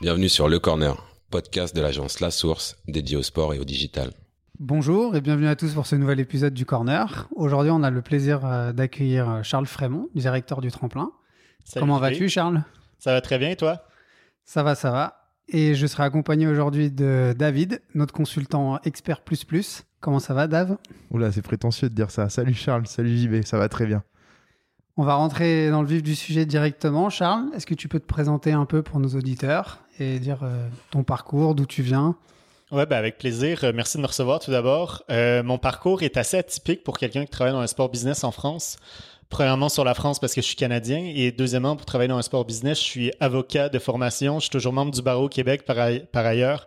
Bienvenue 0.00 0.28
sur 0.28 0.48
Le 0.48 0.60
Corner, 0.60 0.94
podcast 1.28 1.74
de 1.74 1.82
l'agence 1.82 2.20
La 2.20 2.30
Source 2.30 2.76
dédié 2.86 3.16
au 3.16 3.22
sport 3.24 3.52
et 3.54 3.58
au 3.58 3.64
digital. 3.64 4.12
Bonjour 4.60 5.16
et 5.16 5.20
bienvenue 5.20 5.48
à 5.48 5.56
tous 5.56 5.74
pour 5.74 5.86
ce 5.86 5.96
nouvel 5.96 6.20
épisode 6.20 6.54
du 6.54 6.64
Corner. 6.64 7.28
Aujourd'hui, 7.34 7.72
on 7.72 7.82
a 7.82 7.90
le 7.90 8.00
plaisir 8.00 8.46
euh, 8.46 8.72
d'accueillir 8.72 9.28
euh, 9.28 9.42
Charles 9.42 9.66
Frémont, 9.66 10.08
directeur 10.14 10.60
du 10.60 10.70
Tremplin. 10.70 11.10
Salut, 11.64 11.82
Comment 11.82 11.98
vas-tu, 11.98 12.28
Charles? 12.28 12.62
Ça 13.00 13.12
va 13.12 13.20
très 13.20 13.38
bien 13.38 13.50
et 13.50 13.56
toi? 13.56 13.82
Ça 14.44 14.62
va, 14.62 14.76
ça 14.76 14.92
va. 14.92 15.32
Et 15.48 15.74
je 15.74 15.86
serai 15.88 16.04
accompagné 16.04 16.46
aujourd'hui 16.46 16.92
de 16.92 17.34
David, 17.36 17.82
notre 17.94 18.14
consultant 18.14 18.78
expert 18.84 19.22
plus 19.22 19.44
plus. 19.44 19.82
Comment 20.00 20.20
ça 20.20 20.32
va, 20.32 20.46
Dave 20.46 20.76
Oula, 21.10 21.32
c'est 21.32 21.42
prétentieux 21.42 21.88
de 21.88 21.94
dire 21.94 22.12
ça. 22.12 22.28
Salut 22.28 22.54
Charles, 22.54 22.86
salut 22.86 23.16
JB, 23.16 23.44
ça 23.44 23.58
va 23.58 23.68
très 23.68 23.86
bien. 23.86 24.04
On 24.96 25.04
va 25.04 25.14
rentrer 25.14 25.70
dans 25.70 25.80
le 25.80 25.86
vif 25.86 26.02
du 26.02 26.16
sujet 26.16 26.44
directement. 26.44 27.08
Charles, 27.08 27.50
est-ce 27.54 27.66
que 27.66 27.74
tu 27.74 27.86
peux 27.86 28.00
te 28.00 28.06
présenter 28.06 28.50
un 28.50 28.64
peu 28.64 28.82
pour 28.82 28.98
nos 28.98 29.10
auditeurs? 29.10 29.78
Et 30.00 30.18
dire 30.18 30.40
euh, 30.42 30.68
ton 30.90 31.02
parcours, 31.04 31.54
d'où 31.54 31.66
tu 31.66 31.82
viens 31.82 32.16
Ouais, 32.70 32.84
ben 32.84 32.96
avec 32.96 33.16
plaisir. 33.18 33.64
Euh, 33.64 33.72
Merci 33.74 33.96
de 33.96 34.02
me 34.02 34.06
recevoir 34.06 34.40
tout 34.40 34.50
d'abord. 34.50 35.02
Euh, 35.10 35.42
mon 35.42 35.56
parcours 35.58 36.02
est 36.02 36.16
assez 36.18 36.36
atypique 36.36 36.84
pour 36.84 36.98
quelqu'un 36.98 37.24
qui 37.24 37.30
travaille 37.30 37.54
dans 37.54 37.60
un 37.60 37.66
sport 37.66 37.88
business 37.88 38.24
en 38.24 38.30
France. 38.30 38.76
Premièrement 39.30 39.68
sur 39.68 39.84
la 39.84 39.92
France 39.92 40.18
parce 40.18 40.34
que 40.34 40.40
je 40.40 40.46
suis 40.46 40.56
canadien 40.56 41.00
et 41.14 41.32
deuxièmement 41.32 41.76
pour 41.76 41.84
travailler 41.84 42.08
dans 42.08 42.16
un 42.16 42.22
sport 42.22 42.46
business, 42.46 42.78
je 42.78 42.84
suis 42.84 43.12
avocat 43.20 43.68
de 43.68 43.78
formation. 43.78 44.36
Je 44.38 44.44
suis 44.44 44.50
toujours 44.50 44.72
membre 44.72 44.90
du 44.92 45.02
barreau 45.02 45.24
au 45.26 45.28
Québec 45.28 45.66
par, 45.66 45.78
aille- 45.78 46.06
par 46.12 46.24
ailleurs. 46.24 46.66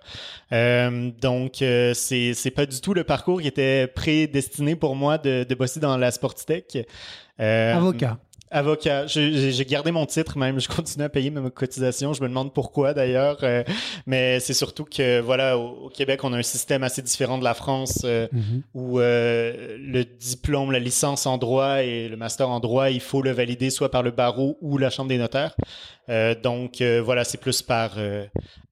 Euh, 0.51 1.09
donc 1.21 1.61
euh, 1.63 1.93
c'est 1.95 2.33
c'est 2.35 2.51
pas 2.51 2.67
du 2.67 2.79
tout 2.79 2.93
le 2.93 3.03
parcours 3.03 3.41
qui 3.41 3.47
était 3.47 3.87
prédestiné 3.87 4.75
pour 4.75 4.95
moi 4.95 5.17
de, 5.17 5.43
de 5.47 5.55
bosser 5.55 5.79
dans 5.79 5.97
la 5.97 6.11
sportitech. 6.11 6.77
Avocat. 7.39 8.17
Avocat. 8.51 9.07
J'ai 9.07 9.65
gardé 9.65 9.91
mon 9.91 10.05
titre 10.05 10.37
même. 10.37 10.59
Je 10.59 10.67
continue 10.67 11.03
à 11.05 11.09
payer 11.09 11.29
mes 11.31 11.49
cotisations. 11.49 12.13
Je 12.13 12.21
me 12.21 12.27
demande 12.27 12.53
pourquoi 12.53 12.93
d'ailleurs. 12.93 13.37
Euh, 13.43 13.63
mais 14.05 14.39
c'est 14.39 14.53
surtout 14.53 14.85
que 14.85 15.19
voilà, 15.21 15.57
au, 15.57 15.85
au 15.85 15.89
Québec, 15.89 16.23
on 16.23 16.33
a 16.33 16.37
un 16.37 16.43
système 16.43 16.83
assez 16.83 17.01
différent 17.01 17.37
de 17.37 17.43
la 17.43 17.53
France 17.53 18.01
euh, 18.03 18.27
Mhm. 18.33 18.61
où 18.73 18.99
euh, 18.99 19.77
le 19.79 20.03
diplôme, 20.03 20.71
la 20.71 20.79
licence 20.79 21.25
en 21.25 21.37
droit 21.37 21.81
et 21.83 22.07
le 22.09 22.17
master 22.17 22.49
en 22.49 22.59
droit, 22.59 22.89
il 22.89 22.99
faut 23.01 23.21
le 23.21 23.31
valider 23.31 23.69
soit 23.69 23.89
par 23.89 24.03
le 24.03 24.11
barreau 24.11 24.57
ou 24.61 24.77
la 24.77 24.89
chambre 24.89 25.09
des 25.09 25.17
notaires. 25.17 25.55
Donc 26.43 26.81
voilà, 26.81 27.23
c'est 27.23 27.37
plus 27.39 27.61
par 27.61 27.91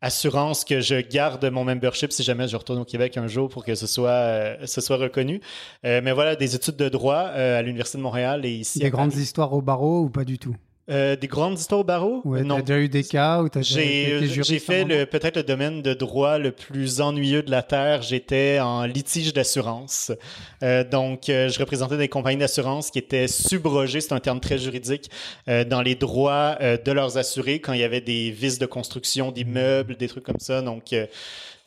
assurance 0.01 0.65
que 0.65 0.81
je 0.81 0.95
garde 0.95 1.45
mon 1.49 1.63
membership 1.63 2.11
si 2.11 2.21
jamais 2.23 2.47
je 2.49 2.57
retourne 2.57 2.79
au 2.79 2.85
Québec 2.85 3.15
un 3.17 3.27
jour 3.27 3.47
pour 3.49 3.63
que 3.63 3.75
ce 3.75 3.87
soit 3.87 4.57
ce 4.65 4.81
soit 4.81 4.97
reconnu. 4.97 5.39
Mais 5.83 6.11
voilà, 6.11 6.35
des 6.35 6.55
études 6.55 6.75
de 6.75 6.89
droit 6.89 7.15
à 7.19 7.61
l'université 7.61 7.97
de 7.97 8.03
Montréal 8.03 8.45
et 8.45 8.51
ici. 8.51 8.79
Des 8.79 8.89
grandes 8.89 9.11
Paris. 9.11 9.21
histoires 9.23 9.53
au 9.53 9.61
barreau 9.69 10.01
ou 10.01 10.09
pas 10.09 10.25
du 10.25 10.39
tout? 10.39 10.55
Euh, 10.89 11.15
des 11.15 11.27
grandes 11.27 11.59
histoires 11.59 11.81
au 11.81 11.83
barreau? 11.83 12.21
Ouais, 12.25 12.41
Non. 12.41 12.55
T'as 12.55 12.61
déjà 12.63 12.79
eu 12.79 12.89
des 12.89 13.03
cas 13.03 13.43
où 13.43 13.49
t'as 13.49 13.61
J'ai 13.61 14.25
juriste 14.25 14.49
j'ai 14.49 14.57
fait 14.57 14.83
le 14.85 15.05
peut-être 15.05 15.35
le 15.35 15.43
domaine 15.43 15.83
de 15.83 15.93
droit 15.93 16.39
le 16.39 16.51
plus 16.51 16.99
ennuyeux 16.99 17.43
de 17.43 17.51
la 17.51 17.61
terre. 17.61 18.01
J'étais 18.01 18.59
en 18.59 18.85
litige 18.85 19.31
d'assurance. 19.31 20.11
Euh, 20.63 20.83
donc, 20.83 21.29
euh, 21.29 21.47
je 21.47 21.59
représentais 21.59 21.97
des 21.97 22.07
compagnies 22.07 22.39
d'assurance 22.39 22.89
qui 22.89 22.97
étaient 22.97 23.27
subrogées, 23.27 24.01
c'est 24.01 24.13
un 24.13 24.19
terme 24.19 24.39
très 24.39 24.57
juridique, 24.57 25.11
euh, 25.47 25.63
dans 25.63 25.83
les 25.83 25.93
droits 25.93 26.57
euh, 26.59 26.75
de 26.83 26.91
leurs 26.91 27.19
assurés 27.19 27.59
quand 27.59 27.73
il 27.73 27.81
y 27.81 27.83
avait 27.83 28.01
des 28.01 28.31
vices 28.31 28.57
de 28.57 28.65
construction 28.65 29.31
d'immeubles, 29.31 29.95
des 29.95 30.07
trucs 30.07 30.23
comme 30.23 30.39
ça. 30.39 30.63
Donc, 30.63 30.91
euh, 30.93 31.05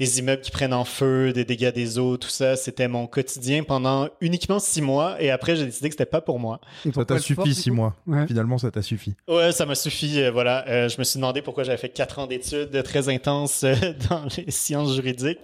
des 0.03 0.19
immeubles 0.19 0.42
qui 0.42 0.50
prennent 0.50 0.75
en 0.75 0.84
feu, 0.84 1.33
des 1.33 1.45
dégâts 1.45 1.72
des 1.72 1.98
eaux, 1.98 2.17
tout 2.17 2.28
ça, 2.28 2.56
c'était 2.56 2.89
mon 2.89 3.06
quotidien 3.06 3.62
pendant 3.62 4.08
uniquement 4.20 4.58
six 4.58 4.83
mois. 4.83 5.17
Et 5.22 5.31
après, 5.31 5.55
j'ai 5.55 5.64
décidé 5.67 5.89
que 5.89 5.95
c'était 5.95 6.06
pas 6.06 6.20
pour 6.20 6.39
moi. 6.41 6.61
Et 6.84 6.92
Ça 6.92 7.05
t'a 7.05 7.19
sport, 7.19 7.45
suffi 7.47 7.55
six 7.55 7.70
mois. 7.70 7.95
Ouais. 8.06 8.27
Finalement, 8.27 8.58
ça 8.58 8.70
t'a 8.73 8.83
suffi. 8.83 9.14
Ouais, 9.28 9.53
ça 9.53 9.64
m'a 9.64 9.75
suffi. 9.77 10.20
euh, 10.20 10.30
voilà, 10.33 10.64
Euh, 10.69 10.89
je 10.89 10.98
me 10.98 11.05
suis 11.05 11.19
demandé 11.19 11.41
pourquoi 11.41 11.62
j'avais 11.64 11.78
fait 11.78 11.89
quatre 11.89 12.19
ans 12.19 12.27
d'études 12.27 12.83
très 12.83 13.08
intenses 13.08 13.62
euh, 13.64 13.75
dans 14.11 14.25
les 14.36 14.50
sciences 14.50 14.95
juridiques. 14.95 15.39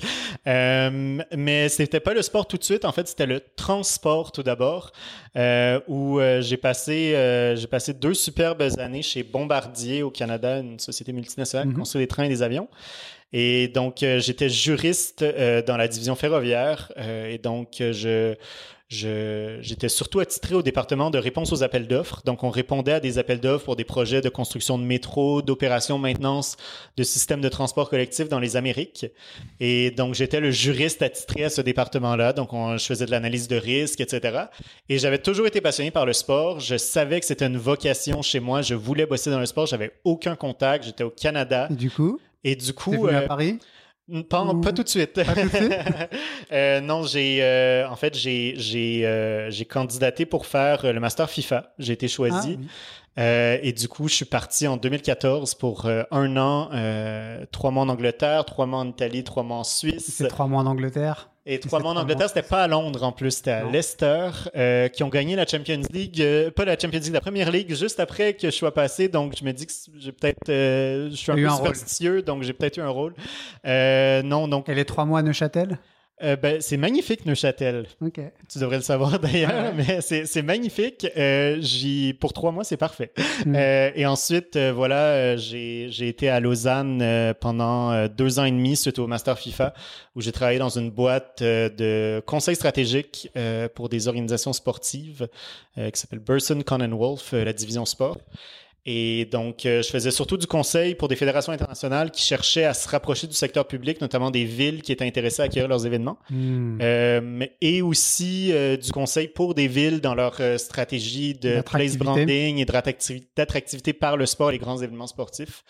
Euh, 0.47 1.19
mais 1.37 1.69
c'était 1.69 2.01
pas 2.01 2.15
le 2.15 2.23
sport 2.23 2.47
tout 2.47 2.57
de 2.57 2.65
suite. 2.65 2.85
En 2.85 2.93
fait, 2.93 3.07
c'était 3.09 3.27
le 3.27 3.41
transport 3.57 4.33
tout 4.33 4.43
d'abord, 4.43 4.93
euh, 5.37 5.79
où 5.89 6.19
euh, 6.19 6.41
j'ai 6.41 6.57
passé 6.57 7.15
euh, 7.15 7.55
j'ai 7.57 7.67
passé 7.67 7.93
deux 7.93 8.15
superbes 8.15 8.63
années 8.79 9.03
chez 9.03 9.23
Bombardier 9.23 10.03
au 10.03 10.11
Canada, 10.11 10.59
une 10.59 10.79
société 10.79 11.13
multinationale 11.13 11.67
qui 11.67 11.73
Mhm. 11.75 11.79
construit 11.79 12.01
des 12.03 12.09
trains 12.09 12.25
et 12.25 12.29
des 12.29 12.43
avions. 12.43 12.69
Et 13.33 13.69
donc, 13.69 14.03
euh, 14.03 14.21
j'étais 14.21 14.49
juriste 14.49 15.23
euh, 15.23 15.63
dans 15.63 15.77
la 15.77 15.89
division 15.89 16.15
ferroviaire. 16.15 16.93
euh, 16.97 17.29
et 17.31 17.39
donc, 17.39 17.77
je, 17.79 18.35
j'étais 18.89 19.91
surtout 19.91 20.21
attitré 20.21 20.55
au 20.55 20.63
département 20.63 21.11
de 21.11 21.19
réponse 21.19 21.53
aux 21.53 21.63
appels 21.63 21.87
d'offres. 21.87 22.23
Donc, 22.25 22.43
on 22.43 22.49
répondait 22.49 22.93
à 22.93 23.01
des 23.01 23.19
appels 23.19 23.39
d'offres 23.39 23.67
pour 23.67 23.77
des 23.77 23.85
projets 23.85 24.23
de 24.23 24.31
construction 24.31 24.79
de 24.79 24.85
métro, 24.85 25.43
d'opération, 25.43 25.99
maintenance 25.99 26.57
de 26.97 27.03
systèmes 27.03 27.43
de 27.43 27.51
transport 27.51 27.91
collectif 27.91 28.31
dans 28.31 28.39
les 28.39 28.57
Amériques. 28.57 29.05
Et 29.61 29.91
donc, 29.91 30.15
j'étais 30.15 30.41
le 30.41 30.51
juriste 30.51 31.03
attitré 31.03 31.45
à 31.45 31.51
ce 31.51 31.61
département-là. 31.61 32.33
Donc, 32.33 32.55
on, 32.55 32.79
je 32.79 32.87
faisais 32.87 33.05
de 33.05 33.11
l'analyse 33.11 33.47
de 33.47 33.57
risque, 33.57 34.01
etc. 34.01 34.45
Et 34.89 34.99
j'avais 34.99 35.19
toujours 35.19 35.47
été 35.47 35.61
passionné 35.61 35.91
par 35.91 36.07
le 36.07 36.15
sport. 36.15 36.61
Je 36.61 36.79
savais 36.79 37.21
que 37.21 37.27
c'était 37.27 37.47
une 37.47 37.59
vocation 37.59 38.23
chez 38.23 38.41
moi. 38.41 38.63
Je 38.63 38.75
voulais 38.75 39.05
bosser 39.05 39.31
dans 39.31 39.41
le 39.41 39.47
sport. 39.47 39.67
J'avais 39.67 39.93
aucun 40.05 40.35
contact. 40.35 40.85
J'étais 40.85 41.05
au 41.05 41.11
Canada. 41.11 41.69
Du 41.69 41.91
coup, 41.91 42.19
Et 42.45 42.57
du 42.57 42.73
coup, 42.73 42.91
venu 43.03 43.15
à 43.15 43.23
euh, 43.23 43.29
Paris? 43.29 43.59
pas, 44.29 44.45
Ou- 44.45 44.61
pas 44.61 44.73
tout 44.73 44.83
de 44.83 44.89
suite. 44.89 45.21
Pas 45.25 45.37
tout 45.37 45.49
de 45.49 45.55
suite? 45.55 45.79
Euh, 46.53 46.81
non, 46.81 47.03
j'ai 47.05 47.43
euh, 47.43 47.87
en 47.91 47.97
fait 47.97 48.17
j'ai 48.17 48.55
j'ai 48.57 49.05
euh, 49.07 49.51
candidaté 49.69 50.25
pour 50.25 50.47
faire 50.47 50.91
le 50.91 50.99
master 50.99 51.29
FIFA. 51.29 51.75
J'ai 51.79 51.93
été 51.93 52.09
Ah, 52.09 52.13
choisi 52.15 52.57
oui. 52.57 52.71
Euh, 53.19 53.59
et 53.63 53.73
du 53.73 53.89
coup 53.89 54.07
je 54.09 54.15
suis 54.15 54.25
parti 54.25 54.69
en 54.69 54.77
2014 54.77 55.55
pour 55.57 55.87
euh, 55.87 56.05
un 56.11 56.37
an, 56.37 56.71
euh, 56.73 57.45
trois 57.51 57.71
mois 57.71 57.83
en 57.83 57.89
Angleterre, 57.89 58.45
trois 58.45 58.67
mois 58.67 58.79
en 58.79 58.89
Italie, 58.89 59.25
trois 59.25 59.43
mois 59.43 59.59
en 59.59 59.65
Suisse. 59.65 60.09
C'est 60.17 60.29
trois 60.29 60.47
mois 60.47 60.63
en 60.63 60.67
Angleterre? 60.67 61.31
Et 61.51 61.61
trois 61.61 61.81
mois 61.81 61.93
en 61.93 61.97
Angleterre, 61.97 62.29
c'était 62.29 62.43
pas 62.43 62.65
à 62.65 62.69
Londres 62.69 63.03
en 63.03 63.11
plus, 63.11 63.31
c'était 63.31 63.53
à 63.53 63.63
Non. 63.65 63.71
Leicester, 63.71 64.29
euh, 64.55 64.89
qui 64.89 65.03
ont 65.03 65.09
gagné 65.09 65.35
la 65.35 65.47
Champions 65.47 65.81
League, 65.91 66.21
euh, 66.21 66.51
pas 66.51 66.67
la 66.67 66.79
Champions 66.79 67.01
League, 67.01 67.15
la 67.15 67.23
Première 67.23 67.51
League, 67.51 67.75
juste 67.75 68.01
après 68.01 68.35
que 68.35 68.51
je 68.51 68.55
sois 68.55 68.75
passé. 68.75 69.09
Donc 69.09 69.35
je 69.35 69.43
me 69.43 69.53
dis 69.53 69.67
que 69.67 69.73
j'ai 69.99 70.13
peut-être, 70.13 70.51
euh, 70.51 71.09
je 71.11 71.17
suis 71.17 71.33
un 71.33 71.37
peu 71.37 71.49
superstitieux, 71.49 72.21
donc 72.21 72.43
j'ai 72.43 72.53
peut-être 72.53 72.77
eu 72.77 72.83
un 72.83 72.91
rôle. 72.91 73.15
Non, 73.65 74.47
donc 74.47 74.69
Et 74.69 74.75
les 74.75 74.85
trois 74.85 75.07
mois 75.07 75.21
à 75.21 75.23
Neuchâtel? 75.23 75.79
Euh, 76.23 76.37
ben, 76.37 76.61
c'est 76.61 76.77
magnifique 76.77 77.27
Neuchâtel. 77.27 77.87
Ok. 78.01 78.21
Tu 78.49 78.59
devrais 78.59 78.77
le 78.77 78.83
savoir 78.83 79.19
d'ailleurs, 79.21 79.51
ouais. 79.51 79.73
mais 79.75 80.01
c'est 80.01 80.27
c'est 80.27 80.43
magnifique. 80.43 81.07
Euh, 81.17 81.59
j'y 81.61 82.15
pour 82.15 82.33
trois 82.33 82.51
mois, 82.53 82.65
c'est 82.65 82.77
parfait. 82.77 83.13
Mm. 83.47 83.55
Euh, 83.55 83.91
et 83.95 84.07
ensuite, 84.07 84.57
euh, 84.57 84.73
voilà, 84.73 84.97
euh, 84.97 85.37
j'ai 85.37 85.89
j'ai 85.91 86.09
été 86.09 86.29
à 86.29 86.41
Lausanne 86.41 87.01
euh, 87.03 87.35
pendant 87.35 88.07
deux 88.09 88.39
ans 88.39 88.45
et 88.45 88.51
demi 88.51 88.77
suite 88.77 88.99
au 88.99 89.07
Master 89.07 89.39
FIFA, 89.39 89.75
où 90.17 90.21
j'ai 90.21 90.33
travaillé 90.33 90.59
dans 90.59 90.77
une 90.77 90.91
boîte 90.91 91.43
de 91.43 92.23
conseil 92.27 92.57
stratégique 92.57 93.31
euh, 93.37 93.69
pour 93.69 93.89
des 93.89 94.09
organisations 94.09 94.53
sportives 94.53 95.29
euh, 95.77 95.91
qui 95.91 96.01
s'appelle 96.01 96.19
Burson 96.19 96.63
Wolf, 96.67 97.33
euh, 97.35 97.45
la 97.45 97.53
division 97.53 97.85
sport. 97.85 98.19
Et 98.91 99.27
donc, 99.27 99.67
euh, 99.67 99.83
je 99.83 99.91
faisais 99.91 100.11
surtout 100.11 100.39
du 100.39 100.47
conseil 100.47 100.95
pour 100.95 101.09
des 101.09 101.17
fédérations 101.17 101.53
internationales 101.53 102.11
qui 102.11 102.23
cherchaient 102.23 102.65
à 102.65 102.73
se 102.73 102.89
rapprocher 102.89 103.27
du 103.27 103.35
secteur 103.35 103.67
public, 103.67 104.01
notamment 104.01 104.31
des 104.31 104.47
villes 104.47 104.81
qui 104.81 104.93
étaient 104.93 105.05
intéressées 105.05 105.43
à 105.43 105.45
acquérir 105.45 105.69
leurs 105.69 105.85
événements. 105.85 106.17
Hmm. 106.31 106.79
Euh, 106.81 107.45
et 107.61 107.83
aussi 107.83 108.51
euh, 108.51 108.79
du 108.79 108.91
conseil 108.91 109.29
pour 109.29 109.53
des 109.53 109.69
villes 109.69 110.01
dans 110.01 110.15
leur 110.15 110.41
stratégie 110.59 111.35
de 111.35 111.61
place 111.61 111.99
branding 111.99 112.57
et 112.57 112.65
d'attractivité 113.37 113.93
par 113.93 114.17
le 114.17 114.25
sport 114.25 114.49
et 114.49 114.53
les 114.55 114.59
grands 114.59 114.79
événements 114.79 115.07
sportifs. 115.07 115.65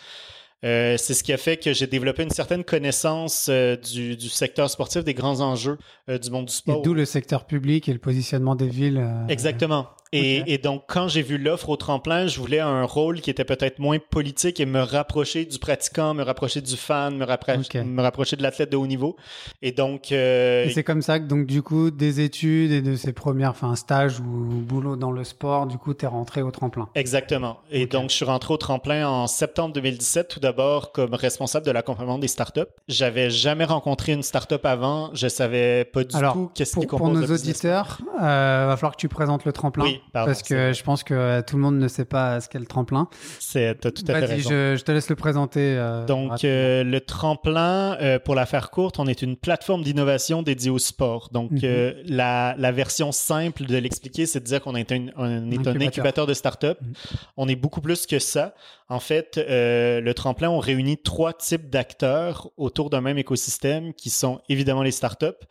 Euh, 0.64 0.96
c'est 0.98 1.14
ce 1.14 1.22
qui 1.22 1.32
a 1.32 1.36
fait 1.36 1.56
que 1.56 1.72
j'ai 1.72 1.86
développé 1.86 2.24
une 2.24 2.30
certaine 2.30 2.64
connaissance 2.64 3.46
euh, 3.48 3.76
du, 3.76 4.16
du 4.16 4.28
secteur 4.28 4.68
sportif, 4.68 5.04
des 5.04 5.14
grands 5.14 5.40
enjeux 5.40 5.78
euh, 6.08 6.18
du 6.18 6.30
monde 6.30 6.46
du 6.46 6.52
Et 6.52 6.56
sport. 6.56 6.82
d'où 6.82 6.94
le 6.94 7.04
secteur 7.04 7.44
public 7.46 7.88
et 7.88 7.92
le 7.92 8.00
positionnement 8.00 8.56
des 8.56 8.68
villes. 8.68 9.06
Exactement. 9.28 9.88
Et, 10.12 10.54
et 10.54 10.58
donc, 10.58 10.84
quand 10.88 11.08
j'ai 11.08 11.22
vu 11.22 11.38
l'offre 11.38 11.68
au 11.68 11.76
tremplin, 11.76 12.26
je 12.26 12.38
voulais 12.40 12.60
un 12.60 12.84
rôle 12.84 13.20
qui 13.20 13.30
était 13.30 13.44
peut-être 13.44 13.78
moins 13.78 13.98
politique 13.98 14.58
et 14.60 14.66
me 14.66 14.80
rapprocher 14.80 15.44
du 15.44 15.58
pratiquant, 15.58 16.14
me 16.14 16.22
rapprocher 16.22 16.60
du 16.60 16.76
fan, 16.76 17.16
me, 17.18 17.24
Ok. 17.24 17.74
me 17.74 18.00
rapprocher 18.02 18.36
de 18.36 18.42
l'athlète 18.42 18.70
de 18.72 18.76
haut 18.76 18.86
niveau. 18.86 19.16
Et 19.62 19.72
donc, 19.72 20.12
euh, 20.12 20.64
Et 20.64 20.70
c'est 20.70 20.84
comme 20.84 21.02
ça 21.02 21.18
que, 21.20 21.26
donc, 21.26 21.46
du 21.46 21.62
coup, 21.62 21.90
des 21.90 22.20
études 22.20 22.72
et 22.72 22.80
de 22.82 22.96
ces 22.96 23.12
premières, 23.12 23.50
enfin, 23.50 23.74
stages 23.76 24.20
ou 24.20 24.24
boulot 24.24 24.96
dans 24.96 25.10
le 25.12 25.24
sport, 25.24 25.66
du 25.66 25.76
coup, 25.78 25.92
t'es 25.94 26.06
rentré 26.06 26.42
au 26.42 26.50
tremplin. 26.50 26.88
Exactement. 26.94 27.60
Et 27.70 27.86
donc, 27.86 28.10
je 28.10 28.16
suis 28.16 28.24
rentré 28.24 28.54
au 28.54 28.56
tremplin 28.56 29.06
en 29.08 29.26
septembre 29.26 29.74
2017, 29.74 30.28
tout 30.28 30.40
d'abord 30.40 30.92
comme 30.92 31.14
responsable 31.14 31.66
de 31.66 31.70
l'accompagnement 31.70 32.18
des 32.18 32.28
startups. 32.28 32.60
J'avais 32.88 33.30
jamais 33.30 33.64
rencontré 33.64 34.12
une 34.12 34.22
startup 34.22 34.64
avant. 34.64 35.10
Je 35.14 35.28
savais 35.28 35.84
pas 35.84 36.04
du 36.04 36.16
Alors, 36.16 36.32
tout 36.32 36.50
qu'est-ce 36.54 36.72
Pour, 36.72 36.82
qui 36.82 36.86
pour 36.86 36.98
compose 37.00 37.14
nos 37.14 37.20
le 37.26 37.32
business. 37.32 37.50
auditeurs, 37.56 37.98
euh, 38.20 38.66
va 38.68 38.76
falloir 38.76 38.92
que 38.92 39.00
tu 39.00 39.08
présentes 39.08 39.44
le 39.44 39.52
tremplin. 39.52 39.84
Oui. 39.84 39.97
Oui, 40.04 40.10
pardon, 40.12 40.26
parce 40.30 40.42
que 40.42 40.72
je 40.72 40.82
pense 40.82 41.02
que 41.04 41.14
euh, 41.14 41.42
tout 41.42 41.56
le 41.56 41.62
monde 41.62 41.78
ne 41.78 41.88
sait 41.88 42.04
pas 42.04 42.40
ce 42.40 42.48
qu'est 42.48 42.58
le 42.58 42.66
tremplin. 42.66 43.08
C'est, 43.40 43.78
t'as 43.80 43.90
tout 43.90 44.02
à 44.08 44.14
fait 44.20 44.24
raison. 44.26 44.50
je, 44.50 44.76
je 44.78 44.84
te 44.84 44.92
laisse 44.92 45.08
le 45.10 45.16
présenter. 45.16 45.76
euh, 45.76 46.04
Donc, 46.06 46.44
euh, 46.44 46.84
le 46.84 47.00
tremplin, 47.00 47.96
euh, 48.00 48.18
pour 48.18 48.34
la 48.34 48.46
faire 48.46 48.70
courte, 48.70 48.98
on 48.98 49.06
est 49.06 49.22
une 49.22 49.36
plateforme 49.36 49.82
d'innovation 49.82 50.42
dédiée 50.42 50.70
au 50.70 50.78
sport. 50.78 51.28
Donc, 51.32 51.50
Mhm. 51.50 51.60
euh, 51.64 51.92
la, 52.06 52.54
la 52.58 52.72
version 52.72 53.12
simple 53.12 53.64
de 53.64 53.76
l'expliquer, 53.76 54.26
c'est 54.26 54.40
de 54.40 54.44
dire 54.44 54.60
qu'on 54.62 54.74
est 54.74 54.90
un, 54.92 55.06
on 55.16 55.50
est 55.50 55.66
un 55.66 55.80
Incubateur. 55.80 56.26
de 56.26 56.34
start-up. 56.34 56.78
Mhm. 56.80 56.92
On 57.36 57.48
est 57.48 57.56
beaucoup 57.56 57.80
plus 57.80 58.06
que 58.06 58.18
ça. 58.18 58.54
En 58.88 59.00
fait, 59.00 59.36
euh, 59.38 60.00
le 60.00 60.14
tremplin, 60.14 60.48
on 60.50 60.58
réunit 60.58 60.96
trois 60.98 61.32
types 61.32 61.68
d'acteurs 61.70 62.50
autour 62.56 62.90
d'un 62.90 63.00
même 63.00 63.18
écosystème 63.18 63.92
qui 63.94 64.10
sont 64.10 64.40
évidemment 64.48 64.82
les 64.82 64.90
start-up, 64.90 65.44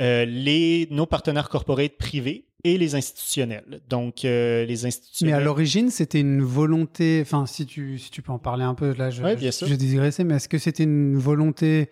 euh, 0.00 0.24
les, 0.24 0.88
nos 0.90 1.06
partenaires 1.06 1.48
corporate 1.48 1.96
privés 1.98 2.46
et 2.64 2.78
les 2.78 2.94
institutionnels. 2.94 3.80
Donc, 3.88 4.24
euh, 4.24 4.64
les 4.64 4.82
Mais 4.82 4.86
institutionnels. 4.86 5.34
à 5.34 5.40
l'origine, 5.40 5.90
c'était 5.90 6.20
une 6.20 6.42
volonté. 6.42 7.20
Enfin, 7.22 7.46
si 7.46 7.66
tu, 7.66 7.98
si 7.98 8.10
tu 8.10 8.22
peux 8.22 8.32
en 8.32 8.38
parler 8.38 8.64
un 8.64 8.74
peu, 8.74 8.94
là, 8.94 9.10
je, 9.10 9.22
Ouais, 9.22 9.36
je, 9.36 9.66
je 9.66 9.74
digressais, 9.74 10.24
mais 10.24 10.36
est-ce 10.36 10.48
que 10.48 10.58
c'était 10.58 10.84
une 10.84 11.16
volonté 11.16 11.90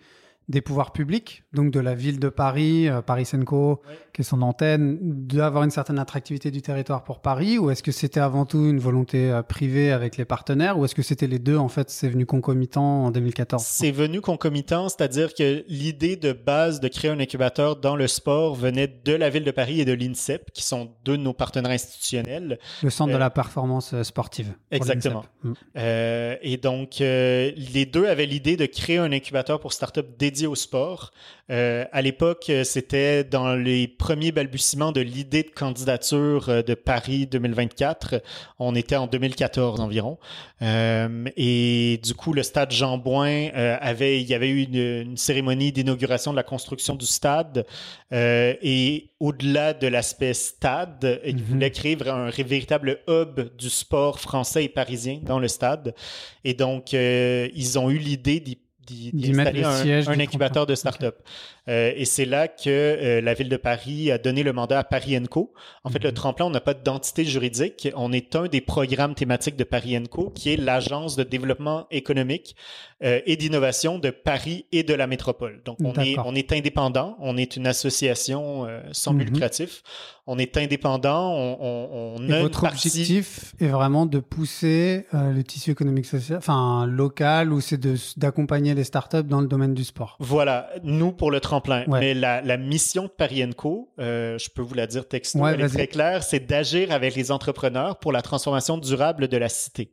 des 0.51 0.61
pouvoirs 0.61 0.91
publics, 0.91 1.43
donc 1.53 1.71
de 1.71 1.79
la 1.79 1.95
ville 1.95 2.19
de 2.19 2.29
Paris, 2.29 2.87
euh, 2.87 3.01
Paris 3.01 3.25
Senco, 3.25 3.81
qui 4.13 4.21
est 4.21 4.23
son 4.23 4.41
antenne, 4.41 4.97
d'avoir 5.01 5.63
une 5.63 5.71
certaine 5.71 5.99
attractivité 5.99 6.51
du 6.51 6.61
territoire 6.61 7.03
pour 7.03 7.19
Paris, 7.19 7.57
ou 7.57 7.69
est-ce 7.69 7.83
que 7.83 7.91
c'était 7.91 8.19
avant 8.19 8.45
tout 8.45 8.69
une 8.69 8.79
volonté 8.79 9.31
euh, 9.31 9.43
privée 9.43 9.91
avec 9.91 10.17
les 10.17 10.25
partenaires, 10.25 10.79
ou 10.79 10.85
est-ce 10.85 10.95
que 10.95 11.03
c'était 11.03 11.27
les 11.27 11.39
deux 11.39 11.57
En 11.57 11.69
fait, 11.69 11.89
c'est 11.89 12.09
venu 12.09 12.25
concomitant 12.25 13.05
en 13.05 13.11
2014. 13.11 13.63
C'est 13.63 13.91
venu 13.91 14.21
concomitant, 14.21 14.89
c'est-à-dire 14.89 15.33
que 15.33 15.63
l'idée 15.67 16.15
de 16.15 16.33
base 16.33 16.79
de 16.79 16.87
créer 16.87 17.11
un 17.11 17.19
incubateur 17.19 17.75
dans 17.75 17.95
le 17.95 18.07
sport 18.07 18.55
venait 18.55 18.87
de 19.05 19.13
la 19.13 19.29
ville 19.29 19.43
de 19.43 19.51
Paris 19.51 19.79
et 19.79 19.85
de 19.85 19.93
l'INSEP, 19.93 20.51
qui 20.51 20.63
sont 20.63 20.91
deux 21.05 21.17
de 21.17 21.23
nos 21.23 21.33
partenaires 21.33 21.71
institutionnels. 21.71 22.57
Le 22.81 22.89
centre 22.89 23.11
Euh, 23.11 23.13
de 23.13 23.17
la 23.17 23.29
performance 23.29 23.93
euh, 23.93 24.03
sportive. 24.03 24.53
Exactement. 24.71 25.25
Mm. 25.43 25.53
Euh, 25.77 26.35
et 26.41 26.57
donc, 26.57 27.01
euh, 27.01 27.51
les 27.55 27.85
deux 27.85 28.07
avaient 28.07 28.25
l'idée 28.25 28.57
de 28.57 28.65
créer 28.65 28.97
un 28.97 29.11
incubateur 29.11 29.59
pour 29.59 29.73
start-up 29.73 30.07
dédié 30.17 30.40
au 30.47 30.55
sport. 30.55 31.11
Euh, 31.49 31.85
à 31.91 32.01
l'époque, 32.01 32.45
euh, 32.49 32.63
c'était 32.63 33.23
dans 33.25 33.55
les 33.55 33.87
premiers 33.87 34.31
balbutiements 34.31 34.91
de 34.93 35.01
l'idée 35.01 35.43
de 35.43 35.49
candidature 35.49 36.47
euh, 36.49 36.61
de 36.61 36.73
Paris 36.75 37.27
2024. 37.27 38.21
On 38.59 38.73
était 38.75 38.95
en 38.95 39.07
2014 39.07 39.81
environ. 39.81 40.17
Euh, 40.61 41.25
et 41.35 41.99
du 42.03 42.13
coup, 42.13 42.31
le 42.33 42.43
stade 42.43 42.71
Jean 42.71 42.97
Bouin 42.97 43.49
euh, 43.55 43.77
avait, 43.81 44.21
il 44.21 44.27
y 44.29 44.33
avait 44.33 44.49
eu 44.49 44.63
une, 44.63 44.75
une 45.11 45.17
cérémonie 45.17 45.71
d'inauguration 45.71 46.31
de 46.31 46.37
la 46.37 46.43
construction 46.43 46.95
du 46.95 47.05
stade. 47.05 47.65
Et 48.13 49.09
au-delà 49.19 49.73
de 49.73 49.87
l'aspect 49.87 50.33
stade, 50.33 51.21
il 51.25 51.35
Mhm. 51.37 51.41
voulait 51.43 51.71
créer 51.71 51.97
un 52.07 52.29
ré- 52.29 52.43
véritable 52.43 52.99
hub 53.07 53.55
du 53.57 53.69
sport 53.69 54.19
français 54.19 54.65
et 54.65 54.69
parisien 54.69 55.19
dans 55.23 55.39
le 55.39 55.47
stade. 55.47 55.93
Et 56.43 56.53
donc, 56.53 56.93
ils 56.93 57.79
ont 57.79 57.89
eu 57.89 57.97
l'idée 57.97 58.39
d'y 58.39 58.57
d'y- 59.11 59.29
installer 59.31 59.61
le 59.61 59.67
un, 59.67 60.11
un 60.11 60.19
incubateur 60.19 60.65
de 60.65 60.75
start-up. 60.75 61.15
Euh, 61.69 61.91
et 61.95 62.05
c'est 62.05 62.25
là 62.25 62.47
que 62.47 62.69
euh, 62.69 63.21
la 63.21 63.35
ville 63.35 63.47
de 63.49 63.55
Paris 63.57 64.09
a 64.11 64.17
donné 64.17 64.41
le 64.41 64.51
mandat 64.51 64.79
à 64.79 64.83
Paris 64.83 65.15
Co. 65.29 65.53
En 65.83 65.89
fait, 65.91 66.03
le 66.03 66.09
Mhm. 66.09 66.15
tremplin, 66.15 66.45
on 66.47 66.49
n'a 66.49 66.59
pas 66.59 66.73
d'identité 66.73 67.23
juridique. 67.23 67.87
On 67.95 68.11
est 68.11 68.35
un 68.35 68.47
des 68.47 68.61
programmes 68.61 69.13
thématiques 69.13 69.57
de 69.57 69.63
Paris 69.63 69.95
Co, 70.09 70.31
qui 70.31 70.51
est 70.51 70.57
l'agence 70.57 71.15
de 71.15 71.23
développement 71.23 71.85
économique 71.91 72.55
euh, 73.03 73.19
et 73.27 73.35
d'innovation 73.35 73.99
de 73.99 74.09
Paris 74.09 74.65
et 74.71 74.81
de 74.83 74.93
la 74.95 75.05
métropole. 75.07 75.61
Donc, 75.65 75.77
on 75.83 75.93
est, 76.01 76.17
on 76.25 76.33
est 76.33 76.51
indépendant. 76.51 77.15
On 77.19 77.37
est 77.37 77.55
une 77.55 77.67
association 77.67 78.67
sans 78.91 79.13
Mhm. 79.13 79.19
but 79.19 79.25
lucratif. 79.31 79.83
On 80.27 80.37
est 80.39 80.55
indépendant. 80.57 81.31
On, 81.33 81.57
on, 81.61 82.15
on 82.19 82.27
Et 82.27 82.33
a 82.33 82.37
une 82.37 82.41
votre 82.43 82.61
partie- 82.61 82.87
objectif 82.87 83.53
est 83.59 83.67
vraiment 83.67 84.05
de 84.05 84.19
pousser 84.19 85.05
le 85.13 85.41
tissu 85.43 85.71
économique 85.71 86.05
social, 86.05 86.37
enfin 86.37 86.85
local, 86.87 87.51
ou 87.53 87.59
c'est 87.61 87.79
d'accompagner 88.17 88.73
les 88.73 88.83
startups 88.83 89.23
dans 89.23 89.41
le 89.41 89.47
domaine 89.47 89.73
du 89.75 89.83
sport? 89.83 90.15
Voilà, 90.19 90.69
nous 90.83 91.11
pour 91.11 91.29
le 91.29 91.39
tremplin. 91.39 91.50
Ouais. 91.87 91.99
Mais 91.99 92.13
la, 92.13 92.41
la 92.41 92.57
mission 92.57 93.03
de 93.03 93.09
Paris 93.09 93.43
Co, 93.55 93.91
euh, 93.99 94.37
je 94.37 94.49
peux 94.49 94.61
vous 94.61 94.73
la 94.75 94.87
dire 94.87 95.07
texto, 95.07 95.39
Ouais, 95.39 95.53
elle 95.53 95.61
est 95.61 95.67
très 95.69 95.87
claire, 95.87 96.23
c'est 96.23 96.39
d'agir 96.39 96.91
avec 96.91 97.15
les 97.15 97.31
entrepreneurs 97.31 97.97
pour 97.99 98.11
la 98.11 98.21
transformation 98.21 98.77
durable 98.77 99.27
de 99.27 99.37
la 99.37 99.49
cité. 99.49 99.91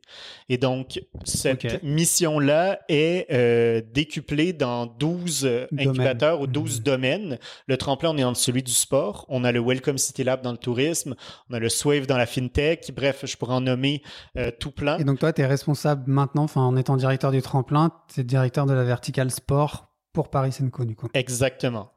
Et 0.49 0.57
donc, 0.57 1.01
cette 1.23 1.83
mission-là 1.83 2.79
est 2.89 3.27
euh, 3.31 3.81
décuplée 3.93 4.53
dans 4.53 4.85
12 4.85 5.45
euh, 5.45 5.67
incubateurs 5.77 6.41
ou 6.41 6.47
12 6.47 6.77
Mhm. 6.79 6.83
domaines. 6.83 7.39
Le 7.67 7.77
tremplin, 7.77 8.11
on 8.11 8.17
est 8.17 8.21
dans 8.21 8.33
celui 8.33 8.63
du 8.63 8.71
sport. 8.71 9.25
On 9.29 9.43
a 9.43 9.51
le 9.51 9.59
Welcome 9.61 9.97
City 9.97 10.23
Lab 10.23 10.41
dans 10.41 10.51
le 10.51 10.57
tourisme. 10.57 11.15
On 11.49 11.53
a 11.53 11.59
le 11.59 11.69
Swave 11.69 12.05
dans 12.07 12.17
la 12.17 12.25
fintech. 12.25 12.91
Bref, 12.95 13.23
je 13.25 13.35
pourrais 13.37 13.55
en 13.55 13.61
nommer 13.61 14.01
euh, 14.37 14.51
tout 14.59 14.71
plein. 14.71 14.97
Et 14.97 15.03
donc 15.03 15.19
toi, 15.19 15.33
tu 15.33 15.41
es 15.41 15.45
responsable 15.45 16.03
maintenant, 16.11 16.43
enfin 16.43 16.61
en 16.61 16.75
étant 16.77 16.95
directeur 16.97 17.31
du 17.31 17.41
tremplin, 17.41 17.91
tu 18.13 18.21
es 18.21 18.23
directeur 18.23 18.65
de 18.65 18.73
la 18.73 18.83
verticale 18.83 19.31
sport 19.31 19.88
pour 20.13 20.29
Paris 20.29 20.51
Senco 20.51 20.85
du 20.85 20.95
coup. 20.95 21.07
Exactement. 21.13 21.91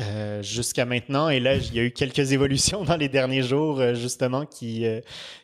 Euh, 0.00 0.42
jusqu'à 0.42 0.84
maintenant. 0.84 1.28
Et 1.28 1.40
là, 1.40 1.56
il 1.56 1.74
y 1.74 1.80
a 1.80 1.82
eu 1.82 1.90
quelques 1.90 2.18
évolutions 2.32 2.84
dans 2.84 2.96
les 2.96 3.08
derniers 3.08 3.42
jours, 3.42 3.80
euh, 3.80 3.94
justement, 3.94 4.46
qui, 4.46 4.86
euh, 4.86 5.00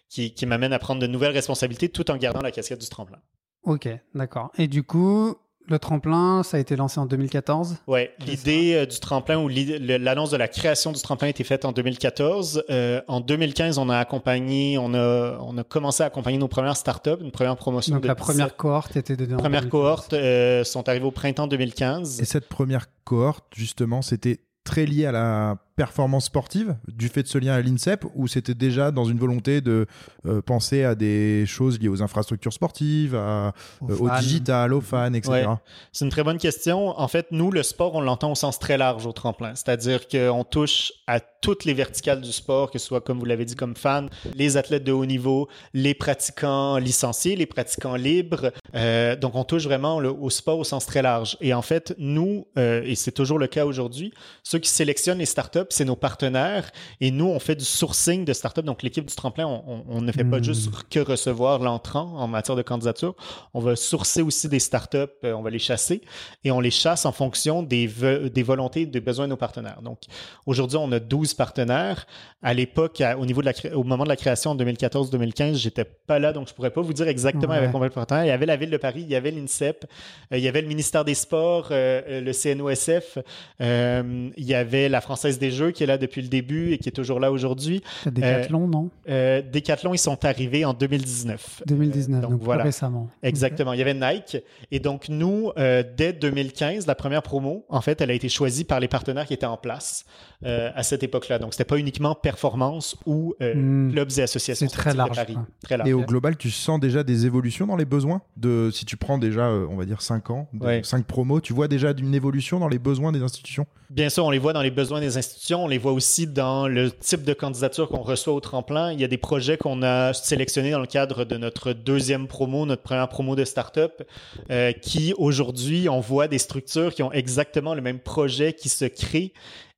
qui, 0.08 0.34
qui 0.34 0.46
m'amènent 0.46 0.72
à 0.72 0.78
prendre 0.78 1.00
de 1.00 1.06
nouvelles 1.06 1.32
responsabilités 1.32 1.88
tout 1.88 2.10
en 2.10 2.16
gardant 2.16 2.40
la 2.40 2.50
casquette 2.50 2.80
du 2.80 2.88
tremplin. 2.88 3.18
Ok, 3.62 3.88
d'accord. 4.14 4.50
Et 4.58 4.66
du 4.66 4.82
coup, 4.82 5.36
le 5.68 5.78
tremplin, 5.78 6.42
ça 6.42 6.56
a 6.56 6.60
été 6.60 6.76
lancé 6.76 6.98
en 6.98 7.06
2014. 7.06 7.78
Ouais, 7.86 8.14
l'idée 8.26 8.74
euh, 8.74 8.86
du 8.86 8.98
tremplin 9.00 9.38
ou 9.38 9.48
l'annonce 9.48 10.30
de 10.30 10.36
la 10.36 10.48
création 10.48 10.92
du 10.92 11.00
tremplin 11.00 11.28
a 11.28 11.30
été 11.30 11.44
faite 11.44 11.64
en 11.64 11.72
2014. 11.72 12.64
Euh, 12.70 13.00
en 13.08 13.20
2015, 13.20 13.78
on 13.78 13.88
a 13.88 13.98
accompagné, 13.98 14.78
on 14.78 14.94
a, 14.94 15.38
on 15.40 15.56
a 15.58 15.64
commencé 15.64 16.02
à 16.02 16.06
accompagner 16.06 16.38
nos 16.38 16.48
premières 16.48 16.76
startups, 16.76 17.20
une 17.20 17.30
première 17.30 17.56
promotion. 17.56 17.94
Donc 17.94 18.02
de 18.02 18.08
la 18.08 18.14
première 18.14 18.46
17 18.46 18.56
cohorte 18.56 18.96
était 18.96 19.16
de 19.16 19.26
première 19.26 19.62
2015. 19.62 19.70
cohorte 19.70 20.12
euh, 20.12 20.64
sont 20.64 20.88
arrivées 20.88 21.06
au 21.06 21.10
printemps 21.10 21.46
2015. 21.46 22.20
Et 22.20 22.24
cette 22.24 22.48
première 22.48 22.86
cohorte, 23.04 23.44
justement, 23.54 24.02
c'était 24.02 24.40
très 24.64 24.86
lié 24.86 25.06
à 25.06 25.12
la 25.12 25.56
performance 25.76 26.26
sportive 26.26 26.76
du 26.88 27.08
fait 27.08 27.22
de 27.22 27.28
ce 27.28 27.38
lien 27.38 27.54
à 27.54 27.60
l'INSEP 27.60 28.04
ou 28.14 28.28
c'était 28.28 28.54
déjà 28.54 28.90
dans 28.90 29.04
une 29.04 29.18
volonté 29.18 29.60
de 29.60 29.86
euh, 30.26 30.40
penser 30.42 30.84
à 30.84 30.94
des 30.94 31.44
choses 31.46 31.78
liées 31.80 31.88
aux 31.88 32.02
infrastructures 32.02 32.52
sportives, 32.52 33.14
à- 33.14 33.52
Aux 33.80 33.90
euh, 33.90 33.96
au 33.98 34.10
digital, 34.20 34.72
aux 34.74 34.80
fans, 34.80 35.12
etc. 35.14 35.32
Ouais. 35.32 35.44
C'est 35.92 36.04
une 36.04 36.10
très 36.10 36.22
bonne 36.24 36.38
question. 36.38 36.98
En 36.98 37.08
fait, 37.08 37.26
nous, 37.30 37.50
le 37.50 37.62
sport, 37.62 37.94
on 37.94 38.00
l'entend 38.00 38.32
au 38.32 38.34
sens 38.34 38.58
très 38.58 38.76
large 38.78 39.06
au 39.06 39.12
tremplin. 39.12 39.54
C'est-à-dire 39.54 40.08
qu'on 40.08 40.44
touche 40.44 40.92
à 41.06 41.20
toutes 41.20 41.64
les 41.64 41.74
verticales 41.74 42.20
du 42.20 42.30
sport, 42.32 42.70
que 42.70 42.78
ce 42.78 42.86
soit, 42.86 43.00
comme 43.00 43.18
vous 43.18 43.24
l'avez 43.24 43.44
dit, 43.44 43.56
comme 43.56 43.74
fan, 43.74 44.08
les 44.36 44.56
athlètes 44.56 44.84
de 44.84 44.92
haut 44.92 45.06
niveau, 45.06 45.48
les 45.74 45.94
pratiquants 45.94 46.78
licenciés, 46.78 47.34
les 47.34 47.46
pratiquants 47.46 47.96
libres. 47.96 48.52
Euh, 48.74 49.16
donc, 49.16 49.34
on 49.34 49.42
touche 49.44 49.64
vraiment 49.64 49.98
le- 49.98 50.10
au 50.12 50.30
sport 50.30 50.58
au 50.58 50.64
sens 50.64 50.86
très 50.86 51.02
large. 51.02 51.36
Et 51.40 51.52
en 51.54 51.62
fait, 51.62 51.94
nous, 51.98 52.46
euh, 52.58 52.82
et 52.84 52.94
c'est 52.94 53.10
toujours 53.12 53.38
le 53.38 53.46
cas 53.48 53.64
aujourd'hui, 53.66 54.12
ceux 54.44 54.58
qui 54.60 54.68
sélectionnent 54.70 55.18
les 55.18 55.26
startups, 55.26 55.60
c'est 55.70 55.84
nos 55.84 55.96
partenaires. 55.96 56.70
Et 57.00 57.10
nous, 57.10 57.26
on 57.26 57.38
fait 57.38 57.54
du 57.56 57.64
sourcing 57.64 58.24
de 58.24 58.32
startups. 58.32 58.62
Donc, 58.62 58.82
l'équipe 58.82 59.04
du 59.06 59.14
tremplin, 59.14 59.46
on, 59.46 59.62
on- 59.66 59.84
on 59.88 60.00
ne 60.00 60.12
fait 60.12 60.24
pas 60.24 60.38
Hmm. 60.38 60.44
juste 60.44 60.70
que 60.90 61.00
recevoir 61.00 61.58
l'entrant 61.60 62.14
en 62.16 62.26
matière 62.28 62.56
de 62.56 62.62
candidature. 62.62 63.14
On 63.54 63.60
va 63.60 63.76
sourcer 63.76 64.22
aussi 64.22 64.48
des 64.48 64.58
startups, 64.60 64.96
euh, 65.24 65.32
on 65.34 65.42
va 65.42 65.50
les 65.50 65.58
chasser 65.58 66.02
et 66.44 66.50
on 66.50 66.60
les 66.60 66.70
chasse 66.70 67.04
en 67.06 67.12
fonction 67.12 67.62
des, 67.62 67.86
des 68.32 68.42
volontés 68.42 68.86
des 68.86 69.00
besoins 69.00 69.26
de 69.26 69.30
nos 69.30 69.36
partenaires. 69.36 69.80
Donc, 69.82 69.98
aujourd'hui, 70.46 70.78
on 70.80 70.90
a 70.92 70.98
12 71.00 71.34
partenaires. 71.34 72.06
À 72.42 72.54
l'époque, 72.54 73.02
au, 73.18 73.24
niveau 73.26 73.40
de 73.40 73.46
la, 73.46 73.52
cré- 73.52 73.72
au 73.72 73.84
moment 73.84 74.04
de 74.04 74.08
la 74.08 74.16
création 74.16 74.50
en 74.50 74.56
2014-2015, 74.56 75.54
j'étais 75.56 75.84
pas 75.84 76.18
là, 76.18 76.32
donc 76.32 76.48
je 76.48 76.54
pourrais 76.54 76.70
pas 76.70 76.80
vous 76.80 76.92
dire 76.92 77.06
exactement 77.08 77.52
Ouais. 77.52 77.58
avec 77.58 77.70
combien 77.72 77.88
de 77.88 77.92
partenaires. 77.94 78.24
Il 78.24 78.28
y 78.28 78.32
avait 78.32 78.46
la 78.46 78.56
Ville 78.56 78.70
de 78.70 78.76
Paris, 78.78 79.02
il 79.02 79.10
y 79.10 79.14
avait 79.14 79.30
l'INSEP, 79.30 79.84
euh, 80.32 80.38
il 80.38 80.42
y 80.42 80.48
avait 80.48 80.62
le 80.62 80.66
ministère 80.68 81.04
des 81.04 81.14
Sports, 81.14 81.68
euh, 81.70 82.20
le 82.20 82.32
CNOSF, 82.32 83.18
il 83.60 84.44
y 84.44 84.54
avait 84.54 84.88
la 84.88 85.00
Française 85.00 85.38
des 85.38 85.50
Jeux 85.52 85.70
qui 85.70 85.82
est 85.82 85.86
là 85.86 85.98
depuis 85.98 86.22
le 86.22 86.28
début 86.28 86.72
et 86.72 86.78
qui 86.78 86.88
est 86.88 86.92
toujours 86.92 87.20
là 87.20 87.30
aujourd'hui. 87.30 87.82
C'est 88.04 88.12
Décathlon, 88.12 88.66
non? 88.68 88.90
Euh, 89.08 89.42
Decathlon, 89.42 89.94
ils 89.94 89.98
sont 89.98 90.24
arrivés 90.24 90.64
en 90.64 90.74
2019. 90.74 91.62
2019, 91.66 92.24
Euh, 92.24 92.28
donc, 92.28 92.40
voilà. 92.42 92.64
récemment. 92.64 93.08
Exactement. 93.22 93.72
Il 93.72 93.78
y 93.78 93.82
avait 93.82 93.94
Nike. 93.94 94.38
Et 94.70 94.78
donc, 94.80 95.08
nous, 95.08 95.50
euh, 95.58 95.82
dès 95.96 96.12
2015, 96.12 96.86
la 96.86 96.94
première 96.94 97.22
promo, 97.22 97.64
en 97.68 97.80
fait, 97.80 98.00
elle 98.00 98.10
a 98.10 98.14
été 98.14 98.28
choisie 98.28 98.64
par 98.64 98.80
les 98.80 98.88
partenaires 98.88 99.26
qui 99.26 99.34
étaient 99.34 99.46
en 99.46 99.56
place 99.56 100.04
euh, 100.44 100.70
à 100.74 100.82
cette 100.82 101.02
époque-là. 101.02 101.38
Donc, 101.38 101.52
c'était 101.52 101.64
pas 101.64 101.78
uniquement 101.78 102.14
performance 102.14 102.96
ou 103.06 103.34
euh, 103.40 103.54
Hmm. 103.54 103.92
clubs 103.92 104.10
et 104.16 104.22
associations 104.22 104.66
C'est 104.68 104.72
très 104.74 104.90
sportives 104.90 104.94
de 104.94 104.98
large, 104.98 105.16
Paris. 105.16 105.34
quoi. 105.34 105.46
Très 105.62 105.76
large. 105.76 105.88
Et 105.88 105.92
au 105.92 106.02
global, 106.02 106.36
tu 106.36 106.50
sens 106.50 106.80
déjà 106.80 107.02
des 107.02 107.26
évolutions 107.26 107.66
dans 107.66 107.76
les 107.76 107.84
besoins 107.84 108.22
de 108.36 108.70
si 108.72 108.84
tu 108.84 108.96
prends 108.96 109.18
déjà, 109.18 109.46
euh, 109.48 109.66
on 109.70 109.76
va 109.76 109.84
dire 109.84 110.00
5 110.02 110.30
ans, 110.30 110.48
Ouais. 110.60 110.80
5 110.82 111.04
promos, 111.04 111.40
tu 111.40 111.52
vois 111.52 111.68
déjà 111.68 111.92
une 111.96 112.14
évolution 112.14 112.58
dans 112.58 112.68
les 112.68 112.78
besoins 112.78 113.12
des 113.12 113.22
institutions? 113.22 113.66
Bien 113.90 114.08
sûr, 114.08 114.24
on 114.24 114.30
les 114.30 114.38
voit 114.38 114.54
dans 114.54 114.62
les 114.62 114.70
besoins 114.70 115.00
des 115.00 115.18
institutions, 115.18 115.41
on 115.50 115.66
les 115.66 115.78
voit 115.78 115.92
aussi 115.92 116.26
dans 116.26 116.68
le 116.68 116.90
type 116.90 117.24
de 117.24 117.34
candidature 117.34 117.88
qu'on 117.88 118.02
reçoit 118.02 118.32
au 118.32 118.40
tremplin. 118.40 118.92
Il 118.92 119.00
y 119.00 119.04
a 119.04 119.08
des 119.08 119.18
projets 119.18 119.56
qu'on 119.56 119.82
a 119.82 120.12
sélectionnés 120.12 120.70
dans 120.70 120.80
le 120.80 120.86
cadre 120.86 121.24
de 121.24 121.36
notre 121.36 121.72
deuxième 121.72 122.28
promo, 122.28 122.64
notre 122.64 122.82
première 122.82 123.08
promo 123.08 123.34
de 123.34 123.44
start-up, 123.44 124.02
euh, 124.50 124.72
qui 124.72 125.12
aujourd'hui, 125.18 125.88
on 125.88 126.00
voit 126.00 126.28
des 126.28 126.38
structures 126.38 126.94
qui 126.94 127.02
ont 127.02 127.12
exactement 127.12 127.74
le 127.74 127.82
même 127.82 127.98
projet 127.98 128.52
qui 128.52 128.68
se 128.68 128.84
crée 128.84 129.32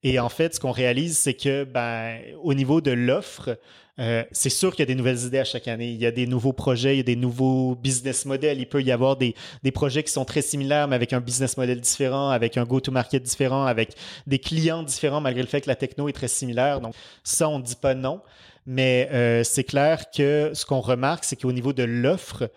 Et 0.04 0.18
en 0.18 0.28
fait, 0.28 0.54
ce 0.54 0.60
qu'on 0.60 0.70
réalise, 0.70 1.16
c'est 1.16 1.34
que 1.34 1.64
ben, 1.64 2.18
au 2.42 2.52
niveau 2.52 2.82
de 2.82 2.90
l'offre, 2.90 3.58
euh, 3.98 4.22
c'est 4.32 4.50
sûr 4.50 4.72
qu'il 4.72 4.80
y 4.80 4.82
a 4.82 4.86
des 4.86 4.94
nouvelles 4.94 5.24
idées 5.24 5.38
à 5.38 5.44
chaque 5.44 5.66
année. 5.66 5.88
Il 5.88 6.00
y 6.00 6.04
a 6.04 6.10
des 6.10 6.26
nouveaux 6.26 6.52
projets, 6.52 6.94
il 6.94 6.96
y 6.98 7.00
a 7.00 7.04
des 7.04 7.16
nouveaux 7.16 7.74
business 7.74 8.26
models. 8.26 8.58
Il 8.58 8.68
peut 8.68 8.82
y 8.82 8.92
avoir 8.92 9.16
des, 9.16 9.34
des 9.62 9.70
projets 9.70 10.02
qui 10.02 10.12
sont 10.12 10.26
très 10.26 10.42
similaires, 10.42 10.88
mais 10.88 10.96
avec 10.96 11.14
un 11.14 11.20
business 11.20 11.56
model 11.56 11.80
différent, 11.80 12.28
avec 12.28 12.58
un 12.58 12.64
go-to-market 12.64 13.22
différent, 13.22 13.64
avec 13.64 13.94
des 14.26 14.38
clients 14.38 14.82
différents, 14.82 15.22
malgré 15.22 15.42
le 15.42 15.48
fait 15.48 15.62
que 15.62 15.68
la 15.68 15.76
techno 15.76 16.08
est 16.08 16.12
très 16.12 16.28
similaire. 16.28 16.82
Donc, 16.82 16.94
ça, 17.22 17.48
on 17.48 17.58
ne 17.58 17.64
dit 17.64 17.76
pas 17.76 17.94
non. 17.94 18.20
Mais 18.66 19.08
euh, 19.12 19.42
c'est 19.42 19.64
clair 19.64 20.10
que 20.10 20.50
ce 20.52 20.66
qu'on 20.66 20.80
remarque, 20.80 21.24
c'est 21.24 21.36
qu'au 21.36 21.52
niveau 21.52 21.72
de 21.72 21.82
l'offre, 21.82 22.50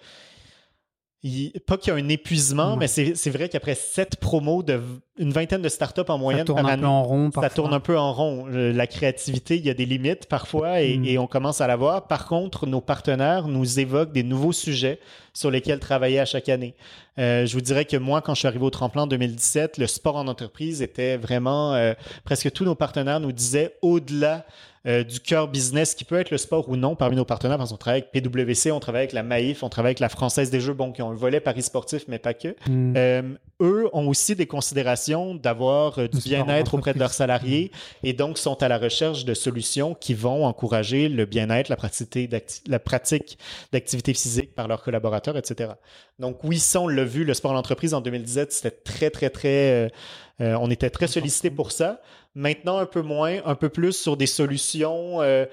pas 1.65 1.77
qu'il 1.77 1.93
y 1.93 1.95
a 1.95 1.99
un 1.99 2.09
épuisement, 2.09 2.77
mais 2.77 2.87
c'est 2.87 3.29
vrai 3.29 3.49
qu'après 3.49 3.75
sept 3.75 4.17
promos 4.17 4.63
de 4.63 4.79
une 5.19 5.31
vingtaine 5.31 5.63
de 5.63 5.69
startups 5.69 6.01
en 6.09 6.19
moyenne 6.19 6.45
ça 6.45 6.53
tourne 6.53 6.69
un 6.69 6.77
peu 6.77 6.85
en 6.85 7.03
rond. 7.03 7.31
Ça 7.33 7.49
tourne 7.49 7.73
un 7.73 7.79
peu 7.79 7.97
en 7.97 8.13
rond. 8.13 8.45
La 8.45 8.85
créativité, 8.85 9.57
il 9.57 9.65
y 9.65 9.69
a 9.69 9.73
des 9.73 9.85
limites 9.85 10.27
parfois 10.27 10.81
et, 10.81 10.97
mm. 10.97 11.05
et 11.05 11.17
on 11.17 11.25
commence 11.25 11.59
à 11.59 11.65
la 11.65 11.75
voir. 11.75 12.07
Par 12.07 12.27
contre, 12.27 12.67
nos 12.67 12.81
partenaires 12.81 13.47
nous 13.47 13.79
évoquent 13.79 14.11
des 14.11 14.21
nouveaux 14.21 14.53
sujets 14.53 14.99
sur 15.33 15.49
lesquels 15.49 15.79
travailler 15.79 16.19
à 16.19 16.25
chaque 16.25 16.49
année. 16.49 16.75
Euh, 17.19 17.45
je 17.45 17.53
vous 17.53 17.61
dirais 17.61 17.85
que 17.85 17.97
moi, 17.97 18.21
quand 18.21 18.33
je 18.33 18.39
suis 18.39 18.47
arrivé 18.47 18.63
au 18.65 18.69
tremplin 18.69 19.03
en 19.03 19.07
2017, 19.07 19.77
le 19.77 19.87
sport 19.87 20.17
en 20.17 20.27
entreprise 20.27 20.81
était 20.81 21.17
vraiment 21.17 21.73
euh, 21.73 21.93
presque 22.25 22.51
tous 22.51 22.63
nos 22.63 22.75
partenaires 22.75 23.19
nous 23.19 23.31
disaient 23.31 23.75
au-delà 23.81 24.45
euh, 24.87 25.03
du 25.03 25.19
cœur 25.19 25.49
business 25.49 25.95
qui 25.95 26.05
peut 26.05 26.17
être 26.17 26.31
le 26.31 26.37
sport 26.37 26.69
ou 26.69 26.77
non 26.77 26.95
parmi 26.95 27.17
nos 27.17 27.25
partenaires, 27.25 27.57
parce 27.57 27.71
qu'on 27.71 27.77
travaille 27.77 28.05
avec 28.09 28.23
PWC, 28.23 28.71
on 28.71 28.79
travaille 28.79 29.01
avec 29.01 29.13
la 29.13 29.21
Maïf, 29.23 29.61
on 29.63 29.69
travaille 29.69 29.89
avec 29.89 29.99
la 29.99 30.07
Française 30.07 30.49
des 30.49 30.61
Jeux, 30.61 30.73
bon, 30.73 30.93
qui 30.93 31.01
ont 31.01 31.09
un 31.09 31.15
volet 31.15 31.41
Paris 31.41 31.63
sportif, 31.63 32.05
mais 32.07 32.19
pas 32.19 32.33
que. 32.33 32.55
Hmm. 32.67 32.93
Euh, 32.95 33.21
eux 33.59 33.89
ont 33.91 34.07
aussi 34.07 34.35
des 34.35 34.45
considérations 34.45 35.35
d'avoir 35.35 35.99
euh, 35.99 36.07
du 36.07 36.19
bien-être 36.19 36.75
auprès 36.75 36.93
de 36.93 36.99
leurs 36.99 37.11
salariés 37.11 37.71
et 38.03 38.13
donc 38.13 38.37
sont 38.37 38.63
à 38.63 38.69
la 38.69 38.77
recherche 38.77 39.25
de 39.25 39.33
solutions 39.33 39.93
qui 39.93 40.13
vont 40.13 40.45
encourager 40.45 41.09
le 41.09 41.25
bien-être, 41.25 41.67
la 41.69 42.79
pratique 42.79 43.37
d'activité 43.73 44.13
physique 44.13 44.55
par 44.55 44.69
leurs 44.69 44.83
collaborateurs, 44.83 45.35
etc. 45.35 45.71
Donc 46.17 46.43
oui, 46.45 46.59
ça, 46.59 46.79
on 46.79 46.87
l'a 46.87 47.03
vu, 47.03 47.25
le 47.25 47.33
sport 47.33 47.51
en 47.51 47.57
entreprise 47.57 47.93
en 47.93 47.99
2017, 47.99 48.53
c'était 48.53 48.71
très, 48.71 49.09
très, 49.09 49.29
très... 49.29 49.91
on 50.39 50.71
était 50.71 50.89
très 50.89 51.07
sollicité 51.07 51.49
pour 51.49 51.71
ça. 51.71 51.99
Maintenant, 52.35 52.77
un 52.77 52.85
peu 52.85 53.01
moins, 53.01 53.37
un 53.45 53.55
peu 53.55 53.69
plus 53.69 53.93
sur 53.93 54.17
des 54.17 54.27
solutions 54.27 55.21
euh, 55.21 55.45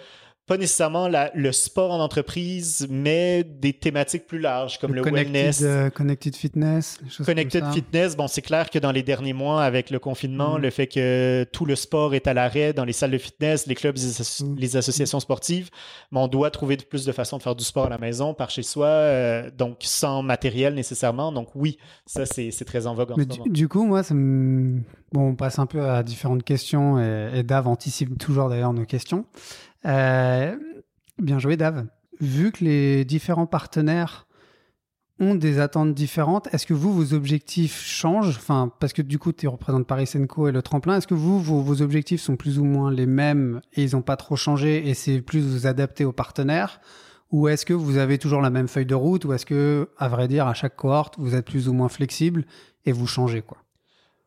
pas 0.47 0.59
nécessairement 0.59 1.09
le 1.35 1.53
sport 1.53 1.91
en 1.91 2.01
entreprise, 2.01 2.87
mais 2.91 3.45
des 3.45 3.73
thématiques 3.73 4.27
plus 4.27 4.39
larges 4.39 4.79
comme 4.79 4.95
le, 4.95 5.01
wellness. 5.01 5.63
Euh, 5.63 5.89
connected 5.89 6.37
fitness. 6.37 7.01
Connected 7.25 7.65
fitness, 7.73 8.15
bon, 8.15 8.29
c'est 8.29 8.43
clair 8.43 8.69
que 8.69 8.79
dans 8.79 8.93
les 8.93 9.03
derniers 9.03 9.33
mois, 9.33 9.65
avec 9.65 9.89
le 9.89 9.99
confinement, 9.99 10.59
mm. 10.59 10.63
le 10.63 10.71
fait 10.71 10.87
que 10.87 11.45
tout 11.51 11.65
le 11.65 11.75
sport 11.77 12.15
est 12.15 12.27
à 12.27 12.35
l'arrêt 12.35 12.75
dans 12.75 12.85
les 12.85 12.93
salles 12.93 13.13
de 13.13 13.19
fitness, 13.19 13.67
les 13.67 13.75
clubs, 13.75 13.97
les, 13.97 14.69
mm. 14.69 14.77
associations 14.77 15.19
sportives, 15.19 15.71
mais 16.13 16.21
on 16.21 16.29
doit 16.29 16.51
trouver 16.51 16.77
plus 16.77 17.07
de 17.07 17.13
façons 17.13 17.39
de 17.39 17.43
faire 17.43 17.57
du 17.57 17.65
sport 17.65 17.87
à 17.87 17.91
la 17.91 17.99
maison, 17.99 18.35
par 18.35 18.51
chez 18.51 18.63
soi, 18.63 18.87
euh, 18.87 19.51
donc 19.51 19.79
sans 19.81 20.23
matériel 20.23 20.75
nécessairement. 20.75 21.33
Donc 21.33 21.49
oui, 21.55 21.79
ça, 22.05 22.27
c'est 22.27 22.65
très 22.67 22.87
en 22.87 22.93
vogue 22.93 23.13
en 23.13 23.17
mais 23.17 23.23
ce 23.23 23.29
du, 23.29 23.39
moment. 23.39 23.51
Du 23.51 23.69
coup, 23.69 23.85
moi, 23.87 24.03
ça 24.03 24.13
me... 24.13 24.81
bon, 25.11 25.31
on 25.31 25.35
passe 25.37 25.59
un 25.59 25.67
peu 25.67 25.89
à 25.89 26.03
différentes 26.03 26.43
questions 26.43 27.01
et, 27.01 27.39
et 27.39 27.43
Dave 27.43 27.67
anticipe 27.67 28.19
toujours 28.19 28.51
d'ailleurs 28.51 28.75
nos 28.75 28.85
questions. 28.85 29.25
Euh, 29.87 30.57
bien 31.19 31.39
joué, 31.39 31.57
Dave. 31.57 31.87
Vu 32.21 32.53
que 32.53 32.65
les 32.65 33.05
différents 33.05 33.47
partenaires 33.47 34.27
ont 35.21 35.35
des 35.35 35.61
attentes 35.61 35.95
différentes, 35.95 36.53
est-ce 36.53 36.67
que 36.67 36.75
vous, 36.75 36.93
vos 36.93 37.15
objectifs 37.15 37.85
changent? 37.85 38.37
Enfin, 38.37 38.73
parce 38.81 38.93
que 38.93 39.03
du 39.03 39.19
coup, 39.19 39.33
tu 39.33 39.47
représentes 39.47 39.87
Paris 39.87 40.07
Senco 40.07 40.49
et 40.49 40.53
le 40.53 40.63
tremplin. 40.63 40.97
Est-ce 40.97 41.07
que 41.07 41.15
vous, 41.15 41.41
vos, 41.41 41.83
objectifs 41.83 42.21
sont 42.21 42.37
plus 42.37 42.59
ou 42.59 42.65
moins 42.65 42.91
les 42.91 43.07
mêmes 43.07 43.61
et 43.75 43.85
ils 43.85 43.93
n'ont 43.93 44.03
pas 44.03 44.17
trop 44.17 44.37
changé 44.37 44.89
et 44.89 44.95
c'est 44.95 45.21
plus 45.21 45.41
vous 45.41 45.67
adapter 45.67 46.05
aux 46.05 46.13
partenaires? 46.13 46.81
Ou 47.31 47.49
est-ce 47.49 47.67
que 47.67 47.75
vous 47.75 47.97
avez 47.97 48.19
toujours 48.19 48.43
la 48.43 48.51
même 48.51 48.69
feuille 48.69 48.87
de 48.87 48.95
route? 48.95 49.25
Ou 49.25 49.33
est-ce 49.33 49.47
que, 49.47 49.89
à 49.99 50.09
vrai 50.09 50.29
dire, 50.29 50.47
à 50.47 50.55
chaque 50.55 50.77
cohorte, 50.77 51.15
vous 51.19 51.35
êtes 51.35 51.47
plus 51.47 51.69
ou 51.69 51.73
moins 51.73 51.89
flexible 51.89 52.45
et 52.85 52.93
vous 52.93 53.07
changez 53.07 53.43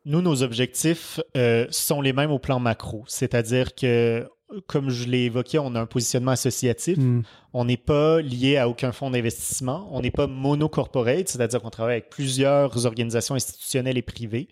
nous, 0.08 0.22
nos 0.22 0.42
objectifs 0.42 1.20
euh, 1.36 1.66
sont 1.70 2.00
les 2.00 2.14
mêmes 2.14 2.30
au 2.30 2.38
plan 2.38 2.58
macro, 2.58 3.04
c'est-à-dire 3.06 3.74
que 3.74 4.26
comme 4.66 4.90
je 4.90 5.08
l'ai 5.08 5.24
évoqué, 5.24 5.58
on 5.58 5.74
a 5.74 5.80
un 5.80 5.86
positionnement 5.86 6.32
associatif. 6.32 6.98
Hmm. 6.98 7.22
On 7.54 7.64
n'est 7.64 7.78
pas 7.78 8.20
lié 8.20 8.58
à 8.58 8.68
aucun 8.68 8.92
fonds 8.92 9.10
d'investissement. 9.10 9.88
On 9.90 10.00
n'est 10.00 10.10
pas 10.10 10.26
monocorporate, 10.26 11.28
c'est-à-dire 11.28 11.62
qu'on 11.62 11.70
travaille 11.70 11.94
avec 11.94 12.10
plusieurs 12.10 12.84
organisations 12.84 13.34
institutionnelles 13.34 13.96
et 13.96 14.02
privées. 14.02 14.48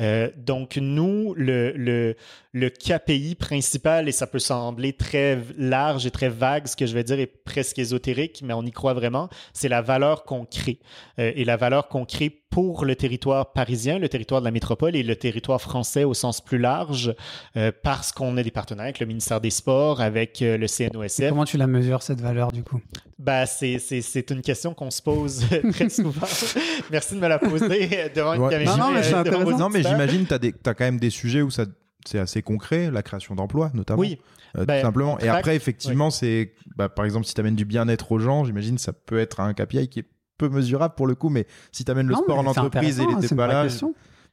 Euh, 0.00 0.30
donc, 0.36 0.78
nous, 0.80 1.34
le, 1.36 2.14
KPI 2.54 3.34
principal, 3.34 4.08
et 4.08 4.12
ça 4.12 4.26
peut 4.26 4.38
sembler 4.38 4.94
très 4.94 5.38
large 5.58 6.06
et 6.06 6.10
très 6.10 6.28
vague, 6.28 6.66
ce 6.66 6.76
que 6.76 6.86
je 6.86 6.94
vais 6.94 7.04
dire 7.04 7.18
est 7.20 7.26
presque 7.26 7.78
ésotérique, 7.78 8.42
mais 8.42 8.54
on 8.54 8.62
y 8.62 8.70
croit 8.70 8.94
vraiment, 8.94 9.28
c'est 9.52 9.68
la 9.68 9.82
valeur 9.82 10.24
qu'on 10.24 10.44
crée. 10.44 10.78
Euh, 11.18 11.32
et 11.34 11.44
la 11.44 11.56
valeur 11.56 11.88
qu'on 11.88 12.04
crée 12.04 12.30
pour 12.50 12.86
le 12.86 12.96
territoire 12.96 13.52
parisien, 13.52 13.98
le 13.98 14.08
territoire 14.08 14.40
de 14.40 14.46
la 14.46 14.50
métropole 14.50 14.96
et 14.96 15.02
le 15.02 15.16
territoire 15.16 15.60
français 15.60 16.04
au 16.04 16.14
sens 16.14 16.40
plus 16.40 16.58
large, 16.58 17.14
euh, 17.56 17.70
parce 17.82 18.10
qu'on 18.10 18.36
a 18.38 18.42
des 18.42 18.50
partenaires 18.50 18.84
avec 18.84 19.00
le 19.00 19.06
ministère 19.06 19.40
des 19.40 19.50
Sports, 19.50 20.00
avec 20.00 20.38
le 20.40 20.66
CNOSF. 20.66 21.28
comment 21.28 21.44
tu 21.44 21.58
la 21.58 21.66
mesures, 21.66 22.02
cette 22.02 22.20
valeur, 22.20 22.37
du 22.52 22.62
coup? 22.62 22.80
Ben, 23.18 23.44
c'est 23.46 24.30
une 24.30 24.42
question 24.42 24.74
qu'on 24.74 24.90
se 24.90 25.02
pose 25.02 25.44
très 25.72 25.88
souvent. 25.88 26.26
Merci 26.90 27.14
de 27.14 27.20
me 27.20 27.28
la 27.28 27.38
poser 27.38 28.10
devant 28.14 28.34
une 28.34 28.48
caméra. 28.48 28.76
Non, 28.76 29.58
non, 29.58 29.68
mais, 29.68 29.82
j'imagine 29.82 30.26
que 30.26 30.34
tu 30.34 30.52
as, 30.64 30.74
quand 30.74 30.84
même 30.84 30.98
des 30.98 31.10
sujets 31.10 31.42
où 31.42 31.50
c'est 31.50 32.18
assez 32.18 32.42
concret, 32.42 32.90
la 32.90 33.02
création 33.02 33.34
d'emplois 33.34 33.70
notamment. 33.74 34.00
Oui. 34.00 34.18
Euh, 34.56 34.60
tout 34.60 34.66
ben, 34.66 34.80
simplement. 34.80 35.18
Et 35.18 35.28
après, 35.28 35.56
effectivement, 35.56 36.10
c'est 36.10 36.54
bah, 36.76 36.88
par 36.88 37.04
exemple, 37.04 37.26
si 37.26 37.34
tu 37.34 37.40
amènes 37.40 37.56
du 37.56 37.64
bien-être 37.64 38.12
aux 38.12 38.18
gens, 38.18 38.44
j'imagine 38.44 38.78
ça 38.78 38.92
peut 38.92 39.18
être 39.18 39.40
un 39.40 39.52
KPI 39.52 39.88
qui 39.88 40.00
est 40.00 40.06
peu 40.38 40.48
mesurable 40.48 40.94
pour 40.94 41.06
le 41.06 41.14
coup, 41.14 41.28
mais 41.28 41.46
si 41.72 41.84
tu 41.84 41.90
amènes 41.90 42.06
le 42.06 42.14
sport 42.14 42.38
en 42.38 42.46
entreprise 42.46 43.00
et 43.00 43.02
il 43.02 43.16
n'était 43.16 43.34
pas 43.34 43.46
là. 43.46 43.66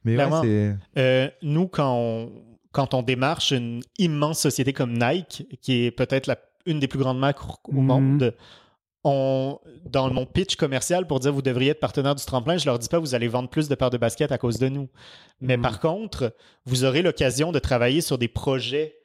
Mais 0.04 0.16
euh, 0.96 1.28
nous, 1.42 1.66
quand 1.66 1.92
on, 1.96 2.32
quand 2.70 2.94
on 2.94 3.02
démarche 3.02 3.52
une 3.52 3.80
immense 3.98 4.38
société 4.38 4.72
comme 4.72 4.92
Nike, 4.92 5.46
qui 5.60 5.84
est 5.84 5.90
peut-être 5.90 6.28
une 6.66 6.80
des 6.80 6.88
plus 6.88 6.98
grandes 6.98 7.18
marques 7.18 7.68
au 7.68 7.72
mhm. 7.72 7.86
monde, 7.86 8.34
on, 9.04 9.60
dans 9.84 10.10
mon 10.12 10.26
pitch 10.26 10.56
commercial 10.56 11.06
pour 11.06 11.20
dire 11.20 11.32
vous 11.32 11.42
devriez 11.42 11.70
être 11.70 11.80
partenaire 11.80 12.14
du 12.14 12.24
tremplin, 12.24 12.58
je 12.58 12.66
leur 12.66 12.78
dis 12.78 12.88
pas 12.88 12.98
vous 12.98 13.14
allez 13.14 13.28
vendre 13.28 13.48
plus 13.48 13.68
de 13.68 13.74
paires 13.74 13.90
de 13.90 13.98
baskets 13.98 14.32
à 14.32 14.38
cause 14.38 14.58
de 14.58 14.68
nous. 14.68 14.88
Mais 15.40 15.56
mhm. 15.56 15.62
par 15.62 15.80
contre, 15.80 16.34
vous 16.64 16.84
aurez 16.84 17.02
l'occasion 17.02 17.52
de 17.52 17.58
travailler 17.58 18.00
sur 18.00 18.18
des 18.18 18.28
projets 18.28 18.96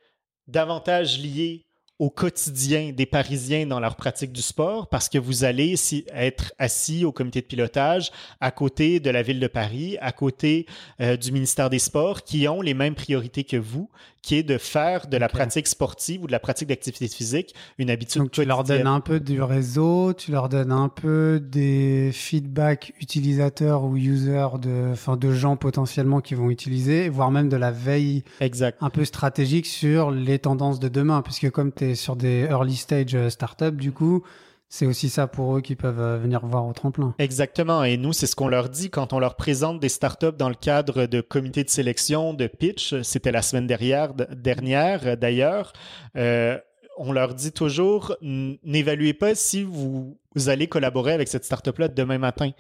davantage 0.48 1.20
liés 1.20 1.66
au 2.02 2.10
quotidien 2.10 2.94
des 2.94 3.06
Parisiens 3.06 3.68
dans 3.68 3.80
leur 3.80 3.96
pratique 3.96 4.32
du 4.32 4.42
sport 4.42 4.88
parce 4.88 5.08
que 5.08 5.20
vous 5.20 5.44
allez 5.44 5.76
être 6.16 6.52
assis 6.58 7.06
au 7.06 7.12
comité 7.12 7.42
de 7.42 7.46
pilotage 7.46 8.12
à 8.40 8.50
côté 8.50 9.00
de 9.00 9.12
la 9.12 9.22
ville 9.22 9.40
de 9.40 9.46
Paris, 9.46 10.00
à 10.02 10.12
côté 10.12 10.66
euh, 11.00 11.16
du 11.16 11.32
ministère 11.32 11.70
des 11.70 11.78
Sports 11.78 12.24
qui 12.24 12.48
ont 12.48 12.64
les 12.64 12.74
mêmes 12.74 12.96
priorités 12.96 13.44
que 13.44 13.56
vous, 13.56 13.88
qui 14.22 14.36
est 14.36 14.44
de 14.44 14.58
faire 14.58 15.08
de 15.08 15.18
la 15.18 15.28
pratique 15.28 15.68
sportive 15.68 16.24
ou 16.24 16.28
de 16.28 16.32
la 16.32 16.40
pratique 16.40 16.68
d'activité 16.68 17.08
physique 17.08 17.56
une 17.78 17.90
habitude 17.90 18.22
Donc 18.22 18.32
tu 18.32 18.46
leur 18.46 18.64
donnes 18.64 18.88
un 18.88 19.00
peu 19.00 19.20
du 19.20 19.42
réseau, 19.42 20.14
tu 20.14 20.32
leur 20.32 20.50
donnes 20.50 20.72
un 20.72 20.90
peu 20.90 21.40
des 21.42 22.12
feedbacks 22.14 22.94
utilisateurs 23.00 23.84
ou 23.84 23.98
users 23.98 24.60
de, 24.62 24.92
enfin, 24.92 25.18
de 25.18 25.32
gens 25.32 25.56
potentiellement 25.56 26.22
qui 26.22 26.36
vont 26.36 26.50
utiliser, 26.50 27.10
voire 27.10 27.32
même 27.32 27.50
de 27.50 27.58
la 27.58 27.72
veille 27.72 28.24
exact. 28.40 28.78
un 28.82 28.90
peu 28.90 29.06
stratégique 29.06 29.66
sur 29.66 30.12
les 30.12 30.40
tendances 30.40 30.80
de 30.80 30.88
demain, 30.88 31.22
puisque 31.22 31.50
comme 31.50 31.72
tu 31.72 31.86
es 31.86 31.91
sur 31.96 32.16
des 32.16 32.48
early 32.50 32.76
stage 32.76 33.16
euh, 33.16 33.30
startups, 33.30 33.72
du 33.72 33.92
coup, 33.92 34.24
c'est 34.70 34.86
aussi 34.86 35.10
ça 35.10 35.28
pour 35.28 35.58
eux 35.58 35.62
qui 35.62 35.76
peuvent 35.76 36.00
euh, 36.00 36.18
venir 36.18 36.46
voir 36.46 36.66
au 36.66 36.72
tremplin. 36.72 37.14
Exactement. 37.20 37.84
Et 37.84 37.98
nous, 37.98 38.14
c'est 38.14 38.26
ce 38.26 38.38
qu'on 38.38 38.48
leur 38.48 38.70
dit 38.70 38.90
quand 38.90 39.12
on 39.12 39.20
leur 39.20 39.36
présente 39.36 39.80
des 39.82 39.90
startups 39.90 40.32
dans 40.38 40.48
le 40.48 40.56
cadre 40.56 41.08
de 41.08 41.20
comités 41.20 41.64
de 41.64 41.70
sélection, 41.70 42.34
de 42.34 42.48
pitch. 42.48 43.02
C'était 43.02 43.34
la 43.34 43.42
semaine 43.42 43.68
dernière, 43.68 45.18
d'ailleurs. 45.18 45.74
Euh, 46.16 46.58
on 46.98 47.12
leur 47.12 47.34
dit 47.34 47.52
toujours, 47.52 48.16
n'évaluez 48.22 49.14
pas 49.14 49.36
si 49.36 49.64
vous, 49.64 50.18
vous, 50.36 50.50
allez 50.50 50.68
collaborer 50.68 51.14
avec 51.14 51.28
cette 51.28 51.44
startup-là 51.44 51.88
demain 51.88 52.18
matin, 52.18 52.52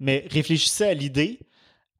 mais 0.00 0.26
réfléchissez 0.30 0.84
à 0.84 0.94
l'idée. 0.94 1.38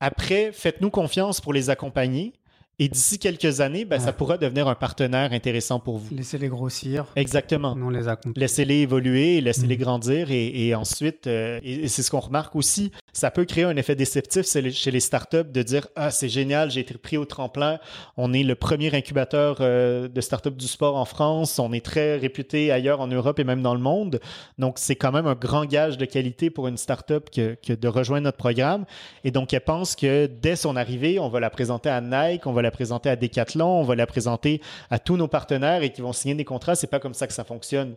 Après, 0.01 0.51
faites-nous 0.53 0.91
confiance 0.91 1.41
pour 1.41 1.53
les 1.53 1.71
accompagner 1.71 2.35
et 2.79 2.89
d'ici 2.89 3.19
quelques 3.19 3.61
années, 3.61 3.85
ben, 3.85 4.01
ça 4.01 4.13
pourra 4.13 4.37
devenir 4.37 4.67
un 4.67 4.75
partenaire 4.75 5.33
intéressant 5.33 5.79
pour 5.79 5.99
vous. 5.99 6.15
Laissez-les 6.15 6.49
grossir. 6.49 7.07
Exactement. 7.15 7.77
Non, 7.77 7.89
les 7.89 8.03
Laissez-les 8.35 8.81
évoluer, 8.81 9.41
laissez-les 9.41 9.77
mm. 9.77 9.81
grandir 9.81 10.31
et, 10.33 10.67
et 10.67 10.75
ensuite, 10.75 11.29
euh, 11.29 11.61
et, 11.63 11.87
c'est 11.87 12.03
ce 12.03 12.11
qu'on 12.11 12.21
remarque 12.21 12.57
aussi, 12.57 12.91
ça 13.13 13.31
peut 13.31 13.45
créer 13.45 13.63
un 13.63 13.77
effet 13.77 13.95
déceptif 13.95 14.45
chez 14.47 14.91
les 14.91 15.01
startups 15.01 15.45
de 15.45 15.63
dire 15.63 15.87
Ah, 15.95 16.11
c'est 16.11 16.29
génial, 16.29 16.71
j'ai 16.73 16.81
été 16.81 16.95
pris 16.95 17.17
au 17.17 17.25
tremplin. 17.25 17.79
On 18.17 18.33
est 18.33 18.43
le 18.43 18.57
premier 18.57 18.93
incubateur 18.93 19.59
euh, 19.61 20.09
de 20.09 20.21
startups 20.21 20.51
du 20.51 20.67
sport 20.67 20.97
en 20.97 21.05
France. 21.05 21.61
On 21.61 21.73
est 21.73 21.85
très 21.85 22.17
réputé 22.17 22.73
ailleurs 22.73 23.01
en 23.01 23.07
Europe 23.07 23.39
et 23.39 23.45
même 23.45 23.63
dans 23.63 23.75
le 23.75 23.81
monde. 23.81 24.21
Donc, 24.59 24.79
c'est 24.79 24.97
quand 24.97 25.13
même 25.13 25.29
un 25.29 25.37
grand 25.37 25.65
gage 25.65 25.97
de 25.97 26.07
qualité 26.07 26.51
pour 26.51 26.67
une 26.67 26.77
startup 26.77 27.31
que, 27.31 27.57
que 27.65 27.73
de 27.73 27.89
rejoindre 27.89 28.25
notre 28.25 28.39
programme. 28.39 28.85
Et 29.23 29.31
donc, 29.31 29.55
elle 29.55 29.61
pense 29.61 29.95
que 29.95 30.27
dès 30.27 30.57
son 30.57 30.75
arrivée, 30.75 31.21
on 31.21 31.29
va 31.29 31.39
la 31.39 31.51
présenter 31.51 31.89
à 31.89 32.01
Nike, 32.01 32.47
on 32.47 32.53
va 32.53 32.64
la 32.65 32.73
présenter 32.73 33.09
à 33.09 33.15
Decathlon, 33.17 33.67
on 33.81 33.85
va 33.85 33.95
la 33.95 34.07
présenter 34.07 34.61
à 34.91 34.99
tous 34.99 35.17
nos 35.17 35.29
partenaires 35.29 35.83
et 35.85 35.93
qui 35.93 36.01
vont 36.01 36.13
signer 36.13 36.35
des 36.35 36.45
contrats. 36.45 36.75
C'est 36.75 36.89
pas 36.89 36.99
comme 36.99 37.15
ça 37.15 37.29
que 37.29 37.33
ça 37.33 37.45
fonctionne. 37.45 37.95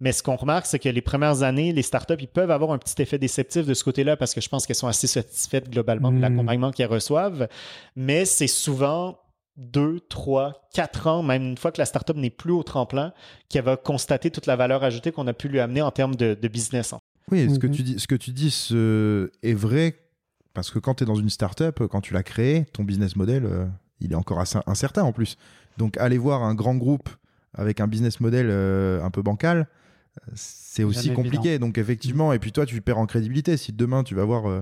Mais 0.00 0.12
ce 0.12 0.22
qu'on 0.22 0.36
remarque, 0.36 0.64
c'est 0.66 0.78
que 0.78 0.88
les 0.88 1.02
premières 1.02 1.42
années, 1.42 1.72
les 1.72 1.82
startups, 1.82 2.14
ils 2.18 2.26
peuvent 2.28 2.50
avoir 2.50 2.72
un 2.72 2.78
petit 2.78 3.00
effet 3.02 3.18
déceptif 3.18 3.66
de 3.66 3.74
ce 3.74 3.84
côté-là 3.84 4.16
parce 4.16 4.32
que 4.34 4.40
je 4.40 4.48
pense 4.48 4.66
qu'elles 4.66 4.74
sont 4.76 4.88
assez 4.88 5.06
satisfaites 5.06 5.68
globalement 5.70 6.10
de 6.10 6.16
Mm. 6.16 6.20
l'accompagnement 6.22 6.70
qu'elles 6.72 6.88
reçoivent. 6.88 7.48
Mais 7.94 8.24
c'est 8.24 8.46
souvent 8.48 9.18
deux, 9.56 10.00
trois, 10.08 10.66
quatre 10.72 11.06
ans, 11.06 11.22
même 11.22 11.42
une 11.44 11.56
fois 11.58 11.70
que 11.70 11.80
la 11.80 11.84
startup 11.84 12.16
n'est 12.16 12.30
plus 12.30 12.50
au 12.52 12.64
tremplin, 12.64 13.12
qu'elle 13.48 13.62
va 13.64 13.76
constater 13.76 14.30
toute 14.32 14.46
la 14.46 14.56
valeur 14.56 14.82
ajoutée 14.82 15.12
qu'on 15.12 15.28
a 15.28 15.32
pu 15.32 15.48
lui 15.48 15.60
amener 15.60 15.80
en 15.82 15.92
termes 15.92 16.16
de, 16.16 16.34
de 16.40 16.48
business. 16.48 16.92
en 16.92 16.98
Oui, 17.30 17.48
ce, 17.54 17.58
que 17.60 17.68
Mhm. 17.68 17.72
tu 17.72 17.82
dis, 17.84 18.00
ce 18.00 18.06
que 18.08 18.16
tu 18.16 18.32
dis 18.32 18.50
ce- 18.50 19.30
est 19.44 19.54
vrai 19.54 19.94
parce 20.54 20.70
que 20.70 20.78
quand 20.80 20.94
tu 20.96 21.04
es 21.04 21.06
dans 21.06 21.14
une 21.14 21.30
startup, 21.30 21.86
quand 21.86 22.00
tu 22.00 22.14
l'as 22.14 22.22
créé, 22.24 22.64
ton 22.72 22.82
business 22.84 23.14
model, 23.16 23.44
euh, 23.44 23.66
il 24.04 24.12
est 24.12 24.16
encore 24.16 24.40
assez 24.40 24.58
incertain 24.66 25.02
en 25.02 25.12
plus. 25.12 25.36
Donc 25.78 25.96
aller 25.98 26.18
voir 26.18 26.42
un 26.42 26.54
grand 26.54 26.76
groupe 26.76 27.08
avec 27.54 27.80
un 27.80 27.86
business 27.86 28.20
model 28.20 28.48
euh, 28.50 29.02
un 29.02 29.10
peu 29.10 29.22
bancal, 29.22 29.66
c'est 30.34 30.84
aussi 30.84 31.12
compliqué. 31.12 31.58
Donc 31.58 31.78
effectivement, 31.78 32.32
et 32.32 32.38
puis 32.38 32.52
toi, 32.52 32.66
tu 32.66 32.80
perds 32.80 32.98
en 32.98 33.06
crédibilité. 33.06 33.56
Si 33.56 33.72
demain 33.72 34.02
tu 34.04 34.14
vas 34.14 34.24
voir, 34.24 34.48
euh, 34.48 34.60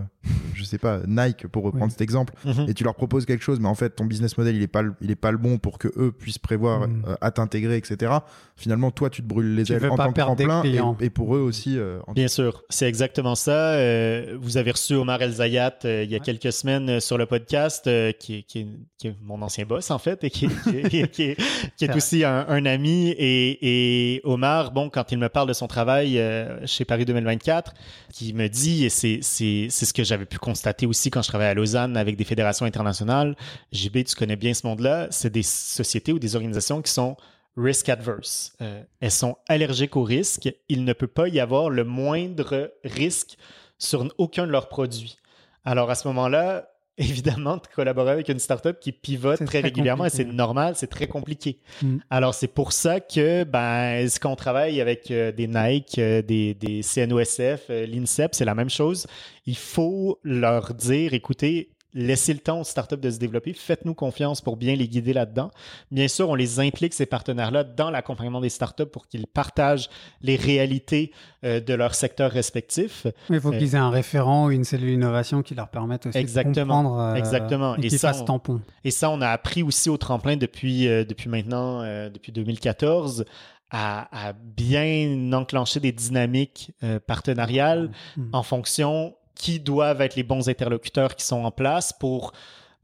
je 0.55 0.65
sais 0.65 0.79
pas, 0.79 1.01
Nike 1.07 1.47
pour 1.47 1.63
reprendre 1.65 1.87
Oui. 1.87 1.91
cet 1.91 2.01
exemple, 2.01 2.35
et 2.69 2.75
tu 2.75 2.85
leur 2.85 2.95
proposes 2.95 3.27
quelque 3.27 3.43
chose, 3.45 3.61
mais 3.61 3.69
en 3.69 3.75
fait 3.75 3.91
ton 3.91 4.05
business 4.05 4.37
model 4.39 4.57
il 4.57 4.63
est 4.63 4.67
pas 4.67 4.83
le- 4.83 4.95
il 5.01 5.11
est 5.11 5.17
pas 5.17 5.31
le 5.31 5.39
bon 5.39 5.59
pour 5.59 5.79
que 5.79 5.89
eux 5.97 6.13
puissent 6.13 6.39
prévoir 6.39 6.89
Mm. 6.89 7.05
euh, 7.09 7.15
à 7.21 7.31
t'intégrer, 7.31 7.77
etc. 7.77 8.13
Finalement, 8.57 8.91
toi, 8.91 9.11
tu 9.11 9.23
te 9.23 9.27
brûles 9.27 9.55
les 9.57 9.65
Tu 9.65 9.73
ailes 9.73 9.87
en 9.89 9.97
tant 9.97 10.13
que 10.13 10.21
tremplin, 10.21 10.63
et, 10.65 10.79
et 11.07 11.11
pour 11.11 11.35
eux 11.37 11.41
aussi. 11.41 11.79
euh, 11.79 12.01
en 12.07 12.13
Bien 12.13 12.29
sûr, 12.29 12.63
c'est 12.69 12.87
exactement 12.87 13.35
ça. 13.35 13.73
Euh, 13.73 14.37
vous 14.41 14.57
avez 14.57 14.71
reçu 14.71 14.95
Omar 14.95 15.21
El 15.23 15.33
Zayat 15.33 15.79
euh, 15.85 16.03
il 16.05 16.11
y 16.11 16.15
a 16.15 16.19
Ouais. 16.19 16.25
quelques 16.25 16.53
semaines 16.53 16.89
euh, 16.89 17.01
sur 17.01 17.19
le 17.19 17.27
podcast, 17.27 17.87
euh, 17.87 18.13
qui, 18.13 18.37
est, 18.37 18.43
qui 18.43 18.61
est- 18.61 18.67
qui 18.99 19.09
est 19.09 19.17
mon 19.23 19.41
ancien 19.43 19.65
boss 19.65 19.91
en 19.91 19.99
fait, 19.99 20.23
et 20.25 20.31
qui, 20.31 20.47
est- 20.47 20.69
qui 20.71 20.77
est- 20.99 21.09
qui 21.09 21.23
est, 21.23 21.37
qui 21.77 21.85
est 21.85 21.87
vrai. 21.89 21.97
aussi 21.97 22.25
un, 22.25 22.47
un 22.49 22.67
ami. 22.67 23.09
Et, 23.19 24.15
et 24.17 24.21
Omar, 24.25 24.71
bon, 24.73 24.91
quand 24.91 25.11
il 25.13 25.19
me 25.19 25.29
parle 25.29 25.42
de 25.47 25.53
son 25.53 25.67
travail 25.69 26.19
euh, 26.19 26.67
chez 26.67 26.85
Paris 26.85 27.05
2024, 27.05 27.75
qui 28.13 28.33
me 28.35 28.49
dit, 28.49 28.85
et 28.85 28.89
c'est 28.91 29.19
c'est- 29.23 29.67
c'est 29.71 29.85
ce 29.87 29.93
que 29.93 30.05
j'avais 30.05 30.27
pu 30.27 30.39
constater 30.39 30.87
aussi 30.87 31.11
quand 31.11 31.23
je 31.23 31.29
travaillais 31.29 31.51
à 31.51 31.55
Lausanne 31.55 31.97
avec 31.97 32.17
des 32.17 32.25
fédérations 32.25 32.67
internationales, 32.67 33.37
JB, 33.73 34.05
tu 34.05 34.15
connais 34.17 34.37
bien 34.37 34.55
ce 34.55 34.67
monde-là, 34.67 35.09
c'est 35.11 35.31
des 35.31 35.43
sociétés 35.43 36.13
ou 36.13 36.19
des 36.19 36.37
organisations 36.37 36.83
qui 36.83 36.91
sont 36.93 37.17
risk 37.57 37.89
adverse. 37.91 38.55
Euh, 38.63 38.83
elles 39.01 39.11
sont 39.11 39.37
allergiques 39.49 39.97
au 39.97 40.03
risque. 40.05 40.49
Il 40.69 40.85
ne 40.85 40.93
peut 40.95 41.07
pas 41.07 41.29
y 41.29 41.39
avoir 41.39 41.69
le 41.69 41.85
moindre 41.85 42.73
risque 42.85 43.37
sur 43.79 44.07
aucun 44.19 44.47
de 44.47 44.53
leurs 44.53 44.69
produits. 44.69 45.19
Alors 45.65 45.91
à 45.91 45.95
ce 45.95 46.09
moment-là, 46.09 46.69
évidemment, 46.99 47.57
de 47.57 47.63
collaborer 47.75 48.13
avec 48.13 48.29
une 48.29 48.39
startup 48.39 48.79
qui 48.79 48.93
pivote 48.93 49.37
très, 49.37 49.47
très 49.47 49.61
régulièrement, 49.61 50.05
et 50.05 50.11
c'est 50.11 50.25
normal, 50.25 50.75
c'est 50.77 50.89
très 50.89 51.07
compliqué. 51.07 51.59
Mm. 51.81 51.99
Alors 52.11 52.35
c'est 52.35 52.49
pour 52.49 52.73
ça 52.73 53.01
que 53.01 53.45
ben, 53.45 53.95
est-ce 53.95 54.21
qu'on 54.21 54.37
travaille 54.37 54.81
avec 54.81 55.11
euh, 55.11 55.33
des 55.33 55.47
Nike, 55.47 55.99
euh, 55.99 56.21
des, 56.21 56.55
des 56.55 56.83
CNOSF, 56.83 57.67
euh, 57.71 57.87
l'INSEP, 57.87 58.35
c'est 58.35 58.45
la 58.45 58.55
même 58.55 58.71
chose. 58.71 59.07
Il 59.47 59.57
faut 59.57 60.21
leur 60.23 60.75
dire, 60.75 61.15
écoutez, 61.15 61.71
laissez 61.95 62.33
le 62.33 62.39
temps 62.41 62.61
aux 62.61 62.65
startups 62.65 62.97
de 62.97 63.11
se 63.11 63.19
développer, 63.19 63.53
faites-nous 63.53 63.95
confiance 63.95 64.41
pour 64.41 64.57
bien 64.57 64.75
les 64.77 64.89
guider 64.89 65.13
là-dedans. 65.13 65.51
Bien 65.91 66.09
sûr, 66.09 66.29
on 66.29 66.35
les 66.35 66.59
implique, 66.61 66.95
ces 66.95 67.07
partenaires-là, 67.07 67.65
dans 67.65 67.91
l'accompagnement 67.91 68.41
des 68.41 68.49
startups 68.49 68.87
pour 68.87 69.07
qu'ils 69.09 69.27
partagent 69.27 69.89
les 70.23 70.37
réalités 70.37 71.13
euh, 71.45 71.61
de 71.61 71.75
leur 71.75 71.95
secteur 71.95 72.31
respectif. 72.31 73.07
Il 73.31 73.41
faut 73.41 73.53
Euh, 73.53 73.59
qu'ils 73.59 73.75
aient 73.75 73.79
un 73.79 73.91
référent 73.91 74.47
ou 74.47 74.51
une 74.51 74.65
cellule 74.65 74.91
innovation 74.95 75.43
qui 75.43 75.55
leur 75.55 75.69
permette 75.69 76.07
aussi 76.07 76.19
Exactement, 76.19 76.83
de 76.83 76.89
comprendre 76.89 77.01
euh, 77.01 77.15
exactement. 77.15 77.77
et 77.77 77.87
Et 77.87 77.89
qui 77.89 77.99
tampon. 78.25 78.61
Et 78.85 78.91
ça, 78.91 79.11
on 79.11 79.21
a 79.21 79.29
appris 79.29 79.63
aussi 79.63 79.91
au 79.91 79.97
tremplin 79.97 80.37
depuis, 80.37 80.89
euh, 80.89 81.05
depuis 81.05 81.29
maintenant, 81.29 81.83
depuis 82.11 82.33
2014, 82.33 83.25
à, 83.73 84.29
à 84.29 84.33
bien 84.35 85.33
enclencher 85.33 85.81
des 85.81 85.93
dynamiques 85.93 86.73
euh, 86.83 87.01
partenariales 87.01 87.91
Mm. 88.17 88.29
en 88.33 88.43
fonction 88.43 89.15
qui 89.35 89.61
doivent 89.61 90.01
être 90.01 90.17
les 90.17 90.23
bons 90.23 90.49
interlocuteurs 90.49 91.17
qui 91.17 91.25
sont 91.25 91.45
en 91.45 91.51
place 91.51 91.93
pour 91.93 92.33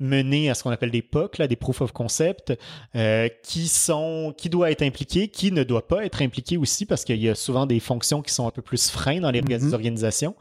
mener 0.00 0.49
à 0.49 0.55
ce 0.55 0.62
qu'on 0.62 0.71
appelle 0.71 0.93
des 0.93 1.02
POC, 1.02 1.38
là, 1.38 1.49
des 1.49 1.57
proof 1.57 1.81
of 1.81 1.90
concept, 1.90 2.57
euh, 2.95 3.28
qui 3.43 3.67
sont, 3.67 4.33
qui 4.38 4.49
doit 4.49 4.71
être 4.71 4.83
impliqué, 4.83 5.26
qui 5.26 5.50
ne 5.50 5.64
doit 5.64 5.88
pas 5.88 6.05
être 6.05 6.23
impliqué 6.23 6.57
aussi, 6.57 6.87
parce 6.87 7.05
qu'il 7.05 7.21
y 7.21 7.28
a 7.28 7.35
souvent 7.35 7.67
des 7.67 7.81
fonctions 7.81 8.23
qui 8.23 8.33
sont 8.33 8.47
un 8.47 8.52
peu 8.52 8.62
plus 8.62 8.90
freins 8.90 9.19
dans 9.21 9.33
les 9.33 9.43
Mhm. 9.43 9.75
organisations. 9.75 10.37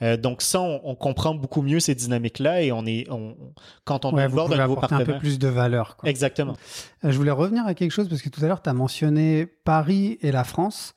Euh, 0.00 0.16
donc 0.16 0.40
ça, 0.40 0.62
on, 0.62 0.80
on 0.84 0.94
comprend 0.94 1.34
beaucoup 1.34 1.60
mieux 1.60 1.78
ces 1.78 1.94
dynamiques-là 1.94 2.62
et 2.62 2.72
on 2.72 2.86
est, 2.86 3.06
on, 3.10 3.36
quand 3.84 4.06
on 4.06 4.14
Ouais, 4.14 4.22
aborde 4.22 4.54
un 4.54 4.56
nouveau 4.66 4.78
apporter 4.78 4.94
un 4.94 4.98
peu 5.00 5.04
partenaire. 5.04 5.20
plus 5.20 5.38
de 5.38 5.48
valeur. 5.48 5.96
quoi. 5.98 6.08
Exactement. 6.08 6.56
Euh, 7.04 7.10
Je 7.12 7.16
voulais 7.18 7.30
revenir 7.32 7.66
à 7.66 7.74
quelque 7.74 7.90
chose 7.92 8.08
parce 8.08 8.22
que 8.22 8.30
tout 8.30 8.42
à 8.42 8.48
l'heure, 8.48 8.62
tu 8.62 8.70
as 8.70 8.74
mentionné 8.74 9.44
Paris 9.44 10.16
et 10.22 10.32
la 10.32 10.44
France. 10.44 10.94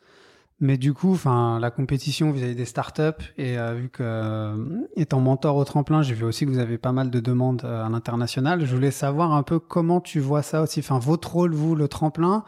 Mais 0.62 0.78
du 0.78 0.94
coup, 0.94 1.12
enfin, 1.12 1.60
la 1.60 1.70
compétition 1.70 2.32
vis-à-vis 2.32 2.56
des 2.56 2.64
startups, 2.66 3.02
et 3.38 3.58
euh, 3.60 3.74
vu 3.74 3.90
que, 3.90 4.02
euh, 4.04 4.56
étant 4.96 5.20
mentor 5.20 5.58
au 5.58 5.66
tremplin, 5.66 6.02
j'ai 6.02 6.14
vu 6.14 6.24
aussi 6.24 6.46
que 6.46 6.50
vous 6.50 6.60
avez 6.60 6.78
pas 6.78 6.94
mal 6.94 7.10
de 7.10 7.20
demandes 7.20 7.64
euh, 7.66 7.86
à 7.86 7.90
l'international. 7.90 8.66
Je 8.66 8.74
voulais 8.74 8.92
savoir 8.92 9.34
un 9.34 9.44
peu 9.44 9.60
comment 9.60 10.00
tu 10.00 10.22
vois 10.22 10.44
ça 10.44 10.62
aussi, 10.62 10.80
enfin, 10.80 10.98
votre 10.98 11.34
rôle, 11.34 11.54
vous, 11.54 11.76
le 11.76 11.90
tremplin, 11.90 12.46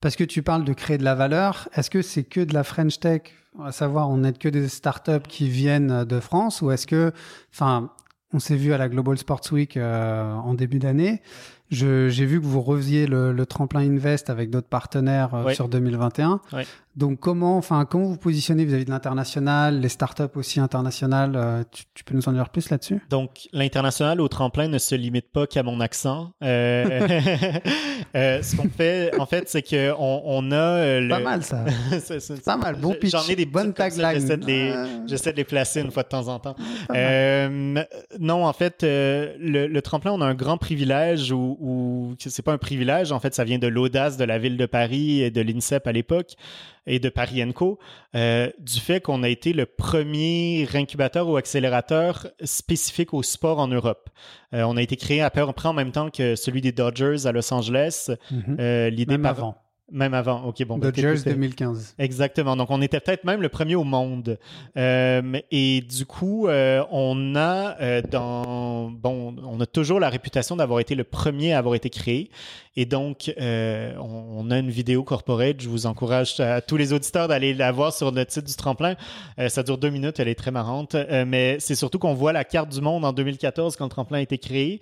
parce 0.00 0.16
que 0.16 0.24
tu 0.24 0.42
parles 0.42 0.64
de 0.64 0.72
créer 0.72 0.98
de 0.98 1.04
la 1.04 1.14
valeur. 1.14 1.68
Est-ce 1.74 1.90
que 1.90 2.02
c'est 2.02 2.24
que 2.24 2.40
de 2.40 2.54
la 2.54 2.64
French 2.64 2.98
Tech, 2.98 3.22
à 3.64 3.70
savoir, 3.70 4.10
on 4.10 4.18
n'est 4.18 4.32
que 4.32 4.48
des 4.48 4.66
startups 4.68 5.26
qui 5.28 5.48
viennent 5.48 6.04
de 6.04 6.18
France, 6.20 6.60
ou 6.60 6.72
est-ce 6.72 6.88
que, 6.88 7.12
enfin, 7.54 7.90
on 8.32 8.40
s'est 8.40 8.56
vu 8.56 8.72
à 8.72 8.78
la 8.78 8.88
Global 8.88 9.16
Sports 9.16 9.40
Week 9.52 9.76
euh, 9.76 10.34
en 10.34 10.54
début 10.54 10.78
d'année. 10.80 11.22
Je- 11.70 12.08
J'ai 12.08 12.24
vu 12.26 12.40
que 12.40 12.46
vous 12.46 12.60
reviez 12.60 13.06
le, 13.06 13.32
le 13.32 13.46
tremplin 13.46 13.80
Invest 13.80 14.28
avec 14.30 14.50
d'autres 14.50 14.68
partenaires 14.68 15.34
euh, 15.34 15.44
Ouais. 15.44 15.54
sur 15.54 15.68
2021. 15.68 16.40
Ouais. 16.52 16.66
Donc 16.96 17.20
comment, 17.20 17.56
enfin, 17.56 17.84
comment 17.84 18.06
vous 18.06 18.16
positionnez 18.16 18.64
vis-à-vis 18.64 18.84
de 18.84 18.90
l'international, 18.90 19.80
les 19.80 19.88
startups 19.88 20.22
aussi 20.34 20.58
internationales 20.58 21.34
euh, 21.36 21.62
tu, 21.70 21.84
tu 21.94 22.02
peux 22.02 22.14
nous 22.14 22.28
en 22.28 22.32
dire 22.32 22.48
plus 22.48 22.70
là-dessus? 22.70 23.00
Donc, 23.08 23.48
l'international 23.52 24.20
au 24.20 24.26
tremplin 24.26 24.66
ne 24.66 24.78
se 24.78 24.96
limite 24.96 25.30
pas 25.30 25.46
qu'à 25.46 25.62
mon 25.62 25.78
accent. 25.80 26.32
Euh, 26.42 27.06
euh, 28.16 28.42
ce 28.42 28.56
qu'on 28.56 28.68
fait, 28.68 29.12
en 29.18 29.26
fait, 29.26 29.48
c'est 29.48 29.62
qu'on 29.62 30.22
on 30.24 30.50
a 30.50 30.56
euh, 30.56 31.00
le... 31.00 31.08
Pas 31.08 31.20
mal 31.20 31.42
ça. 31.44 31.64
C'est- 32.00 32.18
c'est- 32.20 32.44
Pas 32.44 32.56
mal. 32.56 32.76
Bon 32.76 32.94
pitch. 32.94 33.12
J'en 33.12 33.26
ai 33.28 33.36
des 33.36 33.46
bonne 33.46 33.72
petites 33.72 33.94
comme 33.94 34.02
ça, 34.02 34.12
tagline. 34.14 34.20
J'essaie 34.20 34.36
de, 34.36 34.46
les, 34.46 34.72
Ah. 34.74 34.86
j'essaie 35.06 35.32
de 35.32 35.36
les 35.36 35.44
placer 35.44 35.80
une 35.82 35.90
fois 35.92 36.02
de 36.02 36.08
temps 36.08 36.26
en 36.28 36.38
temps. 36.40 36.56
Euh, 36.94 37.80
non, 38.18 38.44
en 38.44 38.52
fait, 38.52 38.78
le, 38.82 39.66
le 39.68 39.82
tremplin, 39.82 40.12
on 40.12 40.20
a 40.20 40.26
un 40.26 40.34
grand 40.34 40.58
privilège 40.58 41.30
ou, 41.32 41.56
ou 41.60 42.14
c'est 42.18 42.42
pas 42.42 42.52
un 42.52 42.58
privilège, 42.58 43.12
en 43.12 43.20
fait, 43.20 43.34
ça 43.34 43.44
vient 43.44 43.58
de 43.58 43.68
l'audace 43.68 44.16
de 44.16 44.24
la 44.24 44.38
ville 44.38 44.56
de 44.56 44.66
Paris 44.66 45.22
et 45.22 45.30
de 45.30 45.40
l'INSEP 45.40 45.86
à 45.86 45.92
l'époque 45.92 46.32
et 46.88 46.98
de 46.98 47.08
Paris 47.08 47.40
Co. 47.54 47.78
euh, 48.16 48.50
du 48.58 48.80
fait 48.80 49.00
qu'on 49.00 49.22
a 49.22 49.28
été 49.28 49.52
le 49.52 49.66
premier 49.66 50.66
incubateur 50.74 51.28
ou 51.28 51.36
accélérateur 51.36 52.26
spécifique 52.42 53.14
au 53.14 53.22
sport 53.22 53.58
en 53.60 53.68
Europe. 53.68 54.08
Euh, 54.54 54.62
on 54.62 54.76
a 54.76 54.82
été 54.82 54.96
créé 54.96 55.20
à 55.20 55.30
peu 55.30 55.46
près 55.52 55.68
en 55.68 55.74
même 55.74 55.92
temps 55.92 56.10
que 56.10 56.34
celui 56.34 56.60
des 56.60 56.72
Dodgers 56.72 57.26
à 57.26 57.32
Los 57.32 57.52
Angeles. 57.52 58.10
Mhm. 58.30 58.56
Euh, 58.58 58.90
l'idée 58.90 59.12
Même 59.14 59.22
par- 59.22 59.30
avant. 59.32 59.54
Même 59.90 60.12
avant. 60.12 60.44
Ok, 60.44 60.62
bon. 60.64 60.76
Dodgers 60.76 61.14
t'étais- 61.16 61.30
2015. 61.30 61.94
Exactement. 61.98 62.56
Donc, 62.56 62.70
on 62.70 62.82
était 62.82 63.00
peut-être 63.00 63.24
même 63.24 63.40
le 63.40 63.48
premier 63.48 63.74
au 63.74 63.84
monde. 63.84 64.38
Euh, 64.76 65.40
et 65.50 65.80
du 65.80 66.04
coup, 66.04 66.46
euh, 66.46 66.84
on 66.90 67.34
a 67.34 67.80
euh, 67.80 68.02
dans 68.02 68.90
bon, 68.90 69.34
on 69.42 69.60
a 69.60 69.66
toujours 69.66 69.98
la 69.98 70.10
réputation 70.10 70.56
d'avoir 70.56 70.80
été 70.80 70.94
le 70.94 71.04
premier 71.04 71.54
à 71.54 71.58
avoir 71.58 71.74
été 71.74 71.88
créé. 71.88 72.28
Et 72.76 72.84
donc, 72.84 73.32
on, 73.38 74.24
on 74.36 74.50
a 74.50 74.58
une 74.58 74.70
vidéo 74.70 75.02
corporate. 75.02 75.60
Je 75.60 75.68
vous 75.68 75.86
encourage 75.86 76.38
à, 76.38 76.60
tous 76.60 76.76
les 76.76 76.92
auditeurs 76.92 77.26
d'aller 77.26 77.54
la 77.54 77.72
voir 77.72 77.92
sur 77.92 78.12
le 78.12 78.24
site 78.28 78.46
du 78.46 78.54
tremplin. 78.54 78.94
Ça 79.48 79.64
dure 79.64 79.78
deux 79.78 79.90
minutes. 79.90 80.20
Elle 80.20 80.28
est 80.28 80.36
très 80.36 80.52
marrante. 80.52 80.94
Mais 81.26 81.56
c'est 81.58 81.74
surtout 81.74 81.98
qu'on 81.98 82.14
voit 82.14 82.32
la 82.32 82.44
carte 82.44 82.68
du 82.68 82.80
monde 82.80 83.04
en 83.04 83.12
2014 83.12 83.74
quand 83.74 83.84
le 83.86 83.90
tremplin 83.90 84.18
a 84.18 84.20
été 84.20 84.38
créé. 84.38 84.80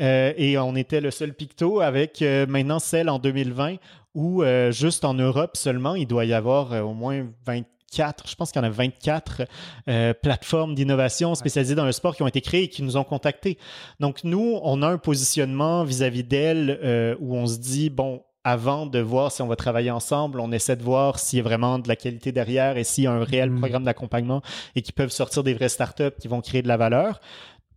Euh, 0.00 0.32
et 0.36 0.58
on 0.58 0.74
était 0.74 1.00
le 1.00 1.10
seul 1.10 1.32
picto 1.34 1.80
avec 1.80 2.20
euh, 2.20 2.46
maintenant 2.46 2.80
celle 2.80 3.08
en 3.08 3.20
2020 3.20 3.76
où 4.14 4.42
euh, 4.42 4.70
juste 4.72 5.04
en 5.04 5.14
Europe 5.14 5.56
seulement, 5.56 5.94
il 5.94 6.06
doit 6.06 6.24
y 6.24 6.32
avoir 6.32 6.72
euh, 6.72 6.80
au 6.82 6.94
moins 6.94 7.26
24, 7.46 8.28
je 8.28 8.34
pense 8.34 8.50
qu'il 8.52 8.60
y 8.60 8.64
en 8.64 8.66
a 8.66 8.70
24 8.70 9.42
euh, 9.88 10.14
plateformes 10.14 10.74
d'innovation 10.74 11.34
spécialisées 11.34 11.74
dans 11.74 11.84
le 11.84 11.92
sport 11.92 12.16
qui 12.16 12.22
ont 12.22 12.26
été 12.28 12.40
créées 12.40 12.64
et 12.64 12.68
qui 12.68 12.82
nous 12.82 12.96
ont 12.96 13.04
contactés. 13.04 13.58
Donc 14.00 14.24
nous, 14.24 14.58
on 14.62 14.82
a 14.82 14.88
un 14.88 14.98
positionnement 14.98 15.84
vis-à-vis 15.84 16.24
d'elles 16.24 16.78
euh, 16.82 17.16
où 17.20 17.36
on 17.36 17.46
se 17.46 17.58
dit, 17.58 17.90
bon, 17.90 18.22
avant 18.46 18.86
de 18.86 18.98
voir 18.98 19.32
si 19.32 19.40
on 19.42 19.46
va 19.46 19.56
travailler 19.56 19.90
ensemble, 19.90 20.38
on 20.38 20.52
essaie 20.52 20.76
de 20.76 20.82
voir 20.82 21.18
s'il 21.18 21.38
y 21.38 21.40
a 21.40 21.44
vraiment 21.44 21.78
de 21.78 21.88
la 21.88 21.96
qualité 21.96 22.30
derrière 22.30 22.76
et 22.76 22.84
s'il 22.84 23.04
y 23.04 23.06
a 23.06 23.12
un 23.12 23.24
réel 23.24 23.50
Mhm. 23.50 23.58
programme 23.58 23.84
d'accompagnement 23.84 24.42
et 24.76 24.82
qui 24.82 24.92
peuvent 24.92 25.10
sortir 25.12 25.42
des 25.42 25.54
vraies 25.54 25.70
startups 25.70 26.12
qui 26.20 26.28
vont 26.28 26.40
créer 26.42 26.60
de 26.62 26.68
la 26.68 26.76
valeur. 26.76 27.20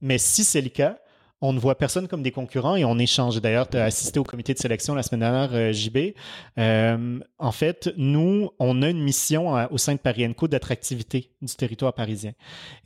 Mais 0.01 0.17
si 0.17 0.43
c'est 0.43 0.61
le 0.61 0.69
cas, 0.69 0.97
on 1.41 1.53
ne 1.53 1.59
voit 1.59 1.77
personne 1.77 2.07
comme 2.07 2.23
des 2.23 2.31
concurrents 2.31 2.75
et 2.75 2.83
on 2.83 2.97
échange. 2.97 3.39
D'ailleurs, 3.41 3.69
tu 3.69 3.77
as 3.77 3.83
assisté 3.85 4.19
au 4.19 4.23
comité 4.23 4.53
de 4.53 4.59
sélection 4.59 4.95
la 4.95 5.03
semaine 5.03 5.19
dernière, 5.19 5.49
euh, 5.53 5.71
JB. 5.71 6.13
Euh, 6.57 7.19
en 7.37 7.51
fait, 7.51 7.93
nous, 7.97 8.49
on 8.59 8.81
a 8.81 8.89
une 8.89 9.01
mission 9.03 9.55
à- 9.55 9.71
au 9.71 9.77
sein 9.77 9.93
de 9.93 9.99
Paris 9.99 10.33
Co 10.35 10.47
d'attractivité 10.47 11.29
du 11.41 11.53
territoire 11.55 11.93
parisien. 11.93 12.31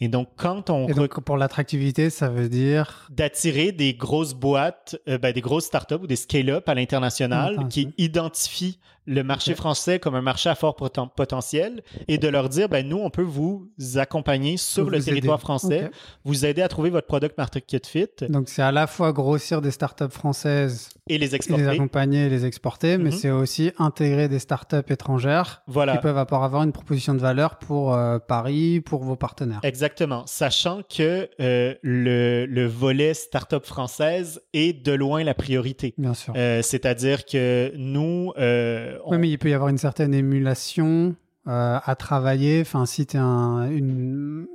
Et 0.01 0.07
donc, 0.09 0.29
quand 0.35 0.69
on 0.69 0.87
Et 0.89 0.93
donc, 0.93 1.19
pour 1.21 1.37
l'attractivité, 1.37 2.09
ça 2.09 2.29
veut 2.29 2.49
dire. 2.49 3.07
d'attirer 3.09 3.71
des 3.71 3.93
grosses 3.93 4.33
boîtes, 4.33 4.97
euh, 5.07 5.17
ben, 5.17 5.31
des 5.33 5.41
grosses 5.41 5.65
startups 5.65 5.95
ou 6.01 6.07
des 6.07 6.15
scale-up 6.17 6.67
à 6.67 6.73
l'international 6.75 7.67
qui 7.69 7.93
identifient 7.97 8.79
le 9.07 9.23
marché 9.23 9.55
français 9.55 9.99
comme 9.99 10.15
un 10.15 10.21
marché 10.21 10.49
à 10.49 10.55
fort 10.55 10.75
poten- 10.79 11.09
potentiel 11.15 11.81
et 12.07 12.17
de 12.17 12.27
leur 12.27 12.49
dire, 12.49 12.69
ben, 12.69 12.87
nous, 12.87 12.97
on 12.99 13.09
peut 13.09 13.21
vous 13.21 13.69
accompagner 13.95 14.57
sur 14.57 14.83
Vous 14.85 14.89
le 14.91 15.01
territoire 15.03 15.39
français, 15.39 15.89
vous 16.23 16.45
aider 16.45 16.61
à 16.61 16.67
trouver 16.67 16.89
votre 16.91 17.07
product 17.07 17.37
market 17.37 17.87
fit 17.87 18.07
Donc, 18.29 18.47
c'est 18.49 18.61
à 18.61 18.71
la 18.71 18.87
fois 18.87 19.11
grossir 19.11 19.61
des 19.61 19.71
startups 19.71 20.09
françaises, 20.11 20.89
et 21.09 21.17
les 21.17 21.25
et 21.25 21.29
les 21.29 21.35
exporter. 21.35 21.67
accompagner 21.67 22.25
et 22.25 22.29
les 22.29 22.45
exporter, 22.45 22.97
mais 22.97 23.05
Mhm. 23.09 23.11
c'est 23.11 23.31
aussi 23.31 23.71
intégrer 23.79 24.27
des 24.29 24.39
startups 24.39 24.75
étrangères 24.89 25.63
Voilà. 25.67 25.93
qui 25.97 26.01
peuvent 26.03 26.17
avoir 26.17 26.63
une 26.63 26.71
proposition 26.71 27.13
de 27.13 27.19
valeur 27.19 27.57
pour 27.57 27.93
euh, 27.95 28.19
Paris, 28.19 28.81
pour 28.81 29.03
vos 29.03 29.15
partenaires. 29.15 29.59
Exactement. 29.63 30.23
Sachant 30.27 30.81
que 30.83 31.27
euh, 31.39 31.73
le, 31.81 32.45
le 32.45 32.65
volet 32.67 33.13
startup 33.13 33.65
française 33.65 34.41
est 34.53 34.73
de 34.85 34.91
loin 34.93 35.23
la 35.23 35.33
priorité. 35.33 35.93
Bien 35.97 36.13
sûr. 36.13 36.33
Euh, 36.37 36.61
C'est-à-dire 36.61 37.25
que 37.25 37.71
nous, 37.75 38.31
euh, 38.37 38.90
on- 39.05 39.11
Oui, 39.11 39.17
mais 39.17 39.29
il 39.29 39.37
peut 39.37 39.49
y 39.49 39.53
avoir 39.53 39.69
une 39.69 39.77
certaine 39.77 40.13
émulation 40.13 41.15
euh, 41.47 41.79
à 41.83 41.95
travailler. 41.95 42.61
Enfin, 42.61 42.85
si 42.85 43.05
tu 43.05 43.17
es 43.17 43.19
un, 43.19 43.69
une, 43.71 44.45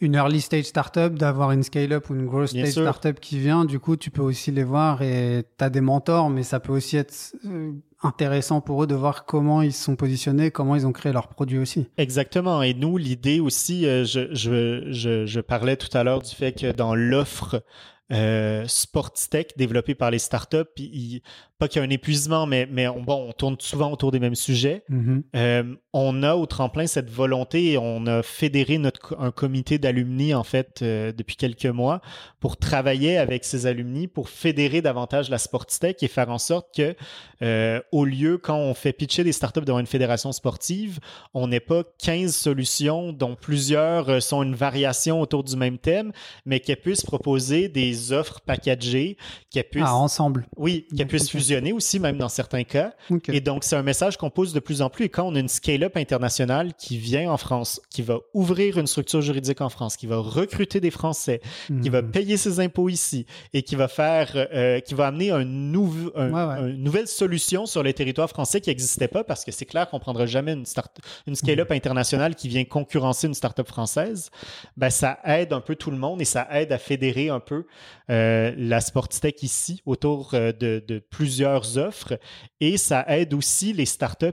une 0.00 0.14
early 0.14 0.40
stage 0.40 0.64
startup, 0.64 1.14
d'avoir 1.14 1.52
une 1.52 1.62
scale-up 1.62 2.10
ou 2.10 2.14
une 2.14 2.26
growth 2.26 2.48
stage 2.48 2.68
startup 2.82 3.18
qui 3.20 3.38
vient, 3.38 3.64
du 3.64 3.78
coup, 3.78 3.96
tu 3.96 4.10
peux 4.10 4.22
aussi 4.22 4.50
les 4.50 4.64
voir 4.64 5.00
et 5.02 5.44
tu 5.58 5.64
as 5.64 5.70
des 5.70 5.80
mentors, 5.80 6.28
mais 6.30 6.42
ça 6.42 6.60
peut 6.60 6.72
aussi 6.72 6.96
être 6.98 7.14
euh, 7.46 7.72
intéressant 8.02 8.60
pour 8.60 8.82
eux 8.82 8.86
de 8.86 8.94
voir 8.94 9.24
comment 9.24 9.62
ils 9.62 9.72
se 9.72 9.82
sont 9.84 9.96
positionnés, 9.96 10.50
comment 10.50 10.76
ils 10.76 10.86
ont 10.86 10.92
créé 10.92 11.12
leurs 11.12 11.28
produits 11.28 11.58
aussi. 11.58 11.88
Exactement. 11.96 12.62
Et 12.62 12.74
nous, 12.74 12.98
l'idée 12.98 13.40
aussi, 13.40 13.86
euh, 13.86 14.04
je, 14.04 14.28
je, 14.34 14.92
je, 14.92 15.24
je 15.24 15.40
parlais 15.40 15.76
tout 15.76 15.96
à 15.96 16.04
l'heure 16.04 16.20
du 16.20 16.34
fait 16.34 16.52
que 16.52 16.72
dans 16.72 16.94
l'offre 16.94 17.62
euh, 18.12 18.64
Sportstech 18.68 19.56
développée 19.56 19.94
par 19.94 20.10
les 20.10 20.18
startups, 20.18 20.56
il- 20.76 21.22
pas 21.58 21.68
qu'il 21.68 21.80
y 21.80 21.84
a 21.84 21.88
un 21.88 21.90
épuisement, 21.90 22.44
mais, 22.46 22.68
mais 22.70 22.86
on, 22.86 23.02
bon, 23.02 23.28
on 23.30 23.32
tourne 23.32 23.56
souvent 23.60 23.90
autour 23.90 24.12
des 24.12 24.20
mêmes 24.20 24.34
sujets. 24.34 24.84
Mhm. 24.90 25.22
Euh, 25.34 25.74
on 25.94 26.22
a 26.22 26.34
au 26.36 26.44
tremplin 26.44 26.86
cette 26.86 27.08
volonté 27.10 27.72
et 27.72 27.78
on 27.78 28.06
a 28.06 28.22
fédéré 28.22 28.76
notre, 28.76 29.16
un 29.18 29.30
comité 29.30 29.78
d'alumni 29.78 30.34
en 30.34 30.44
fait 30.44 30.80
euh, 30.82 31.12
depuis 31.12 31.36
quelques 31.36 31.64
mois 31.64 32.02
pour 32.40 32.58
travailler 32.58 33.16
avec 33.16 33.42
ces 33.44 33.64
alumni 33.64 34.06
pour 34.06 34.28
fédérer 34.28 34.82
davantage 34.82 35.30
la 35.30 35.38
Sportstech 35.38 36.02
et 36.02 36.08
faire 36.08 36.28
en 36.28 36.36
sorte 36.36 36.74
que 36.76 36.94
euh, 37.40 37.80
au 37.90 38.04
lieu 38.04 38.36
quand 38.36 38.58
on 38.58 38.74
fait 38.74 38.92
pitcher 38.92 39.24
des 39.24 39.32
startups 39.32 39.62
devant 39.64 39.78
une 39.78 39.86
fédération 39.86 40.32
sportive, 40.32 40.98
on 41.32 41.48
n'ait 41.48 41.60
pas 41.60 41.84
15 42.04 42.36
solutions 42.36 43.14
dont 43.14 43.34
plusieurs 43.34 44.22
sont 44.22 44.42
une 44.42 44.54
variation 44.54 45.22
autour 45.22 45.42
du 45.42 45.56
même 45.56 45.78
thème, 45.78 46.12
mais 46.44 46.60
qu'elles 46.60 46.80
puissent 46.82 47.04
proposer 47.04 47.68
des 47.70 47.95
offres 48.12 48.40
packagées, 48.40 49.16
qu'elles 49.50 49.68
puissent 49.68 49.84
Ah, 49.86 49.94
ensemble. 49.96 50.46
oui, 50.56 50.86
Donc, 50.90 51.08
puissent 51.08 51.30
fusionner 51.30 51.72
aussi 51.72 51.98
même 52.00 52.18
dans 52.18 52.28
certains 52.28 52.64
cas. 52.64 52.92
Et 53.28 53.40
donc, 53.40 53.64
c'est 53.64 53.76
un 53.76 53.82
message 53.82 54.16
qu'on 54.16 54.30
pose 54.30 54.52
de 54.52 54.60
plus 54.60 54.82
en 54.82 54.90
plus. 54.90 55.06
Et 55.06 55.08
quand 55.08 55.24
on 55.26 55.34
a 55.34 55.38
une 55.40 55.48
scale-up 55.48 55.96
internationale 55.96 56.74
qui 56.74 56.98
vient 56.98 57.30
en 57.30 57.36
France, 57.36 57.80
qui 57.90 58.02
va 58.02 58.18
ouvrir 58.34 58.78
une 58.78 58.86
structure 58.86 59.20
juridique 59.22 59.60
en 59.60 59.68
France, 59.68 59.96
qui 59.96 60.06
va 60.06 60.18
recruter 60.18 60.80
des 60.80 60.90
Français, 60.90 61.40
qui 61.82 61.88
va 61.88 62.02
Mhm. 62.02 62.10
payer 62.10 62.36
ses 62.36 62.60
impôts 62.60 62.88
ici 62.88 63.26
et 63.52 63.62
qui 63.62 63.74
va 63.76 63.88
faire, 63.88 64.30
euh, 64.34 64.80
qui 64.80 64.94
va 64.94 65.06
amener 65.08 65.30
un 65.30 65.44
nouveau, 65.44 66.10
un- 66.14 66.30
Ouais, 66.32 66.62
ouais. 66.62 66.70
une 66.70 66.82
nouvelle 66.82 67.06
solution 67.08 67.66
sur 67.66 67.82
le 67.82 67.92
territoire 67.92 68.28
français 68.28 68.60
qui 68.60 68.70
n'existait 68.70 69.08
pas 69.08 69.24
parce 69.24 69.44
que 69.44 69.52
c'est 69.52 69.64
clair 69.66 69.88
qu'on 69.88 69.98
prendra 70.00 70.26
jamais 70.26 70.52
une, 70.52 70.66
start, 70.66 70.98
une 71.26 71.34
scale-up 71.34 71.70
Mhm. 71.70 71.76
internationale 71.76 72.34
qui 72.34 72.48
vient 72.48 72.64
concurrencer 72.64 73.26
une 73.26 73.34
start-up 73.34 73.66
française. 73.68 74.30
Ben, 74.76 74.90
ça 74.90 75.18
aide 75.24 75.52
un 75.52 75.60
peu 75.60 75.74
tout 75.76 75.90
le 75.90 75.96
monde 75.96 76.20
et 76.20 76.24
ça 76.24 76.46
aide 76.50 76.72
à 76.72 76.78
fédérer 76.78 77.28
un 77.28 77.40
peu 77.40 77.66
euh, 78.10 78.52
la 78.56 78.80
Sportstech 78.80 79.42
ici 79.42 79.82
autour 79.86 80.34
euh, 80.34 80.52
de, 80.52 80.82
de 80.86 80.98
plusieurs 80.98 81.78
offres 81.78 82.18
et 82.60 82.76
ça 82.78 83.04
aide 83.08 83.34
aussi 83.34 83.72
les 83.72 83.86
startups 83.86 84.26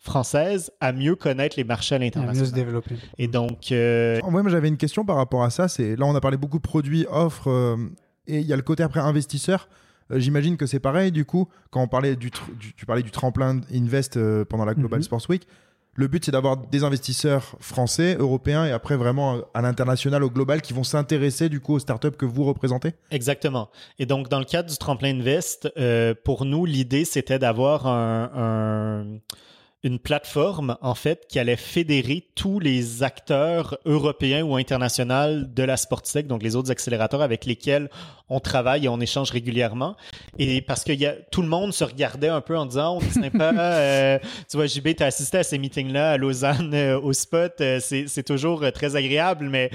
françaises 0.00 0.72
à 0.80 0.92
mieux 0.92 1.14
connaître 1.14 1.56
les 1.56 1.64
marchés 1.64 1.94
à 1.94 1.98
À 1.98 2.00
mieux 2.00 2.10
se 2.10 2.18
l'international. 2.18 2.52
développer. 2.54 2.94
Et 3.18 3.28
donc, 3.28 3.70
euh, 3.70 4.20
Ouais, 4.22 4.42
moi 4.42 4.50
j'avais 4.50 4.68
une 4.68 4.76
question 4.76 5.04
par 5.04 5.16
rapport 5.16 5.44
à 5.44 5.50
ça. 5.50 5.68
C'est 5.68 5.96
là 5.96 6.06
on 6.06 6.14
a 6.14 6.20
parlé 6.20 6.36
beaucoup 6.36 6.58
de 6.58 6.62
produits, 6.62 7.06
offres, 7.08 7.48
euh, 7.48 7.76
et 8.26 8.38
il 8.40 8.46
y 8.46 8.52
a 8.52 8.56
le 8.56 8.62
côté 8.62 8.82
après 8.82 9.00
investisseur. 9.00 9.68
Euh, 10.10 10.18
J'imagine 10.18 10.56
que 10.56 10.66
c'est 10.66 10.80
pareil. 10.80 11.12
Du 11.12 11.24
coup, 11.24 11.48
quand 11.70 11.80
on 11.82 11.88
parlait 11.88 12.16
du, 12.16 12.30
tr- 12.30 12.56
du- 12.58 12.74
tu 12.74 12.84
parlais 12.84 13.02
du 13.04 13.12
tremplin 13.12 13.60
Invest 13.72 14.16
euh, 14.16 14.44
pendant 14.44 14.64
la 14.64 14.74
Global 14.74 14.98
Mhm. 14.98 15.04
Sports 15.04 15.22
Week, 15.28 15.46
le 15.94 16.08
but 16.08 16.24
c'est 16.24 16.30
d'avoir 16.30 16.56
des 16.56 16.84
investisseurs 16.84 17.54
français, 17.60 18.16
européens 18.18 18.64
et 18.64 18.70
après 18.72 18.96
vraiment 18.96 19.42
à 19.52 19.60
l'international, 19.60 20.22
au 20.24 20.30
global, 20.30 20.62
qui 20.62 20.72
vont 20.72 20.84
s'intéresser 20.84 21.48
du 21.48 21.60
coup 21.60 21.74
aux 21.74 21.78
startups 21.78 22.12
que 22.12 22.24
vous 22.24 22.44
représentez. 22.44 22.92
Exactement. 23.10 23.68
Et 23.98 24.06
donc, 24.06 24.28
dans 24.28 24.38
le 24.38 24.44
cadre 24.46 24.70
du 24.70 24.76
tremplin 24.78 25.10
Invest, 25.10 25.70
euh, 25.76 26.14
pour 26.24 26.44
nous, 26.46 26.64
l'idée, 26.64 27.04
c'était 27.04 27.38
d'avoir 27.38 27.86
un- 27.86 29.04
une 29.84 29.98
plateforme, 29.98 30.76
en 30.80 30.94
fait, 30.94 31.26
qui 31.28 31.38
allait 31.38 31.56
fédérer 31.56 32.24
tous 32.36 32.60
les 32.60 33.02
acteurs 33.02 33.78
européens 33.84 34.42
ou 34.42 34.56
internationaux 34.56 35.44
de 35.44 35.62
la 35.62 35.76
Sportstech, 35.76 36.28
donc 36.28 36.42
les 36.42 36.54
autres 36.54 36.70
accélérateurs 36.70 37.22
avec 37.22 37.44
lesquels 37.44 37.90
on 38.28 38.38
travaille 38.38 38.84
et 38.84 38.88
on 38.88 39.00
échange 39.00 39.30
régulièrement. 39.30 39.96
Et 40.38 40.62
parce 40.62 40.84
que 40.84 40.92
y 40.92 41.04
a, 41.04 41.14
tout 41.32 41.42
le 41.42 41.48
monde 41.48 41.72
se 41.72 41.82
regardait 41.82 42.28
un 42.28 42.40
peu 42.40 42.56
en 42.56 42.66
disant, 42.66 42.98
on 42.98 43.00
est 43.00 43.10
sympa, 43.10 43.52
euh, 43.58 44.18
tu 44.48 44.56
vois, 44.56 44.66
JB, 44.66 44.94
tu 44.96 45.02
as 45.02 45.06
assisté 45.06 45.38
à 45.38 45.42
ces 45.42 45.58
meetings-là 45.58 46.12
à 46.12 46.16
Lausanne, 46.16 46.72
euh, 46.74 47.00
au 47.00 47.12
spot, 47.12 47.60
euh, 47.60 47.80
c'est 47.80 48.06
c'est 48.06 48.22
toujours 48.22 48.62
euh, 48.62 48.70
très 48.70 48.94
agréable, 48.94 49.48
mais 49.50 49.70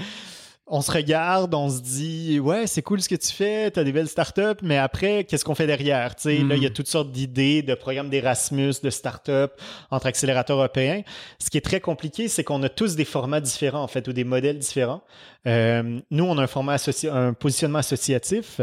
on 0.70 0.80
se 0.80 0.90
regarde, 0.90 1.54
on 1.54 1.68
se 1.70 1.80
dit 1.80 2.40
ouais, 2.40 2.66
c'est 2.66 2.82
cool 2.82 3.00
ce 3.00 3.08
que 3.08 3.14
tu 3.14 3.32
fais, 3.32 3.70
tu 3.70 3.78
as 3.80 3.84
des 3.84 3.92
belles 3.92 4.08
startups, 4.08 4.62
mais 4.62 4.76
après, 4.78 5.24
qu'est-ce 5.24 5.44
qu'on 5.44 5.54
fait 5.54 5.66
derrière? 5.66 6.14
Tu 6.16 6.22
sais, 6.22 6.38
Mm. 6.40 6.48
là, 6.48 6.56
il 6.56 6.62
y 6.62 6.66
a 6.66 6.70
toutes 6.70 6.88
sortes 6.88 7.10
d'idées 7.12 7.62
de 7.62 7.74
programmes 7.74 8.10
d'Erasmus, 8.10 8.74
de 8.82 8.90
startups 8.90 9.52
entre 9.90 10.06
accélérateurs 10.06 10.58
européens. 10.58 11.02
Ce 11.38 11.50
qui 11.50 11.56
est 11.58 11.62
très 11.64 11.80
compliqué, 11.80 12.28
c'est 12.28 12.44
qu'on 12.44 12.62
a 12.62 12.68
tous 12.68 12.96
des 12.96 13.04
formats 13.04 13.40
différents 13.40 13.82
en 13.82 13.88
fait 13.88 14.06
ou 14.08 14.12
des 14.12 14.24
modèles 14.24 14.58
différents. 14.58 15.02
Euh, 15.46 16.00
nous, 16.10 16.24
on 16.24 16.36
a 16.38 16.42
un 16.42 16.46
format 16.46 16.76
associ- 16.76 17.08
un 17.10 17.32
positionnement 17.32 17.78
associatif. 17.78 18.60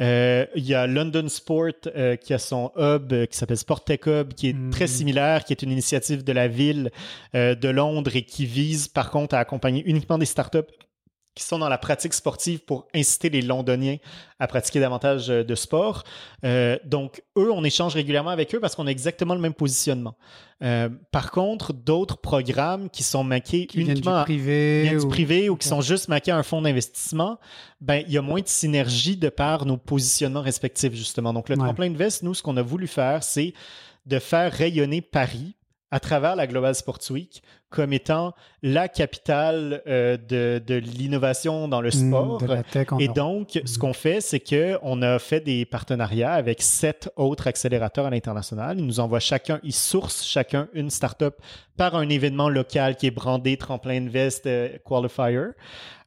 Euh, 0.00 0.44
Il 0.54 0.64
y 0.66 0.74
a 0.74 0.86
London 0.86 1.26
Sport 1.28 1.72
euh, 1.96 2.16
qui 2.16 2.32
a 2.34 2.38
son 2.38 2.70
hub 2.76 3.12
euh, 3.12 3.26
qui 3.26 3.36
s'appelle 3.36 3.56
Sport 3.56 3.82
Tech 3.84 4.00
Hub, 4.06 4.32
qui 4.34 4.50
est 4.50 4.52
Mm. 4.52 4.70
très 4.70 4.86
similaire, 4.86 5.44
qui 5.44 5.52
est 5.52 5.62
une 5.62 5.72
initiative 5.72 6.22
de 6.24 6.32
la 6.32 6.46
ville 6.48 6.90
euh, 7.34 7.54
de 7.54 7.68
Londres 7.68 8.14
et 8.14 8.22
qui 8.22 8.46
vise 8.46 8.88
par 8.88 9.10
contre 9.10 9.34
à 9.34 9.38
accompagner 9.38 9.82
uniquement 9.86 10.18
des 10.18 10.26
startups 10.26 10.58
qui 11.38 11.44
sont 11.44 11.58
dans 11.60 11.68
la 11.68 11.78
pratique 11.78 12.14
sportive 12.14 12.58
pour 12.64 12.88
inciter 12.92 13.30
les 13.30 13.42
Londoniens 13.42 13.98
à 14.40 14.48
pratiquer 14.48 14.80
davantage 14.80 15.30
euh, 15.30 15.44
de 15.44 15.54
sport. 15.54 16.02
Euh, 16.44 16.76
donc, 16.84 17.22
eux, 17.38 17.52
on 17.52 17.62
échange 17.62 17.94
régulièrement 17.94 18.30
avec 18.30 18.52
eux 18.56 18.60
parce 18.60 18.74
qu'on 18.74 18.88
a 18.88 18.90
exactement 18.90 19.34
le 19.34 19.40
même 19.40 19.54
positionnement. 19.54 20.16
Euh, 20.64 20.88
par 21.12 21.30
contre, 21.30 21.72
d'autres 21.72 22.16
programmes 22.18 22.90
qui 22.90 23.04
sont 23.04 23.22
maqués 23.22 23.66
Qui 23.66 23.76
viennent 23.78 23.86
du 23.88 23.92
uniquement 23.92 24.16
à- 24.16 24.24
viennent 24.24 24.98
du 24.98 25.06
privé 25.06 25.48
ou 25.48 25.56
qui 25.56 25.68
sont 25.68 25.80
juste 25.80 26.08
maqués 26.08 26.32
à 26.32 26.36
un 26.36 26.42
fonds 26.42 26.60
d'investissement, 26.62 27.38
ben, 27.80 28.02
il 28.08 28.12
y 28.12 28.18
a 28.18 28.22
moins 28.22 28.40
de 28.40 28.48
synergie 28.48 29.16
de 29.16 29.28
par 29.28 29.64
nos 29.64 29.76
positionnements 29.76 30.42
respectifs, 30.42 30.94
justement. 30.94 31.32
Donc, 31.32 31.48
le 31.48 31.54
Ouais. 31.56 31.62
tremplin 31.64 31.86
Invest, 31.86 32.24
nous, 32.24 32.34
ce 32.34 32.42
qu'on 32.42 32.56
a 32.56 32.62
voulu 32.62 32.88
faire, 32.88 33.22
c'est 33.22 33.54
de 34.06 34.18
faire 34.18 34.52
rayonner 34.52 35.02
Paris 35.02 35.54
à 35.90 36.00
travers 36.00 36.36
la 36.36 36.46
Global 36.46 36.74
Sports 36.74 37.10
Week 37.10 37.42
comme 37.70 37.92
étant 37.92 38.34
la 38.62 38.88
capitale 38.88 39.82
euh, 39.86 40.16
de, 40.16 40.62
de 40.66 40.74
l'innovation 40.76 41.68
dans 41.68 41.80
le 41.80 41.88
Mm, 41.88 42.08
sport. 42.08 42.42
Et 42.98 43.08
donc, 43.08 43.60
ce 43.64 43.78
qu'on 43.78 43.92
fait, 43.92 44.20
c'est 44.20 44.40
qu'on 44.40 45.02
a 45.02 45.18
fait 45.18 45.40
des 45.40 45.64
partenariats 45.66 46.32
avec 46.32 46.62
sept 46.62 47.10
autres 47.16 47.46
accélérateurs 47.46 48.06
à 48.06 48.10
l'international. 48.10 48.78
Ils 48.78 48.86
nous 48.86 49.00
envoient 49.00 49.20
chacun, 49.20 49.60
ils 49.62 49.74
sourcent 49.74 50.24
chacun 50.26 50.68
une 50.72 50.90
startup 50.90 51.34
par 51.76 51.94
un 51.94 52.08
événement 52.08 52.48
local 52.48 52.96
qui 52.96 53.06
est 53.06 53.10
brandé 53.10 53.56
Tremplin 53.56 54.06
Invest 54.06 54.46
euh, 54.46 54.70
Qualifier. 54.84 55.50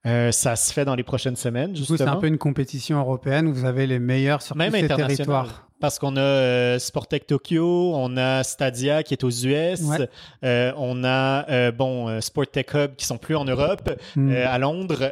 Euh, 0.07 0.31
ça 0.31 0.55
se 0.55 0.73
fait 0.73 0.83
dans 0.83 0.95
les 0.95 1.03
prochaines 1.03 1.35
semaines, 1.35 1.73
Du 1.73 1.81
coup, 1.81 1.85
c'est 1.85 1.93
justement. 1.93 2.13
un 2.13 2.15
peu 2.19 2.25
une 2.27 2.39
compétition 2.39 2.97
européenne 2.99 3.47
où 3.47 3.53
vous 3.53 3.65
avez 3.65 3.85
les 3.85 3.99
meilleurs 3.99 4.41
sur 4.41 4.55
Même 4.55 4.71
tous 4.71 4.79
ces 4.79 4.87
territoires. 4.87 5.67
Parce 5.79 5.97
qu'on 5.99 6.15
a 6.15 6.19
euh, 6.21 6.79
Sportec 6.79 7.25
Tokyo, 7.27 7.93
on 7.95 8.15
a 8.17 8.43
Stadia 8.43 9.01
qui 9.03 9.13
est 9.15 9.23
aux 9.23 9.29
US, 9.31 9.81
Ouais. 9.81 10.09
euh, 10.43 10.71
on 10.77 11.03
a 11.03 11.47
euh, 11.49 11.71
bon 11.71 12.19
Sportec 12.21 12.71
Hub 12.75 12.95
qui 12.95 13.05
sont 13.05 13.17
plus 13.17 13.35
en 13.35 13.45
Europe, 13.45 13.89
Mm. 14.15 14.31
euh, 14.31 14.45
à 14.47 14.57
Londres, 14.59 15.11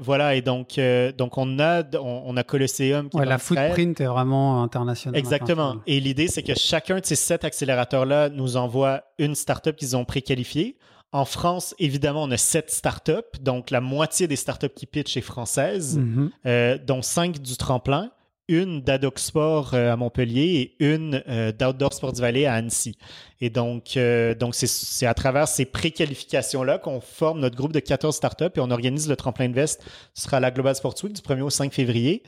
voilà 0.00 0.34
et 0.34 0.42
donc 0.42 0.78
donc 1.18 1.38
on 1.38 1.58
a 1.58 1.82
on, 1.98 2.22
on 2.26 2.36
a 2.36 2.42
Colosseum 2.42 3.08
qui 3.10 3.16
Ouais, 3.16 3.24
est 3.24 3.28
la 3.28 3.38
footprint 3.38 4.00
est 4.00 4.06
vraiment 4.06 4.62
internationale. 4.62 5.18
Exactement. 5.18 5.76
Et 5.86 6.00
l'idée, 6.00 6.28
c'est 6.28 6.42
que 6.42 6.54
chacun 6.54 7.00
de 7.00 7.04
ces 7.06 7.16
sept 7.16 7.44
accélérateurs-là 7.44 8.28
nous 8.30 8.56
envoie 8.56 9.02
une 9.18 9.34
startup 9.34 9.76
qu'ils 9.76 9.96
ont 9.96 10.04
préqualifiée. 10.04 10.76
En 11.14 11.24
France, 11.24 11.74
évidemment, 11.78 12.24
on 12.24 12.30
a 12.32 12.36
sept 12.36 12.70
startups, 12.70 13.38
donc 13.40 13.70
la 13.70 13.80
moitié 13.80 14.26
des 14.26 14.36
startups 14.36 14.68
qui 14.74 14.84
pitchent 14.86 15.16
est 15.16 15.20
française, 15.20 15.96
Mhm. 15.98 16.30
euh, 16.44 16.76
dont 16.76 17.02
cinq 17.02 17.40
du 17.40 17.56
tremplin, 17.56 18.10
une 18.48 18.82
d'Adoc 18.82 19.18
Sport 19.20 19.72
euh, 19.74 19.92
à 19.92 19.96
Montpellier 19.96 20.74
et 20.80 20.84
une 20.84 21.22
euh, 21.28 21.52
d'Outdoor 21.52 21.92
Sports 21.94 22.16
Valley 22.16 22.44
à 22.46 22.54
Annecy. 22.54 22.98
Et 23.40 23.48
donc, 23.48 23.96
euh, 23.96 24.34
donc 24.34 24.54
c'est, 24.54 25.06
à 25.06 25.14
travers 25.14 25.48
ces 25.48 25.64
préqualifications-là 25.64 26.78
qu'on 26.78 27.00
forme 27.00 27.40
notre 27.40 27.56
groupe 27.56 27.72
de 27.72 27.80
14 27.80 28.14
startups 28.14 28.44
et 28.56 28.60
on 28.60 28.70
organise 28.70 29.08
le 29.08 29.16
tremplin 29.16 29.48
de 29.48 29.54
veste. 29.54 29.82
Ce 30.14 30.24
sera 30.24 30.38
à 30.38 30.40
la 30.40 30.50
Global 30.50 30.74
Sports 30.74 30.96
Week 31.04 31.12
du 31.14 31.22
1er 31.22 31.42
au 31.42 31.48
5 31.50 31.72
février. 31.72 32.22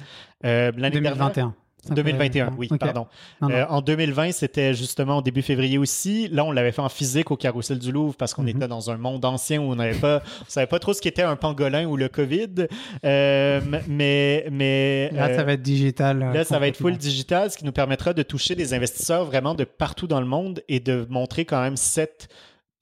Euh, 0.44 0.70
l'année 0.76 1.00
dernière- 1.00 1.16
2021. 1.16 1.48
Ça 1.48 1.50
fait- 1.50 1.65
2021, 1.94 2.52
oui, 2.58 2.68
pardon. 2.78 3.06
Non, 3.40 3.48
non. 3.48 3.54
Euh, 3.54 3.64
en 3.68 3.80
2020, 3.80 4.32
c'était 4.32 4.74
justement 4.74 5.18
au 5.18 5.22
début 5.22 5.42
février 5.42 5.78
aussi. 5.78 6.28
Là, 6.28 6.44
on 6.44 6.52
l'avait 6.52 6.72
fait 6.72 6.82
en 6.82 6.88
physique 6.88 7.30
au 7.30 7.36
Carrousel 7.36 7.78
du 7.78 7.92
Louvre 7.92 8.14
parce 8.16 8.34
qu'on 8.34 8.42
Mhm. 8.42 8.48
était 8.48 8.68
dans 8.68 8.90
un 8.90 8.96
monde 8.96 9.24
ancien 9.24 9.60
où 9.60 9.64
on 9.72 9.76
n'avait 9.76 9.98
pas, 9.98 10.22
on 10.42 10.44
savait 10.50 10.66
pas 10.66 10.78
trop 10.78 10.92
ce 10.92 11.00
qu'était 11.00 11.22
un 11.22 11.36
pangolin 11.36 11.86
ou 11.86 11.96
le 11.96 12.08
COVID. 12.08 12.66
Euh, 13.04 13.60
mais, 13.88 14.46
mais 14.50 15.10
Là, 15.12 15.34
ça 15.34 15.44
va 15.44 15.52
être 15.52 15.62
digital. 15.62 16.22
euh, 16.22 16.32
Là, 16.32 16.44
ça 16.44 16.58
va 16.58 16.68
être 16.68 16.76
full 16.76 16.96
digital, 16.96 17.50
ce 17.50 17.56
qui 17.56 17.64
nous 17.64 17.72
permettra 17.72 18.12
de 18.12 18.22
toucher 18.22 18.54
des 18.54 18.74
investisseurs 18.74 19.24
vraiment 19.24 19.54
de 19.54 19.64
partout 19.64 20.06
dans 20.06 20.20
le 20.20 20.26
monde 20.26 20.62
et 20.68 20.80
de 20.80 21.06
montrer 21.10 21.44
quand 21.44 21.60
même 21.60 21.76
cette 21.76 22.28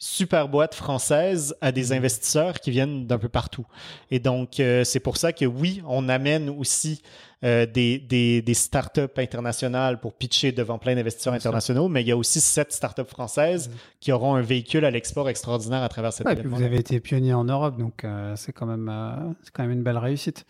super 0.05 0.49
boîte 0.49 0.75
française 0.75 1.57
à 1.63 1.73
des 1.73 1.93
investisseurs 1.93 2.61
qui 2.61 2.71
viennent 2.71 3.07
d'un 3.07 3.17
peu 3.17 3.31
partout. 3.31 3.65
Et 4.11 4.19
donc, 4.19 4.61
euh, 4.61 4.85
c'est 4.85 5.01
pour 5.01 5.17
ça 5.17 5.33
que 5.33 5.47
oui, 5.47 5.83
on 5.89 6.11
amène 6.11 6.51
aussi 6.51 7.01
euh, 7.43 7.65
des, 7.65 7.99
des, 7.99 8.43
des 8.43 8.55
startups 8.55 9.17
internationales 9.17 9.99
pour 10.01 10.13
pitcher 10.13 10.53
devant 10.53 10.79
plein 10.79 10.95
d'investisseurs 10.95 11.33
internationaux, 11.33 11.89
mais 11.89 12.03
il 12.03 12.09
y 12.09 12.13
a 12.13 12.19
aussi 12.19 12.41
sept 12.41 12.71
startups 12.71 13.09
françaises 13.09 13.71
qui 13.99 14.13
auront 14.13 14.35
un 14.35 14.43
véhicule 14.43 14.85
à 14.85 14.91
l'export 14.91 15.27
extraordinaire 15.31 15.83
à 15.83 15.89
travers 15.89 16.13
cette 16.13 16.27
Ouais, 16.27 16.35
et 16.35 16.37
puis 16.37 16.49
vous 16.49 16.63
avez 16.63 16.77
été 16.77 17.01
pionnier 17.01 17.33
en 17.33 17.45
Europe, 17.45 17.79
donc 17.79 18.05
euh, 18.05 18.37
c'est 18.37 18.53
quand 18.53 18.67
même 18.67 18.91
euh, 18.91 19.33
c'est 19.43 19.53
quand 19.55 19.63
même 19.63 19.73
une 19.73 19.83
belle 19.83 19.99
réussite. 19.99 20.45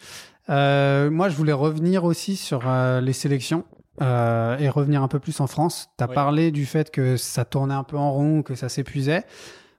Euh, 0.51 1.11
moi, 1.11 1.29
je 1.29 1.37
voulais 1.37 1.53
revenir 1.53 2.05
aussi 2.05 2.37
sur 2.37 2.63
euh, 2.67 3.01
les 3.01 3.13
sélections 3.13 3.65
euh, 4.03 4.59
et 4.59 4.69
revenir 4.69 5.03
un 5.03 5.09
peu 5.09 5.19
plus 5.19 5.41
en 5.41 5.47
France. 5.47 5.89
Tu 5.99 6.05
as 6.05 6.09
parlé 6.09 6.51
du 6.51 6.67
fait 6.67 6.91
que 6.91 7.17
ça 7.17 7.45
tournait 7.45 7.75
un 7.75 7.85
peu 7.85 7.97
en 7.97 8.13
rond, 8.13 8.43
que 8.43 8.55
ça 8.55 8.69
s'épuisait. 8.69 9.25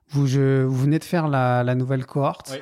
Vous, 0.09 0.27
je, 0.27 0.63
vous 0.63 0.75
venez 0.77 0.99
de 0.99 1.03
faire 1.03 1.27
la, 1.27 1.63
la 1.63 1.75
nouvelle 1.75 2.05
cohorte 2.05 2.57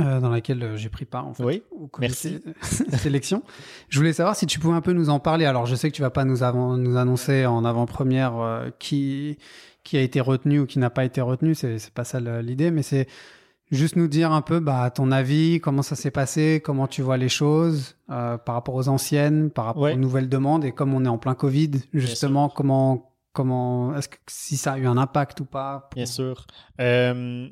euh, 0.00 0.20
dans 0.20 0.28
laquelle 0.30 0.62
euh, 0.62 0.76
j'ai 0.76 0.90
pris 0.90 1.06
part 1.06 1.26
en 1.26 1.32
fait, 1.34 1.42
Oui, 1.42 1.62
au 1.70 1.88
merci. 1.98 2.42
sélection. 2.98 3.42
Je 3.88 3.98
voulais 3.98 4.12
savoir 4.12 4.36
si 4.36 4.46
tu 4.46 4.58
pouvais 4.60 4.74
un 4.76 4.82
peu 4.82 4.92
nous 4.92 5.08
en 5.08 5.18
parler. 5.18 5.46
Alors, 5.46 5.64
je 5.66 5.74
sais 5.74 5.90
que 5.90 5.96
tu 5.96 6.02
vas 6.02 6.10
pas 6.10 6.24
nous, 6.24 6.42
avant- 6.42 6.76
nous 6.76 6.96
annoncer 6.98 7.46
en 7.46 7.64
avant-première 7.64 8.36
euh, 8.38 8.68
qui, 8.78 9.38
qui 9.84 9.96
a 9.96 10.02
été 10.02 10.20
retenu 10.20 10.60
ou 10.60 10.66
qui 10.66 10.78
n'a 10.78 10.90
pas 10.90 11.04
été 11.04 11.20
retenu. 11.22 11.54
C'est 11.54 11.90
pas 11.90 12.04
ça 12.04 12.20
l'idée, 12.20 12.70
mais 12.70 12.82
c'est 12.82 13.08
juste 13.70 13.96
nous 13.96 14.08
dire 14.08 14.32
un 14.32 14.42
peu 14.42 14.60
bah, 14.60 14.90
ton 14.90 15.10
avis, 15.10 15.60
comment 15.60 15.82
ça 15.82 15.96
s'est 15.96 16.10
passé, 16.10 16.60
comment 16.64 16.86
tu 16.86 17.02
vois 17.02 17.16
les 17.16 17.28
choses 17.28 17.96
euh, 18.10 18.38
par 18.38 18.54
rapport 18.54 18.74
aux 18.74 18.88
anciennes, 18.88 19.50
par 19.50 19.64
rapport 19.66 19.82
Ouais. 19.84 19.94
aux 19.94 19.98
nouvelles 19.98 20.28
demandes 20.28 20.64
et 20.64 20.72
comme 20.72 20.94
on 20.94 21.04
est 21.04 21.08
en 21.08 21.18
plein 21.18 21.34
Covid, 21.34 21.70
justement, 21.92 22.48
comment 22.48 23.12
comment 23.32 23.94
est-ce 23.96 24.08
que 24.08 24.16
si 24.28 24.56
ça 24.56 24.72
a 24.72 24.78
eu 24.78 24.86
un 24.86 24.96
impact 24.96 25.40
ou 25.40 25.44
pas 25.44 25.90
Bien 25.94 26.06
sûr. 26.06 26.46
Euh, 26.80 27.46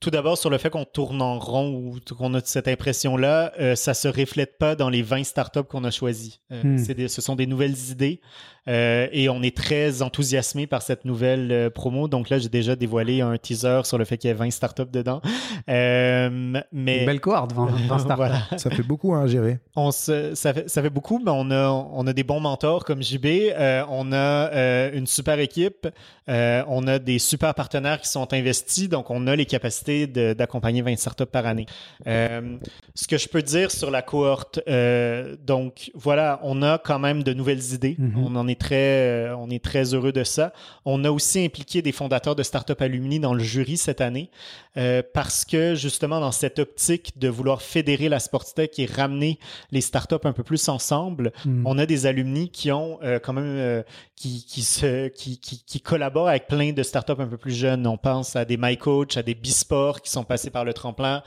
tout 0.00 0.10
d'abord, 0.10 0.38
sur 0.38 0.48
le 0.50 0.56
fait 0.58 0.70
qu'on 0.70 0.84
tourne 0.86 1.20
en 1.20 1.38
rond 1.38 1.74
ou 1.74 1.98
qu'on 2.16 2.32
a 2.34 2.40
cette 2.44 2.68
impression-là, 2.68 3.52
euh, 3.60 3.74
ça 3.74 3.92
se 3.94 4.08
reflète 4.08 4.56
pas 4.58 4.76
dans 4.76 4.88
les 4.88 5.02
20 5.02 5.24
startups 5.24 5.64
qu'on 5.64 5.84
a 5.84 5.90
choisies. 5.90 6.40
Euh, 6.52 6.62
Hmm. 6.62 6.78
c'est 6.78 6.94
des- 6.94 7.08
ce 7.08 7.20
sont 7.20 7.34
des 7.36 7.46
nouvelles 7.46 7.76
idées 7.90 8.20
euh, 8.68 9.06
et 9.12 9.28
on 9.28 9.42
est 9.42 9.56
très 9.56 10.02
enthousiasmé 10.02 10.66
par 10.66 10.82
cette 10.82 11.04
nouvelle 11.04 11.50
euh, 11.52 11.70
promo. 11.70 12.08
Donc 12.08 12.30
là, 12.30 12.38
j'ai 12.38 12.48
déjà 12.48 12.76
dévoilé 12.76 13.20
un 13.20 13.36
teaser 13.38 13.80
sur 13.84 13.98
le 13.98 14.04
fait 14.04 14.16
qu'il 14.18 14.28
y 14.28 14.32
a 14.32 14.36
20 14.36 14.50
startups 14.50 14.90
dedans. 14.92 15.20
Euh, 15.68 16.28
mais 16.72 17.00
Une 17.00 17.06
belle 17.06 17.20
cohorte, 17.20 17.52
20, 17.52 17.66
20 17.88 17.98
startups. 17.98 18.14
voilà. 18.16 18.42
Ça 18.56 18.70
fait 18.70 18.82
beaucoup 18.82 19.14
hein, 19.14 19.24
à 19.24 19.26
gérer. 19.26 19.58
On 19.74 19.90
se, 19.90 20.34
ça, 20.34 20.52
fait, 20.54 20.68
ça 20.68 20.82
fait 20.82 20.90
beaucoup, 20.90 21.18
mais 21.24 21.30
on 21.34 21.50
a, 21.50 21.68
on 21.68 22.06
a 22.06 22.12
des 22.12 22.24
bons 22.24 22.40
mentors 22.40 22.84
comme 22.84 23.02
JB. 23.02 23.26
euh, 23.26 23.84
on 23.90 24.12
a 24.12 24.16
euh, 24.52 24.90
une 24.94 25.06
super 25.06 25.38
équipe. 25.38 25.88
euh, 26.28 26.62
on 26.68 26.86
a 26.86 26.98
des 26.98 27.18
super 27.18 27.54
partenaires 27.54 28.00
qui 28.00 28.08
sont 28.08 28.32
investis. 28.32 28.88
Donc, 28.88 29.10
on 29.10 29.26
a 29.26 29.36
les 29.36 29.46
capacités 29.46 30.06
d'accompagner 30.06 30.82
20 30.82 30.96
startups 30.96 31.24
par 31.26 31.46
année. 31.46 31.66
Euh, 32.06 32.56
ce 32.94 33.06
que 33.06 33.18
je 33.18 33.28
peux 33.28 33.42
dire 33.42 33.70
sur 33.70 33.90
la 33.90 34.02
cohorte, 34.02 34.60
euh, 34.68 35.36
donc 35.44 35.90
voilà, 35.94 36.40
on 36.42 36.62
a 36.62 36.78
quand 36.78 36.98
même 36.98 37.22
de 37.22 37.32
nouvelles 37.32 37.72
idées. 37.74 37.96
Mhm. 37.98 38.24
On 38.24 38.36
en 38.36 38.48
est 38.48 38.55
très, 38.58 39.28
euh, 39.28 39.36
on 39.36 39.50
est 39.50 39.62
très 39.62 39.94
heureux 39.94 40.12
de 40.12 40.24
ça. 40.24 40.52
On 40.84 41.04
a 41.04 41.10
aussi 41.10 41.44
impliqué 41.44 41.82
des 41.82 41.92
fondateurs 41.92 42.36
de 42.36 42.42
Startup 42.42 42.80
Alumni 42.80 43.20
dans 43.20 43.34
le 43.34 43.42
jury 43.42 43.76
cette 43.76 44.00
année 44.00 44.30
euh, 44.76 45.02
parce 45.14 45.44
que 45.44 45.74
justement 45.74 46.20
dans 46.20 46.32
cette 46.32 46.58
optique 46.58 47.18
de 47.18 47.28
vouloir 47.28 47.62
fédérer 47.62 48.08
la 48.08 48.18
sportstech 48.18 48.78
et 48.78 48.86
ramener 48.86 49.38
les 49.70 49.80
startups 49.80 50.24
un 50.24 50.32
peu 50.32 50.42
plus 50.42 50.68
ensemble, 50.68 51.32
Hmm. 51.44 51.62
on 51.66 51.78
a 51.78 51.86
des 51.86 52.06
alumni 52.06 52.48
qui 52.50 52.72
ont 52.72 52.98
euh, 53.02 53.18
quand 53.18 53.32
même 53.32 53.44
euh, 53.44 53.82
qui, 54.16 54.44
qui, 54.46 54.62
se, 54.62 55.08
qui, 55.08 55.38
qui, 55.38 55.62
qui 55.64 55.80
collaborent 55.80 56.28
avec 56.28 56.46
plein 56.46 56.72
de 56.72 56.82
startups 56.82 57.12
un 57.18 57.26
peu 57.26 57.36
plus 57.36 57.54
jeunes. 57.54 57.86
On 57.86 57.96
pense 57.96 58.34
à 58.34 58.44
des 58.44 58.56
MyCoach, 58.56 59.16
à 59.16 59.22
des 59.22 59.34
Bisport 59.34 60.00
qui 60.00 60.10
sont 60.10 60.24
passés 60.24 60.50
par 60.50 60.64
le 60.64 60.72
tremplin, 60.72 61.22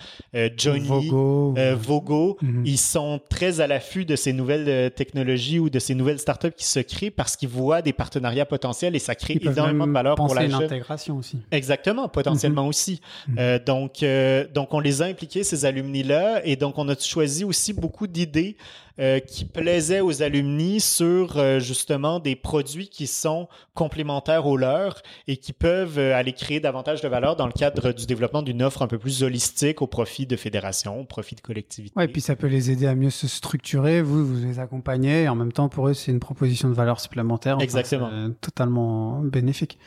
Johnny, 0.58 0.88
Vogo. 0.88 1.56
Vogo. 1.78 2.38
Mhm. 2.42 2.64
Ils 2.66 2.80
sont 2.80 3.22
très 3.30 3.62
à 3.62 3.68
l'affût 3.68 4.06
de 4.06 4.16
ces 4.16 4.34
nouvelles 4.34 4.92
technologies 4.92 5.60
ou 5.60 5.70
de 5.70 5.78
ces 5.80 5.94
nouvelles 5.94 6.20
startups 6.20 6.52
qui 6.52 6.66
se 6.66 6.80
créent 6.80 7.12
parce 7.20 7.36
qu'ils 7.36 7.50
voient 7.50 7.82
des 7.82 7.92
partenariats 7.92 8.46
potentiels 8.46 8.96
et 8.96 9.00
ça 9.00 9.14
crée 9.14 9.38
Ils 9.42 9.50
énormément 9.50 9.86
de 9.86 9.92
valeur 9.92 10.16
pour 10.16 10.34
la 10.34 10.40
à 10.40 10.44
une 10.46 10.52
jeune- 10.52 10.64
intégration 10.64 11.18
aussi. 11.18 11.40
Exactement, 11.52 12.08
potentiellement 12.08 12.66
aussi. 12.66 13.02
Mhm. 13.28 13.36
Euh, 13.38 13.60
donc, 13.60 14.04
euh, 14.04 14.48
donc, 14.54 14.74
on 14.74 14.80
les 14.80 15.02
a 15.02 15.06
impliqués, 15.08 15.44
ces 15.44 15.66
alumni-là, 15.66 16.40
et 16.46 16.56
donc 16.56 16.78
on 16.78 16.88
a 16.88 16.98
choisi 16.98 17.44
aussi 17.44 17.74
beaucoup 17.74 18.08
d'idées 18.08 18.56
euh, 19.00 19.20
qui 19.20 19.46
plaisaient 19.46 20.02
aux 20.02 20.22
alumni 20.22 20.82
sur 20.82 21.38
euh, 21.38 21.60
justement 21.60 22.20
des 22.20 22.36
produits 22.36 22.90
qui 22.90 23.08
sont 23.08 23.48
complémentaires 23.74 24.46
aux 24.46 24.58
leurs 24.58 25.02
et 25.28 25.38
qui 25.38 25.54
peuvent 25.54 25.98
euh, 25.98 26.16
aller 26.16 26.34
créer 26.34 26.60
davantage 26.60 27.02
de 27.02 27.08
valeur 27.08 27.38
dans 27.38 27.46
le 27.46 27.54
cadre 27.54 27.94
du 27.94 28.06
développement 28.06 28.42
d'une 28.42 28.62
offre 28.62 28.82
un 28.82 28.88
peu 28.88 28.98
plus 28.98 29.24
holistique 29.24 29.82
au 29.82 29.88
profit 29.88 30.26
de 30.26 30.36
fédérations, 30.36 31.00
au 31.00 31.06
profit 31.06 31.36
de 31.36 31.42
collectivités. 31.42 32.04
Et 32.04 32.08
puis 32.10 32.20
ça 32.20 32.36
peut 32.36 32.48
les 32.48 32.72
aider 32.72 32.88
à 32.88 32.96
mieux 32.96 33.10
se 33.10 33.28
structurer. 33.28 34.02
Vous, 34.02 34.26
vous 34.26 34.46
les 34.46 34.60
accompagnez 34.60 35.24
et 35.24 35.30
en 35.30 35.36
même 35.36 35.54
temps, 35.54 35.70
pour 35.70 35.88
eux, 35.88 35.94
c'est 35.94 36.12
une 36.12 36.20
proposition 36.20 36.68
de 36.68 36.74
valeur 36.74 37.00
supplémentaire. 37.00 37.58
Exactement. 37.62 38.10
totalement 38.42 39.22
bénéfique. 39.22 39.80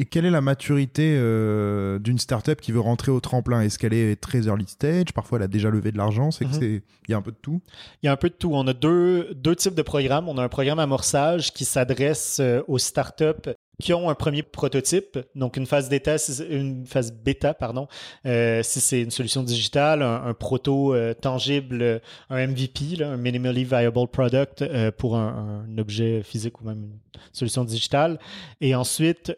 Et 0.00 0.04
quelle 0.04 0.24
est 0.24 0.30
la 0.30 0.40
maturité 0.40 1.16
euh, 1.18 1.98
d'une 1.98 2.18
startup 2.18 2.60
qui 2.60 2.70
veut 2.70 2.78
rentrer 2.80 3.10
au 3.10 3.18
tremplin? 3.18 3.60
Est-ce 3.62 3.78
qu'elle 3.80 3.92
est 3.94 4.14
très 4.20 4.46
early 4.46 4.66
stage? 4.68 5.12
Parfois, 5.12 5.38
elle 5.38 5.44
a 5.44 5.48
déjà 5.48 5.70
levé 5.70 5.90
de 5.90 5.98
l'argent. 5.98 6.30
C'est 6.30 6.44
que 6.44 6.50
Mhm. 6.50 6.60
c'est 6.60 6.82
il 7.08 7.10
y 7.10 7.14
a 7.14 7.16
un 7.16 7.22
peu 7.22 7.32
de 7.32 7.36
tout. 7.42 7.60
Il 8.02 8.06
y 8.06 8.08
a 8.08 8.12
un 8.12 8.16
peu 8.16 8.28
de 8.28 8.34
tout. 8.34 8.50
On 8.52 8.66
a 8.68 8.72
deux, 8.74 9.34
deux 9.34 9.56
types 9.56 9.74
de 9.74 9.82
programmes. 9.82 10.28
On 10.28 10.38
a 10.38 10.42
un 10.44 10.48
programme 10.48 10.78
amorçage 10.78 11.52
qui 11.52 11.64
s'adresse 11.64 12.38
euh, 12.40 12.62
aux 12.68 12.78
startups 12.78 13.50
qui 13.80 13.92
ont 13.92 14.10
un 14.10 14.14
premier 14.14 14.42
prototype, 14.42 15.18
donc 15.36 15.56
une 15.56 15.66
phase 15.66 15.88
bêta, 15.88 16.16
une 16.50 16.84
phase 16.84 17.12
bêta, 17.12 17.54
pardon, 17.54 17.86
euh, 18.26 18.62
si 18.64 18.80
c'est 18.80 19.00
une 19.02 19.12
solution 19.12 19.44
digitale, 19.44 20.02
un, 20.02 20.34
proto 20.34 20.94
euh, 20.94 21.14
tangible, 21.14 21.82
euh, 21.82 21.98
un 22.28 22.44
MVP, 22.48 23.02
un 23.02 23.16
minimally 23.16 23.64
viable 23.64 24.08
product 24.08 24.64
pour 24.98 25.16
un, 25.16 25.66
un 25.68 25.78
objet 25.78 26.22
physique 26.22 26.60
ou 26.60 26.64
même 26.64 26.78
une 26.78 27.20
solution 27.32 27.64
digitale. 27.64 28.18
Et 28.60 28.74
ensuite, 28.74 29.32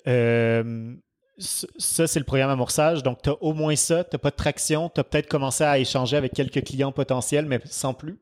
ça, 1.41 2.07
c'est 2.07 2.19
le 2.19 2.25
programme 2.25 2.51
amorçage. 2.51 3.03
Donc, 3.03 3.23
tu 3.23 3.31
as 3.31 3.43
au 3.43 3.53
moins 3.53 3.77
ça, 3.77 4.05
tu 4.05 4.11
n'as 4.15 4.19
pas 4.19 4.31
de 4.31 4.37
traction, 4.37 4.91
tu 4.95 5.01
as 5.01 5.05
peut-être 5.05 5.29
commencé 5.29 5.65
à 5.65 5.79
échanger 5.79 6.17
avec 6.17 6.33
quelques 6.33 6.65
clients 6.65 6.93
potentiels, 6.93 7.47
mais 7.47 7.61
sans 7.67 7.95
plus. 7.95 8.19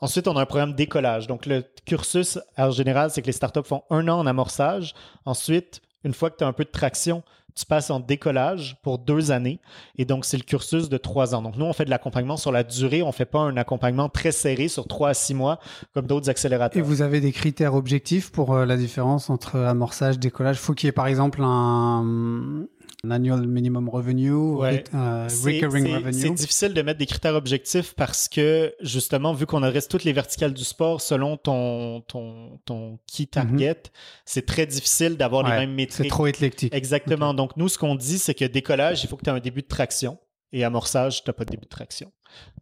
Ensuite, 0.00 0.28
on 0.28 0.36
a 0.36 0.42
un 0.42 0.46
programme 0.46 0.74
décollage. 0.74 1.26
Donc, 1.26 1.46
le 1.46 1.64
cursus, 1.84 2.38
en 2.56 2.70
général, 2.70 3.10
c'est 3.10 3.22
que 3.22 3.26
les 3.26 3.32
startups 3.32 3.64
font 3.64 3.82
un 3.90 4.08
an 4.08 4.18
en 4.18 4.26
amorçage. 4.26 4.94
Ensuite, 5.24 5.80
une 6.04 6.14
fois 6.14 6.30
que 6.30 6.36
tu 6.36 6.44
as 6.44 6.46
un 6.46 6.52
peu 6.52 6.64
de 6.64 6.70
traction, 6.70 7.22
tu 7.54 7.66
passes 7.66 7.90
en 7.90 8.00
décollage 8.00 8.76
pour 8.82 8.98
deux 8.98 9.30
années. 9.30 9.60
Et 9.96 10.04
donc, 10.04 10.24
c'est 10.24 10.36
le 10.36 10.42
cursus 10.42 10.88
de 10.88 10.96
trois 10.96 11.34
ans. 11.34 11.42
Donc, 11.42 11.56
nous, 11.56 11.64
on 11.64 11.72
fait 11.72 11.84
de 11.84 11.90
l'accompagnement 11.90 12.36
sur 12.36 12.50
la 12.50 12.64
durée. 12.64 13.02
On 13.02 13.08
ne 13.08 13.12
fait 13.12 13.24
pas 13.24 13.38
un 13.38 13.56
accompagnement 13.56 14.08
très 14.08 14.32
serré 14.32 14.66
sur 14.66 14.88
trois 14.88 15.10
à 15.10 15.14
six 15.14 15.34
mois 15.34 15.60
comme 15.94 16.06
d'autres 16.06 16.28
accélérateurs. 16.28 16.78
Et 16.78 16.84
vous 16.84 17.00
avez 17.00 17.20
des 17.20 17.30
critères 17.30 17.74
objectifs 17.74 18.32
pour 18.32 18.54
euh, 18.54 18.66
la 18.66 18.76
différence 18.76 19.30
entre 19.30 19.60
amorçage, 19.60 20.18
décollage? 20.18 20.56
Faut 20.56 20.74
qu'il 20.74 20.88
y 20.88 20.90
ait 20.90 20.92
par 20.92 21.06
exemple 21.06 21.42
un, 21.42 22.66
un 23.04 23.10
annual 23.10 23.46
minimum 23.46 23.88
revenue, 23.88 24.32
Ouais. 24.32 24.84
C'est- 25.28 25.44
recurring 25.44 25.84
c'est- 25.84 25.90
C'est 25.90 25.96
revenue. 26.28 26.34
difficile 26.34 26.74
de 26.74 26.82
mettre 26.82 26.98
des 26.98 27.06
critères 27.06 27.34
objectifs 27.34 27.94
parce 27.94 28.28
que, 28.28 28.74
justement, 28.80 29.34
vu 29.34 29.46
qu'on 29.46 29.62
adresse 29.62 29.88
toutes 29.88 30.04
les 30.04 30.12
verticales 30.12 30.54
du 30.54 30.64
sport 30.64 31.00
selon 31.00 31.36
ton, 31.36 32.00
ton, 32.02 32.58
ton 32.64 32.98
key 33.06 33.26
target, 33.26 33.82
c'est 34.24 34.46
très 34.46 34.66
difficile 34.66 35.16
d'avoir 35.16 35.44
Mhm. 35.44 35.50
Ouais, 35.50 35.60
les 35.60 35.66
mêmes 35.66 35.76
C'est 35.78 35.82
métriques. 36.02 36.10
trop 36.10 36.26
éclectique. 36.26 36.74
Exactement. 36.74 37.34
Donc, 37.34 37.56
nous, 37.56 37.68
ce 37.68 37.78
qu'on 37.78 37.94
dit, 37.94 38.18
c'est 38.18 38.34
que 38.34 38.44
décollage, 38.44 39.04
il 39.04 39.08
faut 39.08 39.16
que 39.16 39.24
tu 39.24 39.30
aies 39.30 39.34
un 39.34 39.40
début 39.40 39.62
de 39.62 39.68
traction. 39.68 40.18
Et 40.52 40.62
amorçage, 40.62 41.24
tu 41.24 41.28
n'as 41.28 41.34
pas 41.34 41.44
de 41.44 41.50
début 41.50 41.64
de 41.64 41.68
traction. 41.68 42.12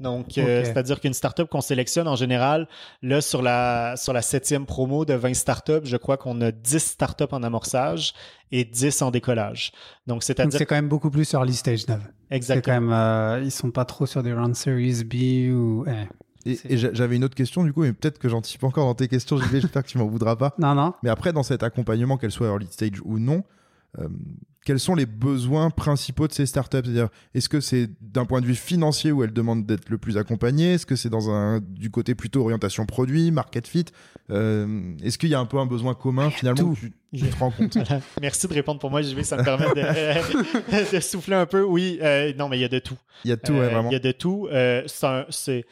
Donc, 0.01 0.39
euh, 0.39 0.65
c'est-à-dire 0.65 1.01
qu'une 1.01 1.15
startup 1.15 1.49
qu'on 1.49 1.61
sélectionne 1.61 2.09
en 2.09 2.17
général, 2.17 2.69
là, 3.03 3.21
sur 3.21 3.43
la, 3.43 3.95
sur 3.97 4.13
la 4.13 4.23
septième 4.23 4.67
promo 4.67 5.05
de 5.05 5.15
20 5.15 5.35
startups, 5.35 5.85
je 5.85 5.97
crois 5.97 6.17
qu'on 6.17 6.41
a 6.41 6.51
10 6.51 6.79
startups 6.79 7.25
en 7.31 7.43
amorçage 7.43 8.15
et 8.51 8.65
10 8.65 9.03
en 9.03 9.11
décollage. 9.11 9.73
Donc, 10.07 10.17
Donc 10.17 10.23
c'est-à-dire 10.25 10.59
c'est 10.59 10.67
quand 10.67 10.75
même 10.75 10.89
beaucoup 10.89 11.11
plus 11.11 11.33
early 11.33 11.55
stage, 11.55 11.87
Nav. 11.89 12.01
C'est 12.01 12.09
quand 12.09 12.37
exactement. 12.37 12.81
même, 12.81 12.93
euh, 12.93 13.41
ils 13.45 13.51
sont 13.51 13.71
pas 13.71 13.85
trop 13.85 14.07
sur 14.07 14.23
des 14.23 14.33
round 14.33 14.57
series 14.57 15.05
B 15.05 15.53
ou. 15.55 15.85
eh. 15.87 16.09
Et, 16.45 16.77
j'avais 16.77 17.17
une 17.17 17.25
autre 17.25 17.35
question 17.35 17.63
du 17.63 17.73
coup, 17.73 17.83
mais 17.83 17.93
peut-être 17.93 18.19
que 18.19 18.29
j'anticipe 18.29 18.65
encore 18.65 18.87
dans 18.87 18.95
tes 18.95 19.09
questions, 19.09 19.39
j'espère 19.53 19.83
que 19.83 19.89
tu 19.89 19.99
m'en 19.99 20.07
voudras 20.07 20.37
pas. 20.37 20.55
Non, 20.59 20.75
non. 20.75 20.93
Mais 21.03 21.11
après, 21.11 21.33
dans 21.33 21.43
cet 21.43 21.63
accompagnement, 21.63 22.17
qu'elle 22.17 22.33
soit 22.33 22.49
early 22.49 22.67
stage 22.71 23.01
ou 23.05 23.19
non, 23.19 23.45
euh, 23.99 24.09
quels 24.65 24.79
sont 24.79 24.95
les 24.95 25.07
besoins 25.07 25.71
principaux 25.71 26.29
de 26.29 26.33
ces 26.33 26.47
startups? 26.47 26.79
C'est-à-dire, 26.85 27.09
est-ce 27.35 27.49
que 27.49 27.61
c'est 27.61 27.91
d'un 28.01 28.25
point 28.25 28.41
de 28.41 28.47
vue 28.47 28.55
financier 28.55 29.11
où 29.11 29.25
elles 29.25 29.33
demandent 29.33 29.67
d'être 29.67 29.89
le 29.89 29.99
plus 29.99 30.17
accompagnées? 30.19 30.75
Est-ce 30.75 30.87
que 30.87 30.95
c'est 30.97 31.09
dans 31.09 31.31
un 31.31 31.61
du 31.61 31.91
côté 31.91 32.15
plutôt 32.15 32.43
orientation 32.43 32.87
produit, 32.87 33.31
market 33.33 33.67
fit? 33.67 33.87
Euh, 34.31 34.95
Est-ce 35.03 35.19
qu'il 35.19 35.31
y 35.31 35.35
a 35.35 35.41
un 35.41 35.47
peu 35.47 35.59
un 35.59 35.67
besoin 35.67 35.95
commun 35.95 36.31
finalement 36.31 36.63
tout. 36.63 36.71
où 36.71 36.77
tu, 36.77 36.93
tu 37.15 37.29
te 37.29 37.37
rends 37.39 37.51
compte? 37.51 37.77
Voilà. 37.77 38.01
Merci 38.21 38.47
de 38.47 38.55
répondre 38.55 38.79
pour 38.81 38.91
moi, 38.91 39.03
JV. 39.03 39.25
Ça 39.25 39.37
me 39.37 39.43
permet 39.45 39.67
de, 39.75 40.95
de 40.97 41.01
souffler 41.01 41.35
un 41.35 41.47
peu. 41.47 41.63
Oui, 41.63 41.99
euh, 42.01 42.33
non, 42.39 42.49
mais 42.49 42.59
il 42.59 42.63
y 42.63 42.65
a 42.65 42.69
de 42.69 42.79
tout. 42.79 42.97
Il 43.25 43.31
y 43.31 43.33
a 43.33 43.37
tout, 43.37 43.53
Euh, 43.53 43.61
ouais, 43.61 43.69
vraiment. 43.73 43.91
Il 43.91 43.95
y 43.95 43.97
a 43.97 44.01
de 44.01 44.13
tout. 44.13 44.49
Euh, 44.53 44.83
c'est 45.31 45.65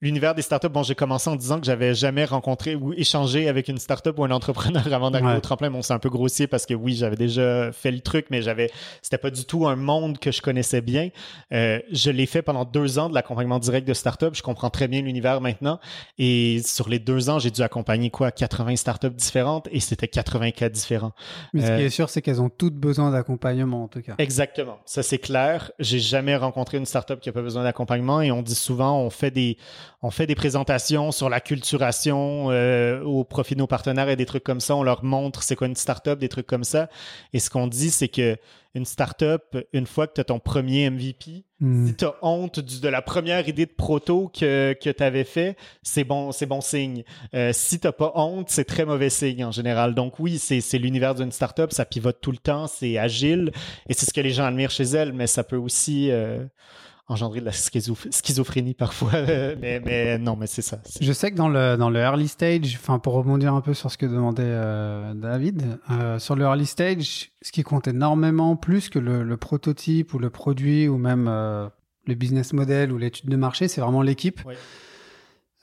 l'univers 0.00 0.34
des 0.34 0.42
startups. 0.42 0.68
Bon, 0.68 0.82
j'ai 0.82 0.94
commencé 0.94 1.28
en 1.28 1.36
disant 1.36 1.58
que 1.58 1.66
j'avais 1.66 1.94
jamais 1.94 2.24
rencontré 2.24 2.74
ou 2.76 2.92
échangé 2.92 3.48
avec 3.48 3.68
une 3.68 3.78
startup 3.78 4.18
ou 4.18 4.24
un 4.24 4.30
entrepreneur 4.30 4.86
avant 4.92 5.10
d'arriver 5.10 5.32
Ouais. 5.32 5.36
au 5.38 5.40
tremplin. 5.40 5.70
Bon, 5.70 5.82
c'est 5.82 5.92
un 5.92 5.98
peu 5.98 6.08
grossier 6.10 6.46
parce 6.46 6.66
que 6.66 6.74
oui, 6.74 6.94
j'avais 6.94 7.16
déjà 7.16 7.72
fait 7.72 7.90
le 7.90 8.00
truc, 8.00 8.26
mais 8.30 8.40
j'avais, 8.42 8.70
c'était 9.02 9.18
pas 9.18 9.30
du 9.30 9.44
tout 9.44 9.66
un 9.66 9.76
monde 9.76 10.18
que 10.18 10.30
je 10.30 10.40
connaissais 10.42 10.80
bien. 10.80 11.08
Euh, 11.52 11.80
je 11.90 12.10
l'ai 12.10 12.26
fait 12.26 12.42
pendant 12.42 12.64
deux 12.64 12.98
ans 12.98 13.08
de 13.08 13.14
l'accompagnement 13.14 13.58
direct 13.58 13.86
de 13.88 13.94
startup. 13.94 14.34
Je 14.34 14.42
comprends 14.42 14.70
très 14.70 14.88
bien 14.88 15.00
l'univers 15.02 15.40
maintenant. 15.40 15.80
Et 16.18 16.60
sur 16.64 16.88
les 16.88 16.98
deux 16.98 17.28
ans, 17.30 17.38
j'ai 17.38 17.50
dû 17.50 17.62
accompagner 17.62 18.10
quoi, 18.10 18.30
80 18.30 18.76
startups 18.76 19.10
différentes 19.10 19.68
et 19.72 19.80
c'était 19.80 20.08
80 20.08 20.52
cas 20.52 20.68
différents. 20.68 21.12
Mais 21.52 21.62
ce 21.62 21.70
Euh, 21.72 21.76
qui 21.78 21.82
est 21.84 21.90
sûr, 21.90 22.08
c'est 22.08 22.22
qu'elles 22.22 22.40
ont 22.40 22.48
toutes 22.50 22.76
besoin 22.76 23.10
d'accompagnement, 23.10 23.84
en 23.84 23.88
tout 23.88 24.00
cas. 24.02 24.14
Exactement. 24.18 24.78
Ça, 24.84 25.02
c'est 25.02 25.18
clair. 25.18 25.72
J'ai 25.78 25.98
jamais 25.98 26.36
rencontré 26.36 26.78
une 26.78 26.86
startup 26.86 27.20
qui 27.20 27.28
a 27.28 27.32
pas 27.32 27.42
besoin 27.42 27.64
d'accompagnement 27.64 28.20
et 28.22 28.30
on 28.30 28.42
dit 28.42 28.54
souvent, 28.54 29.00
on 29.00 29.10
fait 29.10 29.30
des, 29.30 29.56
on 30.02 30.10
fait 30.10 30.26
des 30.26 30.34
présentations 30.34 31.12
sur 31.12 31.28
la 31.28 31.40
culturation 31.40 32.50
euh, 32.50 33.02
au 33.02 33.24
profit 33.24 33.54
de 33.54 33.60
nos 33.60 33.66
partenaires 33.66 34.08
et 34.08 34.16
des 34.16 34.26
trucs 34.26 34.44
comme 34.44 34.60
ça. 34.60 34.76
On 34.76 34.82
leur 34.82 35.04
montre 35.04 35.42
c'est 35.42 35.56
quoi 35.56 35.66
une 35.66 35.76
startup, 35.76 36.18
des 36.18 36.28
trucs 36.28 36.46
comme 36.46 36.64
ça. 36.64 36.88
Et 37.32 37.38
ce 37.40 37.50
qu'on 37.50 37.66
dit, 37.66 37.90
c'est 37.90 38.08
que 38.08 38.36
une 38.74 38.84
startup, 38.84 39.56
une 39.72 39.86
fois 39.86 40.06
que 40.06 40.12
tu 40.14 40.20
as 40.20 40.24
ton 40.24 40.38
premier 40.38 40.90
MVP, 40.90 41.44
Hmm. 41.60 41.88
si 41.88 41.96
tu 41.96 42.04
as 42.04 42.14
honte 42.22 42.60
du- 42.60 42.78
de 42.80 42.86
la 42.88 43.02
première 43.02 43.48
idée 43.48 43.66
de 43.66 43.72
proto 43.72 44.28
que, 44.32 44.76
que 44.80 44.90
tu 44.90 45.02
avais 45.02 45.24
fait, 45.24 45.56
c'est 45.82 46.04
bon, 46.04 46.30
c'est 46.30 46.46
bon 46.46 46.60
signe. 46.60 47.02
Euh, 47.34 47.50
si 47.52 47.80
tu 47.80 47.90
pas 47.90 48.12
honte, 48.14 48.48
c'est 48.48 48.64
très 48.64 48.84
mauvais 48.84 49.10
signe 49.10 49.44
en 49.44 49.50
général. 49.50 49.94
Donc 49.96 50.20
oui, 50.20 50.38
c'est 50.38 50.60
c'est 50.60 50.78
l'univers 50.78 51.16
d'une 51.16 51.32
startup, 51.32 51.72
ça 51.72 51.84
pivote 51.84 52.18
tout 52.20 52.30
le 52.30 52.38
temps, 52.38 52.68
c'est 52.68 52.96
agile 52.98 53.50
et 53.88 53.94
c'est 53.94 54.06
ce 54.06 54.12
que 54.12 54.20
les 54.20 54.30
gens 54.30 54.44
admirent 54.44 54.70
chez 54.70 54.84
elle, 54.84 55.12
mais 55.12 55.26
ça 55.26 55.42
peut 55.42 55.56
aussi 55.56 56.12
euh, 56.12 56.44
engendrer 57.08 57.40
de 57.40 57.46
la 57.46 57.50
schizoph- 57.52 58.10
schizophrénie 58.12 58.74
parfois. 58.74 59.10
Mais, 59.60 59.80
mais 59.84 60.18
non, 60.18 60.36
mais 60.36 60.46
c'est 60.46 60.62
ça. 60.62 60.78
Je 61.00 61.12
sais 61.12 61.30
que 61.30 61.36
dans 61.36 61.48
le, 61.48 61.76
dans 61.76 61.90
le 61.90 61.98
early 62.00 62.28
stage, 62.28 62.76
enfin 62.80 62.98
pour 62.98 63.14
rebondir 63.14 63.54
un 63.54 63.60
peu 63.62 63.74
sur 63.74 63.90
ce 63.90 63.96
que 63.98 64.06
demandait 64.06 64.42
euh, 64.44 65.14
David, 65.14 65.78
euh, 65.90 66.18
sur 66.18 66.36
le 66.36 66.44
early 66.44 66.66
stage, 66.66 67.30
ce 67.42 67.50
qui 67.52 67.62
compte 67.62 67.88
énormément 67.88 68.56
plus 68.56 68.88
que 68.90 68.98
le, 68.98 69.22
le 69.22 69.36
prototype 69.36 70.12
ou 70.14 70.18
le 70.18 70.30
produit 70.30 70.86
ou 70.88 70.98
même 70.98 71.26
euh, 71.28 71.68
le 72.06 72.14
business 72.14 72.52
model 72.52 72.92
ou 72.92 72.98
l'étude 72.98 73.28
de 73.30 73.36
marché, 73.36 73.68
c'est 73.68 73.80
vraiment 73.80 74.02
l'équipe. 74.02 74.40
Oui. 74.46 74.54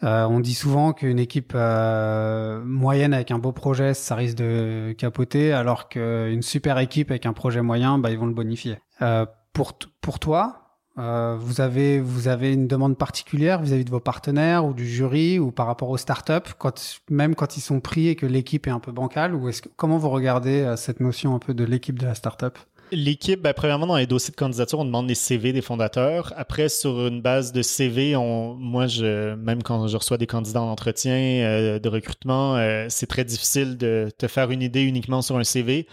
Euh, 0.03 0.25
on 0.25 0.41
dit 0.41 0.53
souvent 0.53 0.91
qu'une 0.91 1.19
équipe 1.19 1.53
euh, 1.55 2.61
moyenne 2.65 3.13
avec 3.13 3.31
un 3.31 3.39
beau 3.39 3.53
projet, 3.53 3.93
ça 3.93 4.15
risque 4.15 4.35
de 4.37 4.93
capoter, 4.97 5.53
alors 5.53 5.87
qu'une 5.87 6.41
super 6.41 6.77
équipe 6.79 7.11
avec 7.11 7.25
un 7.25 7.33
projet 7.33 7.61
moyen, 7.61 7.97
bah, 7.97 8.11
ils 8.11 8.17
vont 8.19 8.25
le 8.25 8.33
bonifier. 8.33 8.77
Euh, 9.01 9.25
pour, 9.53 9.73
pour 10.01 10.19
toi, 10.19 10.64
euh, 10.97 11.35
vous, 11.37 11.59
avez, 11.59 11.99
vous 11.99 12.29
avez 12.29 12.53
une 12.53 12.67
demande 12.67 12.97
particulière 12.97 13.61
vis-à-vis 13.61 13.83
de 13.83 13.91
vos 13.91 13.99
partenaires 13.99 14.65
ou 14.65 14.73
du 14.73 14.87
jury 14.87 15.39
ou 15.39 15.51
par 15.51 15.67
rapport 15.67 15.89
aux 15.89 15.97
startups, 15.97 16.53
quand, 16.57 17.01
même 17.09 17.35
quand 17.35 17.57
ils 17.57 17.61
sont 17.61 17.81
pris 17.81 18.07
et 18.07 18.15
que 18.15 18.25
l'équipe 18.25 18.65
est 18.67 18.71
un 18.71 18.79
peu 18.79 18.91
bancale 18.91 19.35
ou 19.35 19.49
Comment 19.75 19.97
vous 19.97 20.09
regardez 20.09 20.61
euh, 20.61 20.75
cette 20.75 21.01
notion 21.01 21.35
un 21.35 21.39
peu 21.39 21.53
de 21.53 21.65
l'équipe 21.65 21.99
de 21.99 22.05
la 22.05 22.15
startup? 22.15 22.57
L'équipe, 22.91 23.41
ben, 23.41 23.53
premièrement, 23.53 23.87
dans 23.87 23.97
les 23.97 24.05
dossiers 24.05 24.31
de 24.31 24.37
candidature, 24.37 24.79
on 24.79 24.85
demande 24.85 25.07
les 25.07 25.15
CV 25.15 25.51
des 25.51 25.61
fondateurs. 25.61 26.31
Après, 26.37 26.69
sur 26.69 27.07
une 27.07 27.21
base 27.21 27.51
de 27.51 27.61
CV, 27.61 28.15
on, 28.15 28.53
moi, 28.53 28.87
je, 28.87 29.33
même 29.35 29.63
quand 29.63 29.87
je 29.87 29.97
reçois 29.97 30.17
des 30.17 30.27
candidats 30.27 30.61
en 30.61 30.69
entretien 30.69 31.13
euh, 31.13 31.79
de 31.79 31.89
recrutement, 31.89 32.57
c'est 32.89 33.07
très 33.07 33.25
difficile 33.25 33.77
de 33.77 34.11
te 34.17 34.27
faire 34.27 34.51
une 34.51 34.61
idée 34.61 34.83
uniquement 34.83 35.21
sur 35.21 35.37
un 35.37 35.43
CV. 35.43 35.87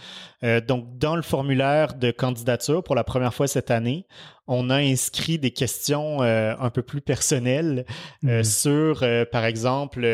Donc, 0.67 0.97
dans 0.97 1.15
le 1.15 1.21
formulaire 1.21 1.93
de 1.93 2.11
candidature, 2.11 2.83
pour 2.83 2.95
la 2.95 3.05
première 3.05 3.33
fois 3.33 3.47
cette 3.47 3.71
année, 3.71 4.05
on 4.47 4.69
a 4.69 4.75
inscrit 4.77 5.37
des 5.39 5.51
questions 5.51 6.21
euh, 6.21 6.53
un 6.59 6.69
peu 6.69 6.81
plus 6.81 6.99
personnelles 7.01 7.85
euh, 8.25 8.39
Mhm. 8.39 8.43
sur, 8.43 9.03
euh, 9.03 9.23
par 9.25 9.45
exemple, 9.45 10.05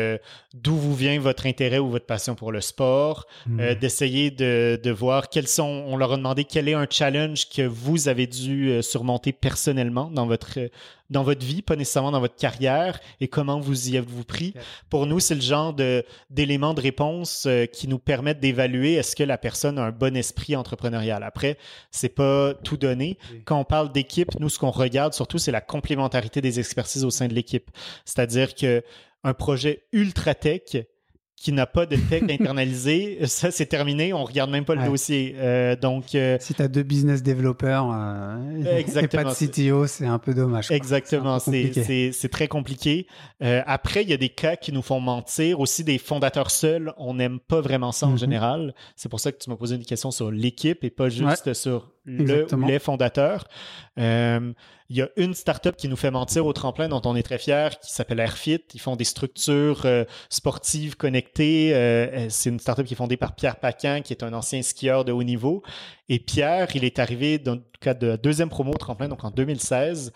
d'où 0.54 0.76
vous 0.76 0.94
vient 0.94 1.18
votre 1.18 1.46
intérêt 1.46 1.78
ou 1.78 1.88
votre 1.90 2.06
passion 2.06 2.34
pour 2.34 2.52
le 2.52 2.60
sport, 2.60 3.26
euh, 3.58 3.74
d'essayer 3.74 4.30
de, 4.30 4.80
de 4.82 4.90
voir 4.90 5.28
quels 5.30 5.48
sont. 5.48 5.84
On 5.88 5.96
leur 5.96 6.12
a 6.12 6.16
demandé 6.16 6.44
quel 6.44 6.68
est 6.68 6.74
un 6.74 6.86
challenge 6.88 7.48
que 7.48 7.62
vous 7.62 8.08
avez 8.08 8.26
dû 8.26 8.82
surmonter 8.82 9.32
personnellement 9.32 10.10
dans 10.10 10.26
votre 10.26 10.58
dans 11.10 11.22
votre 11.22 11.44
vie, 11.44 11.62
pas 11.62 11.76
nécessairement 11.76 12.12
dans 12.12 12.20
votre 12.20 12.36
carrière, 12.36 13.00
et 13.20 13.28
comment 13.28 13.60
vous 13.60 13.90
y 13.90 13.96
êtes-vous 13.96 14.24
pris? 14.24 14.54
Pour 14.88 15.06
nous, 15.06 15.20
c'est 15.20 15.34
le 15.34 15.40
genre 15.40 15.74
de 15.74 16.04
d'éléments 16.30 16.74
de 16.74 16.80
réponse 16.80 17.44
euh, 17.46 17.66
qui 17.66 17.88
nous 17.88 17.98
permettent 17.98 18.40
d'évaluer 18.40 18.94
est-ce 18.94 19.16
que 19.16 19.24
la 19.24 19.38
personne 19.38 19.78
a 19.78 19.84
un 19.84 19.90
bon 19.90 20.16
esprit 20.16 20.56
entrepreneurial? 20.56 21.22
Après, 21.22 21.58
c'est 21.90 22.08
pas 22.08 22.54
tout 22.54 22.76
donné. 22.76 23.18
Quand 23.44 23.58
on 23.58 23.64
parle 23.64 23.92
d'équipe, 23.92 24.38
nous, 24.38 24.48
ce 24.48 24.58
qu'on 24.58 24.70
regarde 24.70 25.12
surtout, 25.12 25.38
c'est 25.38 25.52
la 25.52 25.60
complémentarité 25.60 26.40
des 26.40 26.60
expertises 26.60 27.04
au 27.04 27.10
sein 27.10 27.28
de 27.28 27.34
l'équipe. 27.34 27.70
C'est-à-dire 28.04 28.54
que 28.54 28.82
un 29.22 29.34
projet 29.34 29.84
ultra 29.92 30.34
tech 30.34 30.76
qui 31.42 31.52
n'a 31.52 31.64
pas 31.66 31.86
de 31.86 31.96
tech 31.96 32.22
internalisé, 32.30 33.18
ça 33.24 33.50
c'est 33.50 33.64
terminé, 33.64 34.12
on 34.12 34.24
regarde 34.24 34.50
même 34.50 34.66
pas 34.66 34.74
le 34.74 34.82
Ouais. 34.82 34.88
dossier. 34.88 35.34
Euh, 35.38 35.74
donc 35.74 36.14
euh, 36.14 36.36
Si 36.38 36.52
tu 36.52 36.60
as 36.60 36.68
deux 36.68 36.82
business 36.82 37.22
développeurs 37.22 37.90
euh, 37.90 38.62
et 38.62 38.78
Exactement, 38.78 39.22
pas 39.22 39.30
de 39.30 39.46
CTO, 39.46 39.86
c'est 39.86 40.04
un 40.04 40.18
peu 40.18 40.34
dommage. 40.34 40.66
quoi. 40.68 40.76
Exactement, 40.76 41.38
c'est 41.38 42.28
très 42.30 42.46
compliqué. 42.46 43.06
Euh, 43.42 43.62
après, 43.66 44.02
il 44.02 44.10
y 44.10 44.12
a 44.12 44.18
des 44.18 44.28
cas 44.28 44.56
qui 44.56 44.70
nous 44.70 44.82
font 44.82 45.00
mentir. 45.00 45.60
Aussi, 45.60 45.82
des 45.82 45.96
fondateurs 45.96 46.50
seuls, 46.50 46.92
on 46.98 47.14
n'aime 47.14 47.38
pas 47.40 47.62
vraiment 47.62 47.90
ça 47.92 48.06
en 48.06 48.10
Mhm. 48.10 48.18
général. 48.18 48.74
C'est 48.96 49.08
pour 49.08 49.18
ça 49.20 49.32
que 49.32 49.38
tu 49.38 49.48
m'as 49.48 49.56
posé 49.56 49.76
une 49.76 49.84
question 49.86 50.10
sur 50.10 50.30
l'équipe 50.30 50.84
et 50.84 50.90
pas 50.90 51.08
juste 51.08 51.54
sur 51.54 51.90
le 52.04 52.20
Exactement. 52.22 52.66
ou 52.66 52.70
les 52.70 52.78
fondateurs. 52.78 53.46
Euh, 53.98 54.52
il 54.88 54.96
y 54.96 55.02
a 55.02 55.08
une 55.16 55.34
startup 55.34 55.76
qui 55.76 55.88
nous 55.88 55.96
fait 55.96 56.10
mentir 56.10 56.46
au 56.46 56.52
tremplin 56.52 56.88
dont 56.88 57.02
on 57.04 57.14
est 57.14 57.22
très 57.22 57.38
fier, 57.38 57.78
qui 57.78 57.92
s'appelle 57.92 58.18
Airfit. 58.18 58.64
Ils 58.74 58.80
font 58.80 58.96
des 58.96 59.04
structures 59.04 59.82
euh, 59.84 60.04
sportives 60.30 60.96
connectées. 60.96 61.74
Euh, 61.74 62.28
c'est 62.28 62.50
une 62.50 62.58
startup 62.58 62.84
qui 62.84 62.94
est 62.94 62.96
fondée 62.96 63.16
par 63.16 63.34
Pierre 63.36 63.56
Paquin, 63.56 64.00
qui 64.00 64.12
est 64.12 64.24
un 64.24 64.32
ancien 64.32 64.62
skieur 64.62 65.04
de 65.04 65.12
haut 65.12 65.22
niveau. 65.22 65.62
Et 66.08 66.18
Pierre, 66.18 66.74
il 66.74 66.84
est 66.84 66.98
arrivé 66.98 67.38
dans 67.38 67.54
le 67.54 67.62
cadre 67.80 68.00
de 68.00 68.06
la 68.08 68.16
deuxième 68.16 68.48
promo 68.48 68.72
au 68.72 68.78
tremplin, 68.78 69.08
donc 69.08 69.22
en 69.22 69.30
2016 69.30 70.12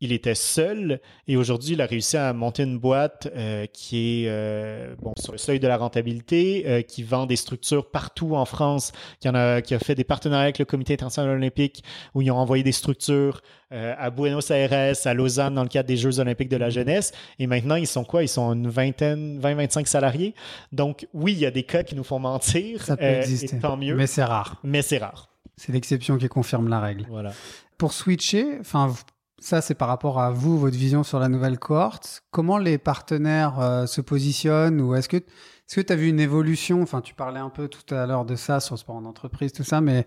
il 0.00 0.12
était 0.12 0.34
seul 0.34 1.00
et 1.26 1.36
aujourd'hui, 1.36 1.72
il 1.72 1.80
a 1.80 1.86
réussi 1.86 2.16
à 2.16 2.32
monter 2.32 2.62
une 2.62 2.78
boîte 2.78 3.28
euh, 3.34 3.66
qui 3.66 4.24
est 4.24 4.28
euh, 4.28 4.94
bon, 5.00 5.12
sur 5.18 5.32
le 5.32 5.38
seuil 5.38 5.58
de 5.58 5.66
la 5.66 5.76
rentabilité, 5.76 6.64
euh, 6.66 6.82
qui 6.82 7.02
vend 7.02 7.26
des 7.26 7.36
structures 7.36 7.90
partout 7.90 8.36
en 8.36 8.44
France, 8.44 8.92
qui, 9.20 9.28
en 9.28 9.34
a, 9.34 9.60
qui 9.60 9.74
a 9.74 9.78
fait 9.78 9.94
des 9.94 10.04
partenariats 10.04 10.44
avec 10.44 10.58
le 10.58 10.64
Comité 10.64 10.94
international 10.94 11.36
olympique 11.36 11.82
où 12.14 12.22
ils 12.22 12.30
ont 12.30 12.36
envoyé 12.36 12.62
des 12.62 12.72
structures 12.72 13.40
à 13.70 14.08
Buenos 14.08 14.50
Aires, 14.50 14.96
à 15.04 15.14
Lausanne 15.14 15.54
dans 15.54 15.62
le 15.62 15.68
cadre 15.68 15.86
des 15.86 15.98
Jeux 15.98 16.20
olympiques 16.20 16.48
de 16.48 16.56
la 16.56 16.70
jeunesse. 16.70 17.12
Et 17.38 17.46
maintenant, 17.46 17.74
ils 17.74 17.86
sont 17.86 18.02
quoi? 18.02 18.22
Ils 18.22 18.28
sont 18.28 18.54
une 18.54 18.68
vingtaine, 18.68 19.38
20-25 19.40 19.84
salariés. 19.84 20.34
Donc 20.72 21.06
oui, 21.12 21.32
il 21.32 21.38
y 21.38 21.44
a 21.44 21.50
des 21.50 21.64
cas 21.64 21.82
qui 21.82 21.94
nous 21.94 22.04
font 22.04 22.18
mentir. 22.18 22.82
Ça 22.82 22.96
peut 22.96 23.04
exister. 23.04 23.56
Et 23.56 23.58
tant 23.60 23.76
mieux, 23.76 23.94
Mais 23.94 24.02
mais, 24.02 24.06
c'est 24.06 24.24
rare. 24.24 24.62
c'est 24.80 24.98
rare. 24.98 25.28
C'est 25.56 25.72
l'exception 25.72 26.16
qui 26.16 26.28
confirme 26.28 26.68
la 26.68 26.80
règle. 26.80 27.04
Voilà. 27.10 27.32
Pour 27.76 27.92
switcher, 27.92 28.58
enfin, 28.60 28.94
ça 29.40 29.60
c'est 29.60 29.74
par 29.74 29.88
rapport 29.88 30.20
à 30.20 30.30
vous, 30.30 30.58
votre 30.58 30.76
vision 30.76 31.02
sur 31.02 31.18
la 31.18 31.28
nouvelle 31.28 31.58
cohorte. 31.58 32.22
Comment 32.30 32.58
les 32.58 32.78
partenaires 32.78 33.60
euh, 33.60 33.86
se 33.86 34.00
positionnent 34.00 34.80
ou 34.80 34.94
est-ce 34.94 35.08
que 35.08 35.16
est-ce 35.16 35.76
que 35.76 35.80
tu 35.82 35.92
as 35.92 35.96
vu 35.96 36.08
une 36.08 36.20
évolution? 36.20 36.80
Enfin, 36.80 37.02
tu 37.02 37.14
parlais 37.14 37.40
un 37.40 37.50
peu 37.50 37.68
tout 37.68 37.94
à 37.94 38.06
l'heure 38.06 38.24
de 38.24 38.36
ça 38.36 38.58
sur 38.58 38.74
le 38.74 38.78
sport 38.78 38.96
en 38.96 39.04
entreprise, 39.04 39.52
tout 39.52 39.64
ça, 39.64 39.82
mais 39.82 40.06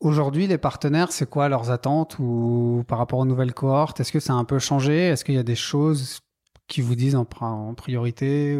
aujourd'hui, 0.00 0.46
les 0.46 0.58
partenaires, 0.58 1.10
c'est 1.10 1.28
quoi 1.28 1.48
leurs 1.48 1.70
attentes 1.70 2.18
ou 2.18 2.84
par 2.86 2.98
rapport 2.98 3.18
aux 3.18 3.24
nouvelles 3.24 3.54
cohortes? 3.54 4.00
Est-ce 4.00 4.12
que 4.12 4.20
ça 4.20 4.34
a 4.34 4.36
un 4.36 4.44
peu 4.44 4.58
changé? 4.58 5.06
Est-ce 5.06 5.24
qu'il 5.24 5.34
y 5.34 5.38
a 5.38 5.42
des 5.42 5.54
choses 5.54 6.20
qui 6.68 6.82
vous 6.82 6.94
disent 6.94 7.16
en, 7.16 7.24
pri- 7.24 7.44
en 7.44 7.74
priorité 7.74 8.58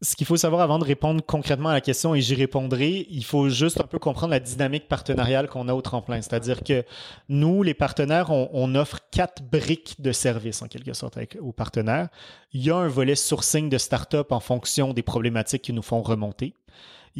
ce 0.00 0.14
qu'il 0.14 0.26
faut 0.26 0.36
savoir 0.36 0.62
avant 0.62 0.78
de 0.78 0.84
répondre 0.84 1.20
concrètement 1.26 1.70
à 1.70 1.72
la 1.72 1.80
question, 1.80 2.14
et 2.14 2.20
j'y 2.20 2.36
répondrai, 2.36 3.06
il 3.10 3.24
faut 3.24 3.48
juste 3.48 3.80
un 3.80 3.86
peu 3.86 3.98
comprendre 3.98 4.30
la 4.30 4.38
dynamique 4.38 4.86
partenariale 4.86 5.48
qu'on 5.48 5.68
a 5.68 5.74
au 5.74 5.82
tremplin. 5.82 6.22
C'est-à-dire 6.22 6.62
que 6.62 6.84
nous, 7.28 7.64
les 7.64 7.74
partenaires, 7.74 8.30
on, 8.30 8.74
offre 8.76 9.00
quatre 9.10 9.42
briques 9.42 9.96
de 10.00 10.12
services 10.12 10.62
en 10.62 10.68
quelque 10.68 10.92
sorte 10.92 11.18
aux 11.40 11.52
partenaires. 11.52 12.08
Il 12.52 12.62
y 12.62 12.70
a 12.70 12.76
un 12.76 12.86
volet 12.86 13.16
sourcing 13.16 13.68
de 13.68 13.78
start-up 13.78 14.30
en 14.30 14.40
fonction 14.40 14.92
des 14.92 15.02
problématiques 15.02 15.62
qui 15.62 15.72
nous 15.72 15.82
font 15.82 16.00
remonter. 16.00 16.54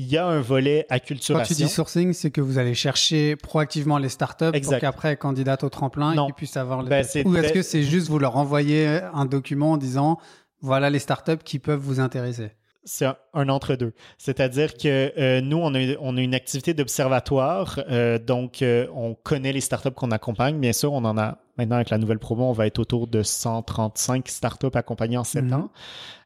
Il 0.00 0.06
y 0.06 0.16
a 0.16 0.24
un 0.24 0.40
volet 0.40 0.86
acculturation. 0.90 1.34
Quand 1.34 1.42
tu 1.42 1.60
dis 1.60 1.68
sourcing, 1.68 2.12
c'est 2.12 2.30
que 2.30 2.40
vous 2.40 2.58
allez 2.58 2.74
chercher 2.74 3.34
proactivement 3.34 3.98
les 3.98 4.08
startups 4.08 4.44
exact. 4.52 4.76
pour 4.76 4.80
qu'après, 4.80 5.16
candidatent 5.16 5.64
au 5.64 5.70
tremplin, 5.70 6.14
ils 6.14 6.34
puissent 6.34 6.56
avoir 6.56 6.84
les... 6.84 6.88
Ben, 6.88 7.04
Ou 7.24 7.36
est-ce 7.36 7.52
que 7.52 7.62
c'est 7.62 7.82
juste 7.82 8.06
vous 8.08 8.20
leur 8.20 8.36
envoyez 8.36 9.00
un 9.12 9.24
document 9.24 9.72
en 9.72 9.76
disant 9.76 10.18
voilà 10.60 10.88
les 10.88 11.00
startups 11.00 11.42
qui 11.44 11.58
peuvent 11.58 11.80
vous 11.80 11.98
intéresser? 11.98 12.52
C'est 12.88 13.06
un, 13.34 13.48
entre-deux. 13.48 13.92
C'est-à-dire 14.16 14.74
que 14.74 15.12
euh, 15.18 15.40
nous, 15.40 15.58
on 15.58 15.74
a, 15.74 15.96
on 16.00 16.16
a, 16.16 16.20
une 16.20 16.34
activité 16.34 16.74
d'observatoire, 16.74 17.78
euh, 17.90 18.18
donc 18.18 18.62
euh, 18.62 18.86
on 18.94 19.14
connaît 19.14 19.52
les 19.52 19.60
startups 19.60 19.90
qu'on 19.90 20.10
accompagne. 20.10 20.58
Bien 20.58 20.72
sûr, 20.72 20.92
on 20.92 21.04
en 21.04 21.18
a 21.18 21.38
maintenant 21.58 21.76
avec 21.76 21.90
la 21.90 21.98
nouvelle 21.98 22.18
promo, 22.18 22.44
on 22.44 22.52
va 22.52 22.66
être 22.66 22.78
autour 22.78 23.06
de 23.06 23.22
135 23.22 24.26
startups 24.28 24.66
accompagnées 24.74 25.18
en 25.18 25.24
sept 25.24 25.44
mhm. 25.44 25.52
ans. 25.54 25.70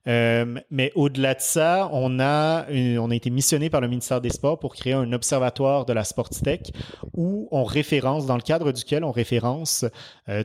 mais 0.06 0.92
au-delà 0.94 1.34
de 1.34 1.40
ça, 1.40 1.88
on 1.92 2.20
a, 2.20 2.66
on 2.70 3.10
a 3.10 3.14
été 3.14 3.30
missionné 3.30 3.68
par 3.68 3.80
le 3.80 3.88
ministère 3.88 4.20
des 4.20 4.30
Sports 4.30 4.58
pour 4.58 4.74
créer 4.74 4.92
un 4.92 5.12
observatoire 5.12 5.84
de 5.84 5.92
la 5.92 6.04
Sportstech 6.04 6.72
où 7.14 7.48
on 7.50 7.64
référence, 7.64 8.26
dans 8.26 8.36
le 8.36 8.42
cadre 8.42 8.72
duquel 8.72 9.04
on 9.04 9.10
référence 9.10 9.86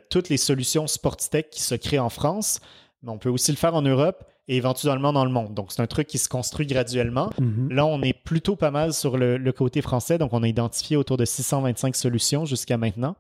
toutes 0.10 0.30
les 0.30 0.38
solutions 0.38 0.88
Sportstech 0.88 1.50
qui 1.50 1.62
se 1.62 1.76
créent 1.76 2.00
en 2.00 2.10
France, 2.10 2.62
mais 3.04 3.12
on 3.12 3.18
peut 3.18 3.30
aussi 3.30 3.52
le 3.52 3.58
faire 3.58 3.76
en 3.76 3.82
Europe 3.82 4.24
et 4.48 4.58
éventuellement 4.58 5.14
dans 5.14 5.26
le 5.26 5.32
monde. 5.32 5.54
Donc, 5.54 5.72
c'est 5.72 5.82
un 5.82 5.88
truc 5.88 6.08
qui 6.08 6.18
se 6.18 6.30
construit 6.30 6.66
graduellement. 6.66 7.30
Mhm. 7.40 7.70
Là, 7.72 7.86
on 7.86 8.02
est 8.02 8.14
plutôt 8.14 8.56
pas 8.56 8.72
mal 8.72 8.94
sur 8.94 9.18
le, 9.18 9.38
le, 9.38 9.52
côté 9.52 9.82
français. 9.82 10.18
Donc, 10.18 10.34
on 10.34 10.44
a 10.44 10.48
identifié 10.48 10.96
autour 10.96 11.18
de 11.18 11.26
625 11.26 11.96
solutions 11.96 12.46
jusqu'à 12.46 12.78
maintenant. 12.78 13.16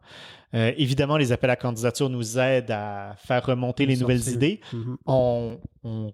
Euh, 0.53 0.71
évidemment, 0.77 1.17
les 1.17 1.33
appels 1.33 1.49
à 1.49 1.57
candidature 1.57 2.09
nous 2.09 2.39
aident 2.39 2.71
à 2.71 3.15
faire 3.17 3.45
remonter 3.45 3.85
les 3.85 3.97
nouvelles 3.97 4.29
idées. 4.29 4.61
Mhm. 4.71 4.97
on, 5.05 5.57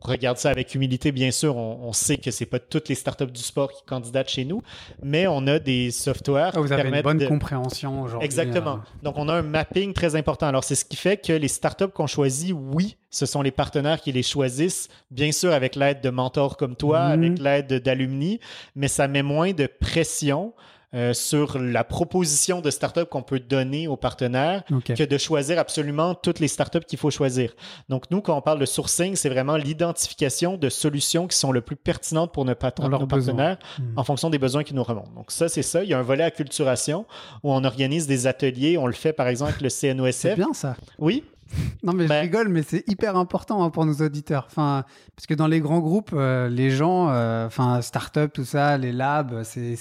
regarde 0.01 0.37
ça 0.37 0.51
avec 0.51 0.75
humilité, 0.75 1.11
bien 1.11 1.31
sûr. 1.31 1.55
On, 1.55 1.93
sait 1.93 2.17
que 2.17 2.29
c'est 2.29 2.45
pas 2.45 2.59
toutes 2.59 2.89
les 2.89 2.95
startups 2.95 3.31
du 3.31 3.41
sport 3.41 3.71
qui 3.71 3.83
candidatent 3.85 4.29
chez 4.29 4.45
nous, 4.45 4.61
mais 5.01 5.25
on 5.25 5.47
a 5.47 5.57
des 5.57 5.89
softwares 5.89 6.51
ah, 6.55 6.59
vous 6.59 6.71
avez 6.71 6.89
une 6.89 7.01
bonne 7.01 7.25
compréhension 7.27 8.03
aujourd'hui. 8.03 8.25
Exactement. 8.25 8.75
Euh. 8.75 9.03
Donc, 9.03 9.17
on 9.17 9.29
a 9.29 9.33
un 9.33 9.41
mapping 9.41 9.93
très 9.93 10.15
important. 10.15 10.45
Alors, 10.45 10.63
c'est 10.63 10.75
ce 10.75 10.85
qui 10.85 10.95
fait 10.95 11.17
que 11.17 11.33
les 11.33 11.47
startups 11.47 11.89
qu'on 11.91 12.05
choisit, 12.05 12.53
oui, 12.55 12.97
ce 13.09 13.25
sont 13.25 13.41
les 13.41 13.51
partenaires 13.51 13.99
qui 13.99 14.11
les 14.11 14.21
choisissent, 14.21 14.89
bien 15.09 15.31
sûr 15.31 15.53
avec 15.53 15.75
l'aide 15.75 16.01
de 16.01 16.11
mentors 16.11 16.55
comme 16.55 16.75
toi, 16.75 17.15
mhm. 17.15 17.23
avec 17.23 17.39
l'aide 17.39 17.83
d'alumni, 17.83 18.39
mais 18.75 18.87
ça 18.87 19.07
met 19.07 19.23
moins 19.23 19.53
de 19.53 19.65
pression 19.67 20.53
euh, 20.93 21.13
sur 21.13 21.59
la 21.59 21.83
proposition 21.83 22.61
de 22.61 22.69
start-up 22.69 23.09
qu'on 23.09 23.23
peut 23.23 23.39
donner 23.39 23.87
aux 23.87 23.97
partenaires 23.97 24.63
que 24.85 25.03
de 25.03 25.17
choisir 25.17 25.59
absolument 25.59 26.15
toutes 26.15 26.39
les 26.39 26.47
start-up 26.47 26.85
qu'il 26.85 26.99
faut 26.99 27.09
choisir. 27.09 27.53
Donc, 27.89 28.11
nous, 28.11 28.21
quand 28.21 28.37
on 28.37 28.41
parle 28.41 28.59
de 28.59 28.65
sourcing, 28.65 29.15
c'est 29.15 29.29
vraiment 29.29 29.57
l'identification 29.57 30.57
de 30.57 30.69
solutions 30.69 31.27
qui 31.27 31.37
sont 31.37 31.51
le 31.51 31.61
plus 31.61 31.75
pertinentes 31.75 32.31
pour 32.31 32.45
nos, 32.45 32.53
nos 32.53 33.07
partenaires 33.07 33.57
hmm. 33.79 33.97
en 33.97 34.03
fonction 34.03 34.29
des 34.29 34.37
besoins 34.37 34.63
qui 34.63 34.73
nous 34.73 34.83
remontent. 34.83 35.11
Donc, 35.15 35.31
ça, 35.31 35.49
c'est 35.49 35.63
ça. 35.63 35.83
Il 35.83 35.89
y 35.89 35.93
a 35.93 35.99
un 35.99 36.03
volet 36.03 36.23
acculturation 36.23 37.05
où 37.43 37.51
on 37.51 37.63
organise 37.63 38.07
des 38.07 38.27
ateliers. 38.27 38.77
On 38.77 38.87
le 38.87 38.93
fait, 38.93 39.13
par 39.13 39.27
exemple, 39.27 39.51
avec 39.51 39.61
le 39.61 39.69
CNOSF. 39.69 40.13
C'est 40.23 40.35
bien 40.35 40.53
ça. 40.53 40.75
Oui, 40.99 41.23
non, 41.83 41.93
mais 41.93 42.03
je 42.03 42.09
ben. 42.09 42.21
rigole, 42.21 42.49
mais 42.49 42.63
c'est 42.63 42.87
hyper 42.89 43.15
important 43.15 43.63
hein, 43.63 43.69
pour 43.69 43.85
nos 43.85 43.95
auditeurs. 43.95 44.45
Enfin, 44.47 44.85
parce 45.15 45.27
que 45.27 45.33
dans 45.33 45.47
les 45.47 45.59
grands 45.59 45.79
groupes, 45.79 46.11
euh, 46.13 46.49
les 46.49 46.71
gens, 46.71 47.09
euh, 47.09 47.47
enfin, 47.47 47.81
start-up, 47.81 48.31
tout 48.33 48.45
ça, 48.45 48.77
les 48.77 48.91
labs, 48.91 49.43
c'est 49.43 49.75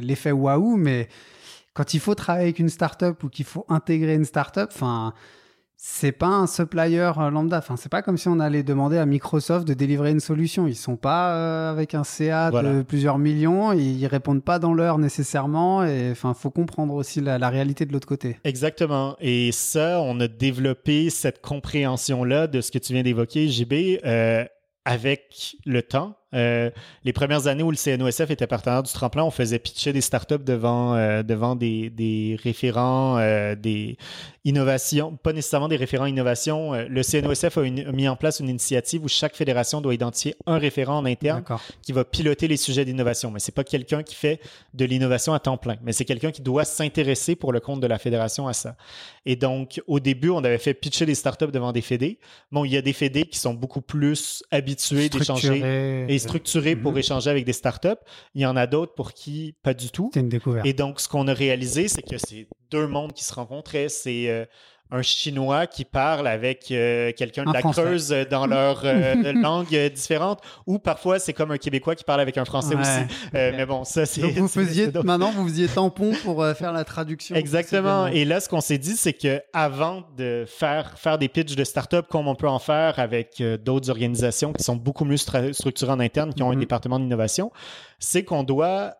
l'effet 0.00 0.32
waouh, 0.32 0.76
mais 0.76 1.08
quand 1.74 1.94
il 1.94 2.00
faut 2.00 2.14
travailler 2.14 2.46
avec 2.46 2.58
une 2.58 2.68
start-up 2.68 3.22
ou 3.24 3.28
qu'il 3.28 3.44
faut 3.44 3.64
intégrer 3.68 4.14
une 4.14 4.24
start-up, 4.24 4.70
enfin, 4.72 5.14
c'est 5.82 6.12
pas 6.12 6.26
un 6.26 6.46
supplier 6.46 7.00
euh, 7.00 7.30
lambda. 7.30 7.56
Enfin, 7.56 7.76
c'est 7.76 7.88
pas 7.88 8.02
comme 8.02 8.18
si 8.18 8.28
on 8.28 8.38
allait 8.38 8.62
demander 8.62 8.98
à 8.98 9.06
Microsoft 9.06 9.66
de 9.66 9.72
délivrer 9.72 10.10
une 10.10 10.20
solution. 10.20 10.66
Ils 10.66 10.76
sont 10.76 10.98
pas 10.98 11.34
euh, 11.34 11.70
avec 11.70 11.94
un 11.94 12.04
CA 12.04 12.50
de 12.50 12.82
plusieurs 12.82 13.16
millions. 13.16 13.72
Ils 13.72 14.06
répondent 14.06 14.44
pas 14.44 14.58
dans 14.58 14.74
l'heure 14.74 14.98
nécessairement. 14.98 15.82
Et 15.82 16.10
enfin, 16.10 16.34
faut 16.34 16.50
comprendre 16.50 16.92
aussi 16.92 17.22
la, 17.22 17.48
réalité 17.48 17.86
de 17.86 17.94
l'autre 17.94 18.06
côté. 18.06 18.36
Exactement. 18.44 19.16
Et 19.20 19.52
ça, 19.52 20.02
on 20.02 20.20
a 20.20 20.28
développé 20.28 21.08
cette 21.08 21.40
compréhension-là 21.40 22.46
de 22.46 22.60
ce 22.60 22.70
que 22.70 22.78
tu 22.78 22.92
viens 22.92 23.02
d'évoquer, 23.02 23.48
JB, 23.48 24.04
euh, 24.04 24.44
avec 24.84 25.56
le 25.64 25.80
temps 25.80 26.19
euh, 26.32 26.70
les 27.04 27.12
premières 27.12 27.48
années 27.48 27.62
où 27.62 27.70
le 27.70 27.76
CNOSF 27.76 28.30
était 28.30 28.46
partenaire 28.46 28.82
du 28.82 28.92
tremplin, 28.92 29.24
on 29.24 29.30
faisait 29.30 29.58
pitcher 29.58 29.92
des 29.92 30.00
startups 30.00 30.38
devant, 30.38 30.94
euh, 30.94 31.22
devant 31.22 31.56
des, 31.56 31.90
des 31.90 32.38
référents, 32.42 33.18
euh, 33.18 33.54
des 33.56 33.96
innovations, 34.44 35.16
pas 35.16 35.32
nécessairement 35.32 35.68
des 35.68 35.76
référents 35.76 36.06
innovation. 36.06 36.72
le 36.72 37.02
CNOSF 37.02 37.58
a, 37.58 37.62
mis 37.92 38.08
en 38.08 38.16
place 38.16 38.40
une 38.40 38.48
initiative 38.48 39.04
où 39.04 39.08
chaque 39.08 39.36
fédération 39.36 39.80
doit 39.80 39.92
identifier 39.92 40.34
un 40.46 40.58
référent 40.58 40.98
en 40.98 41.04
interne 41.04 41.42
qui 41.82 41.92
va 41.92 42.04
piloter 42.04 42.48
les 42.48 42.56
sujets 42.56 42.84
d'innovation. 42.84 43.30
Mais 43.30 43.40
c'est 43.40 43.54
pas 43.54 43.64
quelqu'un 43.64 44.02
qui 44.02 44.14
fait 44.14 44.40
de 44.72 44.84
l'innovation 44.84 45.34
à 45.34 45.40
temps 45.40 45.58
plein, 45.58 45.76
mais 45.82 45.92
c'est 45.92 46.06
quelqu'un 46.06 46.30
qui 46.30 46.40
doit 46.40 46.64
s'intéresser 46.64 47.36
pour 47.36 47.52
le 47.52 47.60
compte 47.60 47.80
de 47.80 47.86
la 47.86 47.98
fédération 47.98 48.48
à 48.48 48.54
ça. 48.54 48.76
Et 49.26 49.36
donc, 49.36 49.82
au 49.86 50.00
début, 50.00 50.30
on 50.30 50.42
avait 50.42 50.58
fait 50.58 50.72
pitcher 50.72 51.04
des 51.04 51.14
startups 51.14 51.52
devant 51.52 51.72
des 51.72 51.82
fédés. 51.82 52.18
Bon, 52.50 52.64
il 52.64 52.72
y 52.72 52.76
a 52.78 52.82
des 52.82 52.94
fédés 52.94 53.24
qui 53.24 53.38
sont 53.38 53.52
beaucoup 53.52 53.82
plus 53.82 54.42
habitués 54.50 55.10
d'échanger 55.10 56.06
et 56.08 56.19
structuré 56.20 56.76
pour 56.76 56.92
mhm. 56.92 56.98
échanger 56.98 57.30
avec 57.30 57.44
des 57.44 57.52
startups. 57.52 57.88
Il 58.34 58.40
y 58.40 58.46
en 58.46 58.56
a 58.56 58.66
d'autres 58.66 58.94
pour 58.94 59.12
qui 59.12 59.54
pas 59.62 59.74
du 59.74 59.90
tout. 59.90 60.10
C'est 60.14 60.20
une 60.20 60.28
découverte. 60.28 60.66
Et 60.66 60.72
donc, 60.72 61.00
ce 61.00 61.08
qu'on 61.08 61.26
a 61.28 61.34
réalisé, 61.34 61.88
c'est 61.88 62.02
que 62.02 62.18
c'est 62.18 62.46
deux 62.70 62.86
mondes 62.86 63.12
qui 63.12 63.24
se 63.24 63.34
rencontraient. 63.34 63.88
C'est 63.88 64.28
euh, 64.28 64.44
un 64.90 65.02
Chinois 65.02 65.66
qui 65.66 65.84
parle 65.84 66.26
avec 66.26 66.70
euh, 66.70 67.12
quelqu'un 67.16 67.44
de 67.44 67.52
la 67.52 67.62
Creuse 67.62 68.14
dans 68.30 68.46
leur 68.46 68.82
euh, 68.84 69.32
langue 69.34 69.74
différente, 69.94 70.40
ou 70.66 70.78
parfois 70.78 71.18
c'est 71.18 71.32
comme 71.32 71.50
un 71.50 71.58
Québécois 71.58 71.94
qui 71.94 72.04
parle 72.04 72.20
avec 72.20 72.38
un 72.38 72.44
Français 72.44 72.74
aussi. 72.74 73.00
mais 73.32 73.66
bon, 73.66 73.84
ça 73.84 74.06
c'est. 74.06 74.22
vous 74.22 74.48
faisiez 74.60 74.90
maintenant 75.04 75.30
vous 75.30 75.48
faisiez 75.48 75.68
tampon 75.68 76.12
pour 76.24 76.44
faire 76.56 76.72
la 76.72 76.84
traduction. 76.84 77.36
Exactement. 77.36 78.06
Et 78.08 78.24
là, 78.24 78.40
ce 78.40 78.48
qu'on 78.48 78.60
s'est 78.60 78.78
dit, 78.78 78.96
c'est 78.96 79.12
que 79.12 79.40
avant 79.52 80.02
de 80.16 80.44
faire 80.46 80.98
faire 80.98 81.18
des 81.18 81.28
pitches 81.28 81.56
de 81.56 81.64
start-up 81.64 82.06
comme 82.10 82.28
on 82.28 82.34
peut 82.34 82.48
en 82.48 82.58
faire 82.58 82.98
avec 82.98 83.42
d'autres 83.64 83.90
organisations 83.90 84.52
qui 84.52 84.62
sont 84.62 84.76
beaucoup 84.76 85.04
mieux 85.04 85.16
structurées 85.16 85.92
en 85.92 86.00
interne, 86.00 86.34
qui 86.34 86.42
ont 86.42 86.50
un 86.50 86.54
mhm. 86.54 86.60
département 86.60 86.98
d'innovation, 86.98 87.52
c'est 87.98 88.24
qu'on 88.24 88.42
doit 88.42 88.94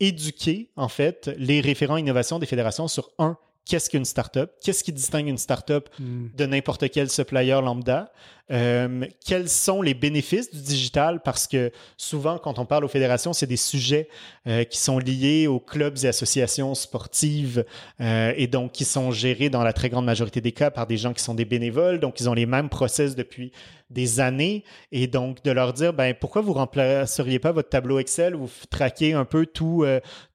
éduquer 0.00 0.70
en 0.76 0.88
fait 0.88 1.30
les 1.38 1.60
référents 1.60 1.96
innovation 1.96 2.38
des 2.38 2.46
fédérations 2.46 2.88
sur 2.88 3.10
un 3.18 3.36
qu'est-ce 3.66 3.90
qu'une 3.90 4.04
startup, 4.04 4.50
qu'est-ce 4.62 4.84
qui 4.84 4.92
distingue 4.92 5.28
une 5.28 5.38
startup 5.38 5.88
mm. 5.98 6.28
de 6.34 6.46
n'importe 6.46 6.90
quel 6.90 7.10
supplier 7.10 7.60
lambda, 7.62 8.12
euh, 8.50 9.06
quels 9.24 9.48
sont 9.48 9.80
les 9.80 9.94
bénéfices 9.94 10.52
du 10.52 10.60
digital, 10.60 11.20
parce 11.24 11.46
que 11.46 11.72
souvent, 11.96 12.38
quand 12.38 12.58
on 12.58 12.66
parle 12.66 12.84
aux 12.84 12.88
fédérations, 12.88 13.32
c'est 13.32 13.46
des 13.46 13.56
sujets 13.56 14.08
euh, 14.46 14.64
qui 14.64 14.78
sont 14.78 14.98
liés 14.98 15.46
aux 15.46 15.60
clubs 15.60 15.96
et 16.02 16.08
associations 16.08 16.74
sportives 16.74 17.64
euh, 18.02 18.34
et 18.36 18.46
donc 18.46 18.72
qui 18.72 18.84
sont 18.84 19.12
gérés 19.12 19.48
dans 19.48 19.62
la 19.62 19.72
très 19.72 19.88
grande 19.88 20.04
majorité 20.04 20.42
des 20.42 20.52
cas 20.52 20.70
par 20.70 20.86
des 20.86 20.98
gens 20.98 21.14
qui 21.14 21.22
sont 21.22 21.34
des 21.34 21.46
bénévoles, 21.46 22.00
donc 22.00 22.20
ils 22.20 22.28
ont 22.28 22.34
les 22.34 22.44
mêmes 22.44 22.68
process 22.68 23.16
depuis 23.16 23.50
des 23.88 24.20
années. 24.20 24.64
Et 24.92 25.06
donc 25.06 25.42
de 25.42 25.50
leur 25.50 25.72
dire 25.72 25.92
ben 25.92 26.14
pourquoi 26.14 26.42
vous 26.42 26.52
remplaceriez 26.52 27.38
pas 27.38 27.52
votre 27.52 27.68
tableau 27.68 27.98
Excel? 27.98 28.34
Vous 28.34 28.48
traquez 28.68 29.12
un 29.12 29.24
peu 29.24 29.46
tout 29.46 29.84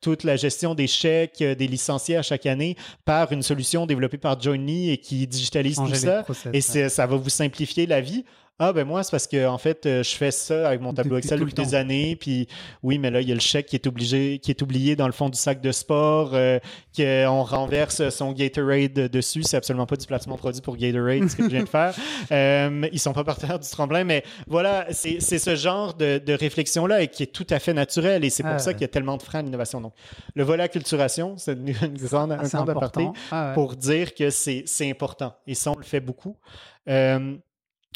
toute 0.01 0.23
la 0.23 0.35
gestion 0.35 0.75
des 0.75 0.87
chèques 0.87 1.43
des 1.43 1.67
licenciés 1.67 2.15
à 2.15 2.21
chaque 2.21 2.45
année 2.45 2.77
par 3.05 3.31
une 3.31 3.41
solution 3.41 3.85
développée 3.85 4.17
par 4.17 4.39
Johnny 4.39 4.91
et 4.91 4.97
qui 4.97 5.27
digitalise 5.27 5.77
tout 5.77 5.93
ça. 5.93 6.25
et 6.53 6.61
ça 6.61 7.05
va 7.07 7.15
vous 7.15 7.29
simplifier 7.29 7.85
la 7.85 7.98
vie. 8.01 8.25
Ah 8.61 8.73
ben 8.73 8.85
moi 8.85 9.03
c'est 9.03 9.11
parce 9.11 9.25
que 9.25 9.47
en 9.47 9.57
fait 9.57 9.85
euh, 9.85 10.03
je 10.03 10.13
fais 10.17 10.31
ça 10.31 10.67
avec 10.67 10.81
mon 10.81 10.93
tableau 10.93 11.17
Excel 11.17 11.39
depuis 11.39 11.53
des 11.53 11.75
années. 11.75 12.17
Puis 12.17 12.49
oui 12.83 12.97
mais 12.97 13.09
là 13.09 13.21
il 13.21 13.29
y 13.29 13.31
a 13.31 13.33
le 13.33 13.39
chèque 13.39 13.67
qui 13.67 13.77
est 13.77 13.87
obligé 13.87 14.39
qui 14.39 14.51
est 14.51 14.61
oublié 14.61 14.97
dans 14.97 15.05
le 15.05 15.13
fond 15.13 15.29
du 15.29 15.37
sac 15.37 15.61
de 15.61 15.71
sport 15.71 16.31
euh, 16.33 16.59
qu'on 16.93 17.43
renverse 17.43 18.09
son 18.09 18.33
Gatorade 18.33 18.91
dessus. 18.91 19.43
C'est 19.43 19.55
absolument 19.55 19.85
pas 19.85 19.95
du 19.95 20.05
placement 20.05 20.35
produit 20.35 20.59
pour 20.59 20.75
Gatorade 20.75 21.29
ce 21.29 21.37
que 21.37 21.43
je 21.43 21.49
viens 21.49 21.63
de 21.63 21.69
faire. 21.69 21.95
Euh, 22.31 22.87
ils 22.91 22.99
sont 22.99 23.13
pas 23.13 23.23
partenaires 23.23 23.59
du 23.59 23.69
tremblin 23.69 24.03
mais 24.03 24.23
voilà 24.45 24.87
c'est 24.91 25.19
ce 25.19 25.55
genre 25.55 25.93
de, 25.93 26.33
réflexion 26.33 26.85
là 26.85 27.01
et 27.01 27.07
qui 27.07 27.23
est 27.23 27.33
tout 27.33 27.47
à 27.49 27.59
fait 27.59 27.73
naturel 27.73 28.25
et 28.25 28.29
c'est 28.29 28.43
pour 28.43 28.53
ah 28.53 28.59
ça 28.59 28.73
qu'il 28.73 28.81
y 28.81 28.85
a 28.85 28.89
tellement 28.89 29.17
de 29.17 29.21
freins 29.21 29.39
à 29.39 29.41
l'innovation. 29.41 29.79
Donc 29.79 29.93
le 30.35 30.43
volet 30.43 30.63
acculturation 30.63 31.37
c'est 31.37 31.53
une, 31.53 31.71
grande, 31.71 32.33
un 32.33 32.43
grand 32.43 32.67
aparté 32.67 33.07
ah 33.31 33.51
pour 33.53 33.75
dire 33.75 34.13
que 34.13 34.29
c'est 34.29 34.89
important 34.89 35.33
et 35.47 35.55
ça 35.55 35.71
on 35.71 35.75
le 35.75 35.83
fait 35.83 36.01
beaucoup 36.01 36.35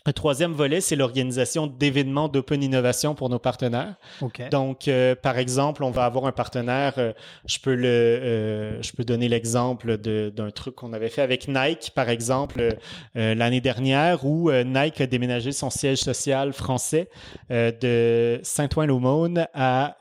Un 0.05 0.11
troisième 0.11 0.51
volet, 0.51 0.81
c'est 0.81 0.97
l'organisation 0.97 1.65
d'événements 1.65 2.27
d'open 2.27 2.61
innovation 2.61 3.15
pour 3.15 3.29
nos 3.29 3.39
partenaires. 3.39 3.95
Ok. 4.19 4.41
Donc, 4.51 4.89
euh, 4.89 5.15
par 5.15 5.37
exemple, 5.37 5.81
on 5.81 5.91
va 5.91 6.03
avoir 6.03 6.25
un 6.25 6.33
partenaire. 6.33 6.95
euh, 6.97 7.13
je 7.45 7.57
peux 7.59 7.73
le, 7.73 7.87
euh, 7.87 8.81
je 8.81 8.91
peux 8.91 9.05
donner 9.05 9.29
l'exemple 9.29 9.95
d'un 9.97 10.51
truc 10.51 10.75
qu'on 10.75 10.91
avait 10.91 11.07
fait 11.07 11.21
avec 11.21 11.47
Nike, 11.47 11.91
par 11.95 12.09
exemple, 12.09 12.75
l'année 13.15 13.61
dernière, 13.61 14.25
où 14.25 14.51
Nike 14.51 14.99
a 14.99 15.07
déménagé 15.07 15.53
son 15.53 15.69
siège 15.69 15.99
social 15.99 16.51
français 16.51 17.09
de 17.49 18.39
Saint-Ouen-l'Aumône 18.43 19.47
à 19.53 19.95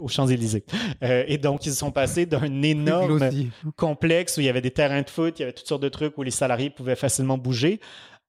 aux 0.00 0.08
Champs-Élysées. 0.08 0.64
Et 1.02 1.38
donc, 1.38 1.66
ils 1.66 1.72
sont 1.72 1.90
passés 1.90 2.26
d'un 2.26 2.44
énorme 2.62 3.28
complexe 3.76 4.36
où 4.36 4.40
il 4.40 4.46
y 4.46 4.48
avait 4.48 4.60
des 4.60 4.70
terrains 4.70 5.02
de 5.02 5.10
foot, 5.10 5.38
il 5.38 5.42
y 5.42 5.44
avait 5.44 5.52
toutes 5.52 5.66
sortes 5.66 5.82
de 5.82 5.88
trucs 5.88 6.16
où 6.16 6.22
les 6.22 6.30
salariés 6.30 6.70
pouvaient 6.70 6.96
facilement 6.96 7.38
bouger, 7.38 7.80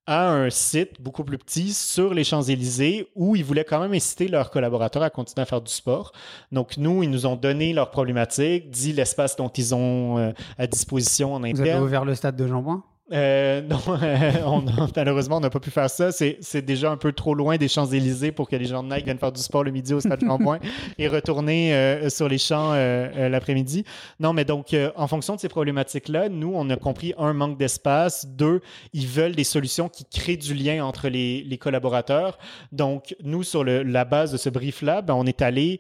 à 0.08 0.30
un 0.30 0.50
site 0.50 1.02
beaucoup 1.02 1.24
plus 1.26 1.38
petit 1.38 1.74
sur 1.74 2.14
les 2.14 2.24
Champs-Élysées 2.24 3.10
où 3.16 3.36
ils 3.36 3.44
voulaient 3.44 3.66
quand 3.66 3.80
même 3.82 3.94
inciter 3.94 4.28
leurs 4.30 4.50
collaborateurs 4.50 5.04
à 5.04 5.10
continuer 5.10 5.44
à 5.44 5.46
faire 5.46 5.62
du 5.62 5.72
sport. 5.72 6.14
Donc, 6.52 6.78
nous, 6.78 7.04
ils 7.04 7.10
nous 7.10 7.26
ont 7.26 7.36
donné 7.36 7.74
leurs 7.74 7.92
problématiques, 7.92 8.70
dit 8.70 8.94
l'espace 8.94 9.36
dont 9.36 9.50
ils 9.50 9.76
ont 9.76 10.18
euh, 10.18 10.32
à 10.58 10.66
disposition 10.66 11.34
en 11.34 11.40
Vous 11.40 11.46
avez 11.46 11.62
interne. 11.62 11.84
ouvert 11.84 12.06
le 12.06 12.16
stade 12.16 12.36
de 12.38 12.48
Jean-Bouin? 12.48 12.84
Euh, 13.14 13.62
non, 13.62 13.78
on 14.46 14.64
malheureusement, 14.96 15.38
on 15.38 15.40
n'a 15.40 15.50
pas 15.50 15.60
pu 15.60 15.72
faire 15.72 15.90
ça. 15.90 16.12
C'est 16.12 16.62
déjà 16.62 16.92
un 16.92 16.98
peu 16.98 17.14
trop 17.14 17.34
loin 17.34 17.58
des 17.58 17.68
Champs-Élysées 17.68 18.32
pour 18.32 18.50
que 18.50 18.56
les 18.56 18.66
gens 18.66 18.84
de 18.84 18.94
Nike 18.94 19.06
viennent 19.06 19.18
faire 19.18 19.32
du 19.32 19.42
sport 19.42 19.64
le 19.64 19.72
midi 19.72 19.94
au 19.94 20.00
stade 20.00 20.20
Jean-Bouin 20.22 20.60
et 20.98 21.08
retourner 21.08 21.74
euh, 21.74 22.10
sur 22.10 22.28
les 22.28 22.38
champs 22.38 22.72
euh, 22.74 23.30
l'après-midi. 23.30 23.86
Non, 24.20 24.34
mais 24.34 24.44
donc, 24.46 24.76
en 24.96 25.08
fonction 25.08 25.36
de 25.36 25.40
ces 25.40 25.50
problématiques-là, 25.50 26.30
nous, 26.30 26.52
on 26.54 26.70
a 26.70 26.76
compris, 26.76 27.14
un, 27.18 27.34
manque 27.34 27.58
d'espace. 27.58 28.28
Deux, 28.28 28.62
ils 28.94 29.08
veulent 29.08 29.36
des 29.36 29.44
solutions 29.44 29.88
qui 29.90 30.04
créent 30.06 30.38
du 30.38 30.54
lien 30.54 30.84
entre 30.84 31.08
les, 31.08 31.44
les 31.44 31.58
collaborateurs. 31.58 32.38
Donc, 32.72 33.16
nous, 33.24 33.44
sur 33.44 33.64
le- 33.64 33.84
la 33.84 34.04
base 34.06 34.32
de 34.32 34.38
ce 34.38 34.50
brief-là, 34.50 35.02
ben, 35.02 35.14
on 35.14 35.26
est 35.26 35.42
allé 35.42 35.80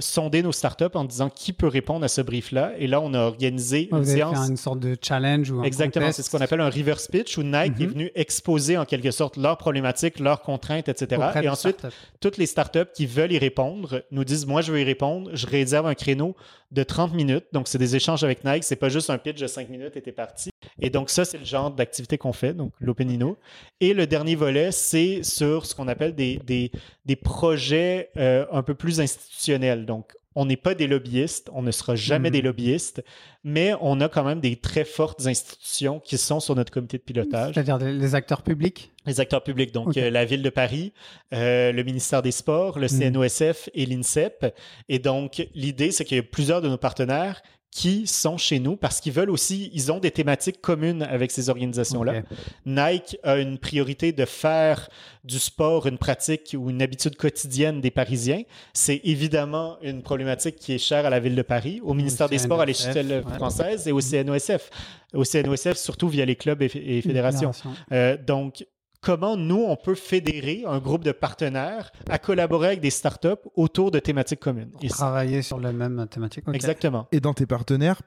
sonder 0.00 0.42
nos 0.42 0.52
startups 0.52 0.84
en 0.94 1.04
disant 1.04 1.30
qui 1.30 1.52
peut 1.52 1.66
répondre 1.68 2.04
à 2.04 2.08
ce 2.08 2.20
brief-là. 2.20 2.72
Et 2.78 2.86
là, 2.86 3.00
on 3.00 3.14
a 3.14 3.20
organisé 3.20 3.88
Vous 3.90 3.98
une 3.98 4.02
avez 4.02 4.12
fait 4.12 4.16
séance. 4.18 4.48
une 4.48 4.56
sorte 4.56 4.80
de 4.80 4.96
challenge 5.00 5.50
ou 5.50 5.60
un 5.60 5.64
Exactement, 5.64 6.06
contest 6.06 6.25
ce 6.26 6.30
qu'on 6.30 6.40
appelle 6.40 6.60
un 6.60 6.68
reverse 6.70 7.08
pitch 7.08 7.38
où 7.38 7.42
Nike 7.42 7.80
est 7.80 7.86
Mhm. 7.86 7.92
venu 7.92 8.10
exposer 8.14 8.76
en 8.76 8.84
quelque 8.84 9.10
sorte 9.10 9.36
leurs 9.36 9.56
problématiques, 9.56 10.18
leurs 10.20 10.42
contraintes, 10.42 10.88
etc. 10.88 11.22
auprès 11.24 11.44
Et 11.44 11.48
ensuite, 11.48 11.86
toutes 12.20 12.36
les 12.36 12.46
startups 12.46 12.90
qui 12.94 13.06
veulent 13.06 13.32
y 13.32 13.38
répondre 13.38 14.02
nous 14.10 14.24
disent 14.24 14.46
Moi, 14.46 14.60
je 14.60 14.72
veux 14.72 14.80
y 14.80 14.84
répondre. 14.84 15.30
Je 15.34 15.46
réserve 15.46 15.86
un 15.86 15.94
créneau 15.94 16.36
de 16.72 16.82
30 16.82 17.14
minutes. 17.14 17.46
Donc, 17.52 17.68
c'est 17.68 17.78
des 17.78 17.96
échanges 17.96 18.24
avec 18.24 18.44
Nike. 18.44 18.64
C'est 18.64 18.76
pas 18.76 18.88
juste 18.88 19.08
un 19.10 19.18
pitch 19.18 19.40
de 19.40 19.46
5 19.46 19.68
minutes 19.70 19.96
et 19.96 20.02
t'es 20.02 20.12
parti. 20.12 20.50
Et 20.80 20.90
donc, 20.90 21.08
ça, 21.10 21.24
c'est 21.24 21.38
le 21.38 21.44
genre 21.44 21.70
d'activité 21.70 22.18
qu'on 22.18 22.32
fait, 22.32 22.52
donc 22.52 22.72
l'OpenIno. 22.80 23.38
Et 23.80 23.94
le 23.94 24.06
dernier 24.06 24.34
volet, 24.34 24.72
c'est 24.72 25.22
sur 25.22 25.64
ce 25.64 25.74
qu'on 25.74 25.88
appelle 25.88 26.14
des, 26.14 26.38
des, 26.44 26.70
des 27.06 27.16
projets 27.16 28.10
euh, 28.16 28.44
un 28.52 28.62
peu 28.62 28.74
plus 28.74 29.00
institutionnels. 29.00 29.86
Donc, 29.86 30.12
on 30.36 30.44
n'est 30.44 30.58
pas 30.58 30.74
des 30.74 30.86
lobbyistes, 30.86 31.48
on 31.54 31.62
ne 31.62 31.70
sera 31.70 31.96
jamais 31.96 32.30
des 32.30 32.42
lobbyistes, 32.42 33.02
mais 33.42 33.72
on 33.80 34.00
a 34.02 34.08
quand 34.08 34.22
même 34.22 34.40
des 34.40 34.56
très 34.56 34.84
fortes 34.84 35.26
institutions 35.26 35.98
qui 35.98 36.18
sont 36.18 36.40
sur 36.40 36.54
notre 36.54 36.70
comité 36.70 36.98
de 36.98 37.02
pilotage. 37.02 37.54
C'est-à-dire 37.54 37.78
les 37.78 38.14
acteurs 38.14 38.42
publics? 38.42 38.92
Les 39.06 39.18
acteurs 39.18 39.42
publics, 39.42 39.72
donc 39.72 39.96
euh, 39.96 40.10
la 40.10 40.26
Ville 40.26 40.42
de 40.42 40.50
Paris, 40.50 40.92
euh, 41.32 41.72
le 41.72 41.82
ministère 41.84 42.20
des 42.20 42.32
Sports, 42.32 42.78
le 42.78 42.86
CNOSF 42.86 43.70
et 43.72 43.86
l'INSEP. 43.86 44.54
Et 44.90 44.98
donc, 44.98 45.48
l'idée, 45.54 45.90
c'est 45.90 46.04
qu'il 46.04 46.18
y 46.18 46.20
a 46.20 46.22
plusieurs 46.22 46.60
de 46.60 46.68
nos 46.68 46.76
partenaires 46.76 47.40
qui 47.70 48.06
sont 48.06 48.38
chez 48.38 48.58
nous 48.58 48.76
parce 48.76 49.00
qu'ils 49.00 49.12
veulent 49.12 49.30
aussi, 49.30 49.70
ils 49.74 49.92
ont 49.92 49.98
des 49.98 50.10
thématiques 50.10 50.60
communes 50.60 51.02
avec 51.02 51.30
ces 51.30 51.50
organisations-là. 51.50 52.22
Nike 52.64 53.18
a 53.22 53.36
une 53.36 53.58
priorité 53.58 54.12
de 54.12 54.24
faire 54.24 54.88
du 55.24 55.38
sport 55.38 55.86
une 55.86 55.98
pratique 55.98 56.56
ou 56.58 56.70
une 56.70 56.80
habitude 56.80 57.16
quotidienne 57.16 57.80
des 57.80 57.90
Parisiens. 57.90 58.42
C'est 58.72 59.00
évidemment 59.04 59.76
une 59.82 60.02
problématique 60.02 60.56
qui 60.56 60.72
est 60.72 60.78
chère 60.78 61.04
à 61.04 61.10
la 61.10 61.20
ville 61.20 61.34
de 61.34 61.42
Paris, 61.42 61.80
au 61.82 61.94
ministère 61.94 62.28
des 62.28 62.38
Sports 62.38 62.60
à 62.60 62.66
l'échelle 62.66 63.24
ouais. 63.26 63.34
française 63.34 63.86
et 63.88 63.92
au 63.92 64.00
CNOSF. 64.00 64.70
Au 65.12 65.24
CNOSF, 65.24 65.76
surtout 65.76 66.08
via 66.08 66.24
les 66.24 66.36
clubs 66.36 66.62
et, 66.62 66.66
et 66.66 67.02
fédérations. 67.02 67.52
Fédération. 67.52 67.70
Euh, 67.92 68.16
donc, 68.16 68.64
comment 69.06 69.36
nous, 69.36 69.64
on 69.68 69.76
peut 69.76 69.94
fédérer 69.94 70.64
un 70.66 70.80
groupe 70.80 71.04
de 71.04 71.12
partenaires 71.12 71.92
à 72.10 72.18
collaborer 72.18 72.66
avec 72.66 72.80
des 72.80 72.90
startups 72.90 73.28
autour 73.54 73.92
de 73.92 74.00
thématiques 74.00 74.40
communes. 74.40 74.72
Et 74.82 74.88
Travailler 74.88 75.42
sur 75.42 75.60
la 75.60 75.72
même 75.72 76.06
thématique. 76.10 76.42
Exactement. 76.52 77.06
Et 77.12 77.20
dans 77.20 77.32
tes 77.32 77.46
partenaires, 77.46 78.02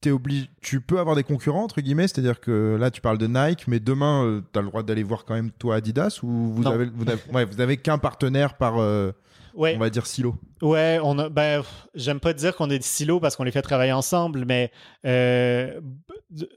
t'es 0.00 0.10
obligé, 0.10 0.48
tu 0.62 0.80
peux 0.80 0.98
avoir 0.98 1.14
des 1.14 1.24
concurrents, 1.24 1.64
entre 1.64 1.82
guillemets, 1.82 2.08
c'est-à-dire 2.08 2.40
que 2.40 2.78
là, 2.80 2.90
tu 2.90 3.02
parles 3.02 3.18
de 3.18 3.26
Nike, 3.26 3.68
mais 3.68 3.80
demain, 3.80 4.42
tu 4.50 4.58
as 4.58 4.62
le 4.62 4.68
droit 4.68 4.82
d'aller 4.82 5.02
voir 5.02 5.26
quand 5.26 5.34
même 5.34 5.50
toi 5.50 5.74
Adidas 5.76 6.20
ou 6.22 6.28
vous 6.54 6.62
Non. 6.62 6.70
avez, 6.70 6.86
vous 6.86 7.06
avez, 7.06 7.20
ouais, 7.34 7.44
vous 7.44 7.60
avez 7.60 7.76
qu'un 7.76 7.98
partenaire 7.98 8.56
par, 8.56 8.78
euh, 8.78 9.12
Ouais. 9.54 9.74
on 9.76 9.78
va 9.78 9.90
dire, 9.90 10.06
silo 10.06 10.34
Ouais, 10.62 10.98
on 11.02 11.18
a. 11.18 11.28
Ben, 11.28 11.62
j'aime 11.94 12.20
pas 12.20 12.32
dire 12.32 12.54
qu'on 12.54 12.70
est 12.70 12.78
des 12.78 12.84
silos 12.84 13.18
parce 13.18 13.36
qu'on 13.36 13.44
les 13.44 13.50
fait 13.50 13.62
travailler 13.62 13.92
ensemble, 13.92 14.44
mais 14.46 14.70
euh, 15.06 15.80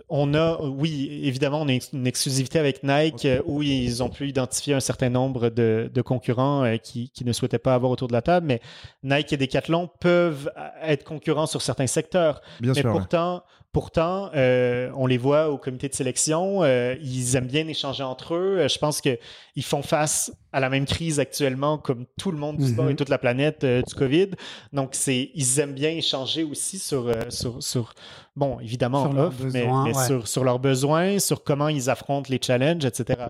on 0.09 0.33
a, 0.33 0.61
oui, 0.61 1.21
évidemment, 1.23 1.61
on 1.61 1.67
a 1.69 1.73
une 1.93 2.05
exclusivité 2.07 2.59
avec 2.59 2.83
Nike 2.83 3.25
euh, 3.25 3.41
où 3.45 3.63
ils 3.63 4.03
ont 4.03 4.09
pu 4.09 4.27
identifier 4.27 4.73
un 4.73 4.79
certain 4.79 5.09
nombre 5.09 5.49
de, 5.49 5.89
de 5.93 6.01
concurrents 6.01 6.63
euh, 6.63 6.77
qui, 6.77 7.09
qui 7.09 7.23
ne 7.25 7.31
souhaitaient 7.31 7.59
pas 7.59 7.73
avoir 7.75 7.91
autour 7.91 8.07
de 8.07 8.13
la 8.13 8.21
table, 8.21 8.45
mais 8.45 8.61
Nike 9.03 9.33
et 9.33 9.37
Decathlon 9.37 9.89
peuvent 9.99 10.51
euh, 10.57 10.69
être 10.83 11.03
concurrents 11.03 11.47
sur 11.47 11.61
certains 11.61 11.87
secteurs. 11.87 12.41
Bien 12.59 12.73
mais 12.75 12.81
sûr. 12.81 12.93
ouais. 12.93 13.43
Pourtant, 13.73 14.29
euh, 14.35 14.89
on 14.95 15.05
les 15.07 15.17
voit 15.17 15.49
au 15.49 15.57
comité 15.57 15.89
de 15.89 15.93
sélection, 15.95 16.63
euh, 16.63 16.95
ils 17.01 17.35
aiment 17.35 17.47
bien 17.47 17.67
échanger 17.67 18.03
entre 18.03 18.35
eux. 18.35 18.59
Euh, 18.59 18.67
Je 18.69 18.77
pense 18.77 19.01
qu'ils 19.01 19.17
font 19.63 19.81
face 19.81 20.31
à 20.53 20.59
la 20.59 20.69
même 20.69 20.85
crise 20.85 21.19
actuellement 21.19 21.79
comme 21.79 22.05
tout 22.19 22.31
le 22.31 22.37
monde 22.37 22.57
du 22.57 22.67
sport 22.67 22.85
Mhm. 22.85 22.91
et 22.91 22.95
toute 22.95 23.09
la 23.09 23.17
planète 23.17 23.63
euh, 23.63 23.81
du 23.81 23.93
COVID. 23.95 24.29
Donc, 24.71 24.89
c'est, 24.93 25.31
ils 25.33 25.59
aiment 25.59 25.73
bien 25.73 25.89
échanger 25.89 26.43
aussi 26.43 26.77
sur, 26.77 27.11
sur, 27.29 27.61
sur 27.63 27.93
bon, 28.35 28.59
évidemment, 28.59 29.09
Sur 29.11 29.19
off, 29.19 29.33
mais, 29.39 29.45
besoins, 29.65 29.83
mais 29.85 29.95
ouais. 29.97 30.05
sur, 30.05 30.27
sur 30.27 30.43
leurs 30.43 30.59
besoins, 30.59 31.17
sur 31.17 31.43
comment 31.43 31.67
ils 31.69 31.89
affrontent 31.89 32.29
les 32.29 32.39
challenges, 32.41 32.85
etc. 32.85 33.23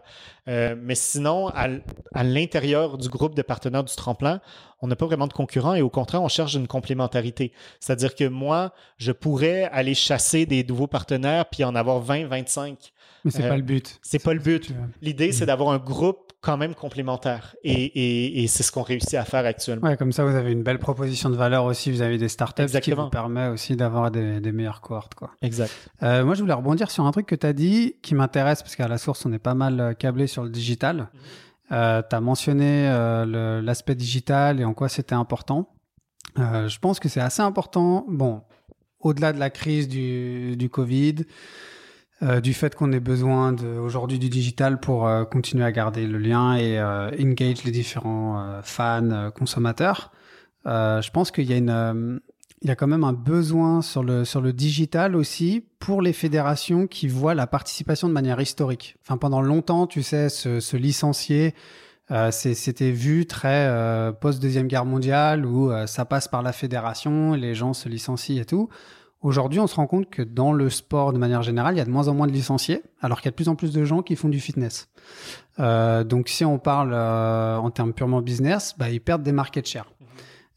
Mais 0.47 0.95
sinon, 0.95 1.47
à 1.47 2.23
l'intérieur 2.23 2.97
du 2.97 3.07
groupe 3.07 3.35
de 3.35 3.41
partenaires 3.41 3.85
du 3.85 3.95
tremplin, 3.95 4.41
on 4.83 4.87
n'a 4.87 4.95
pas 4.97 5.05
vraiment 5.05 5.27
de 5.27 5.33
concurrents 5.33 5.73
et 5.75 5.81
au 5.81 5.89
contraire, 5.89 6.21
on 6.21 6.27
cherche 6.27 6.53
une 6.55 6.67
complémentarité. 6.67 7.53
C'est-à-dire 7.79 8.13
que 8.15 8.27
moi, 8.27 8.73
je 8.97 9.11
pourrais 9.13 9.63
aller 9.71 9.93
chasser 9.95 10.45
des 10.45 10.63
nouveaux 10.63 10.87
partenaires 10.87 11.45
puis 11.49 11.63
en 11.63 11.73
avoir 11.73 11.99
20, 12.01 12.25
25. 12.27 12.91
Mais 13.25 13.31
c'est 13.31 13.45
Euh, 13.45 13.49
pas 13.49 13.55
le 13.55 13.63
but. 13.63 13.99
C'est 14.01 14.21
pas 14.21 14.33
le 14.33 14.41
but. 14.41 14.71
L'idée, 15.01 15.31
c'est 15.31 15.45
d'avoir 15.45 15.71
un 15.71 15.77
groupe 15.77 16.33
quand 16.41 16.57
même 16.57 16.75
complémentaire. 16.75 17.55
Et, 17.63 17.71
et- 17.71 18.43
et 18.43 18.47
c'est 18.47 18.63
ce 18.63 18.71
qu'on 18.73 18.81
réussit 18.81 19.13
à 19.13 19.23
faire 19.23 19.45
actuellement. 19.45 19.87
Ouais, 19.87 19.95
comme 19.95 20.11
ça, 20.11 20.25
vous 20.25 20.35
avez 20.35 20.51
une 20.51 20.63
belle 20.63 20.79
proposition 20.79 21.29
de 21.29 21.37
valeur 21.37 21.63
aussi 21.63 21.89
vis-à-vis 21.89 22.17
des 22.17 22.27
startups, 22.27 22.63
ce 22.63 22.67
qui 22.67 22.77
Exactement. 22.77 23.05
vous 23.05 23.09
permet 23.09 23.47
aussi 23.47 23.77
d'avoir 23.77 24.11
des, 24.11 24.41
des 24.41 24.51
meilleures 24.51 24.81
cohortes. 24.81 25.15
Quoi. 25.15 25.31
Exact. 25.41 25.71
Euh, 26.03 26.25
moi, 26.25 26.35
je 26.35 26.41
voulais 26.41 26.53
rebondir 26.53 26.91
sur 26.91 27.05
un 27.05 27.11
truc 27.11 27.25
que 27.27 27.35
tu 27.35 27.47
as 27.47 27.53
dit 27.53 27.95
qui 28.01 28.13
m'intéresse 28.15 28.61
parce 28.61 28.75
qu'à 28.75 28.89
la 28.89 28.97
source, 28.97 29.25
on 29.25 29.31
est 29.31 29.39
pas 29.39 29.53
mal 29.53 29.79
euh, 29.79 29.93
câblé 29.93 30.27
sur 30.27 30.43
le 30.43 30.49
digital. 30.49 31.07
Tu 31.73 32.15
as 32.15 32.21
mentionné 32.21 32.87
euh, 32.87 33.61
l'aspect 33.61 33.95
digital 33.95 34.59
et 34.59 34.65
en 34.65 34.73
quoi 34.73 34.89
c'était 34.89 35.15
important. 35.15 35.69
Euh, 36.39 36.67
je 36.67 36.79
pense 36.79 36.99
que 36.99 37.09
c'est 37.09 37.21
assez 37.21 37.41
important. 37.41 38.05
Bon, 38.07 38.41
au-delà 38.99 39.33
de 39.33 39.39
la 39.39 39.49
crise 39.49 39.87
du, 39.87 40.55
du 40.55 40.69
Covid, 40.69 41.25
euh, 42.21 42.41
du 42.41 42.53
fait 42.53 42.75
qu'on 42.75 42.91
ait 42.91 42.99
besoin 42.99 43.55
aujourd'hui 43.55 44.19
du 44.19 44.29
digital 44.29 44.79
pour 44.79 45.07
euh, 45.07 45.25
continuer 45.25 45.65
à 45.65 45.71
garder 45.71 46.07
le 46.07 46.17
lien 46.17 46.55
et 46.55 46.79
euh, 46.79 47.09
engage 47.19 47.63
les 47.63 47.71
différents 47.71 48.39
euh, 48.39 48.61
fans, 48.63 49.09
euh, 49.11 49.31
consommateurs. 49.31 50.11
Euh, 50.65 51.01
je 51.01 51.11
pense 51.11 51.31
qu'il 51.31 51.45
y 51.45 51.53
a 51.53 51.57
une, 51.57 51.69
euh, 51.69 52.19
il 52.63 52.69
y 52.69 52.71
a 52.71 52.75
quand 52.75 52.87
même 52.87 53.03
un 53.03 53.13
besoin 53.13 53.81
sur 53.81 54.03
le 54.03 54.25
sur 54.25 54.41
le 54.41 54.53
digital 54.53 55.15
aussi 55.15 55.65
pour 55.79 56.01
les 56.01 56.13
fédérations 56.13 56.87
qui 56.87 57.07
voient 57.07 57.35
la 57.35 57.45
participation 57.45 58.07
de 58.07 58.13
manière 58.13 58.39
historique. 58.39 58.95
Enfin, 59.01 59.17
pendant 59.17 59.41
longtemps, 59.41 59.85
tu 59.85 60.01
sais, 60.01 60.29
se, 60.29 60.59
se 60.59 60.77
licencier, 60.77 61.53
euh, 62.11 62.31
c'était 62.31 62.91
vu 62.91 63.25
très 63.25 63.67
euh, 63.67 64.11
post 64.11 64.41
deuxième 64.41 64.67
guerre 64.67 64.85
mondiale 64.85 65.45
où 65.45 65.71
euh, 65.71 65.87
ça 65.87 66.05
passe 66.05 66.27
par 66.27 66.41
la 66.41 66.53
fédération, 66.53 67.33
les 67.33 67.53
gens 67.53 67.73
se 67.73 67.89
licencient 67.89 68.41
et 68.41 68.45
tout. 68.45 68.69
Aujourd'hui, 69.23 69.61
on 69.61 69.67
se 69.67 69.75
rend 69.75 69.87
compte 69.87 70.09
que 70.09 70.21
dans 70.21 70.51
le 70.51 70.69
sport, 70.69 71.13
de 71.13 71.17
manière 71.17 71.41
générale, 71.41 71.75
il 71.75 71.77
y 71.77 71.81
a 71.81 71.85
de 71.85 71.89
moins 71.89 72.09
en 72.09 72.13
moins 72.13 72.27
de 72.27 72.33
licenciés, 72.33 72.83
alors 73.01 73.19
qu'il 73.21 73.27
y 73.27 73.29
a 73.29 73.31
de 73.31 73.35
plus 73.35 73.47
en 73.47 73.55
plus 73.55 73.71
de 73.71 73.85
gens 73.85 74.01
qui 74.01 74.17
font 74.17 74.27
du 74.27 74.41
fitness. 74.41 74.89
Euh, 75.59 76.03
donc, 76.03 76.27
si 76.27 76.43
on 76.43 76.59
parle 76.59 76.91
euh, 76.93 77.55
en 77.55 77.71
termes 77.71 77.93
purement 77.93 78.21
business, 78.21 78.75
bah, 78.77 78.89
ils 78.89 78.99
perdent 78.99 79.23
des 79.23 79.31
market 79.31 79.65
share. 79.65 79.89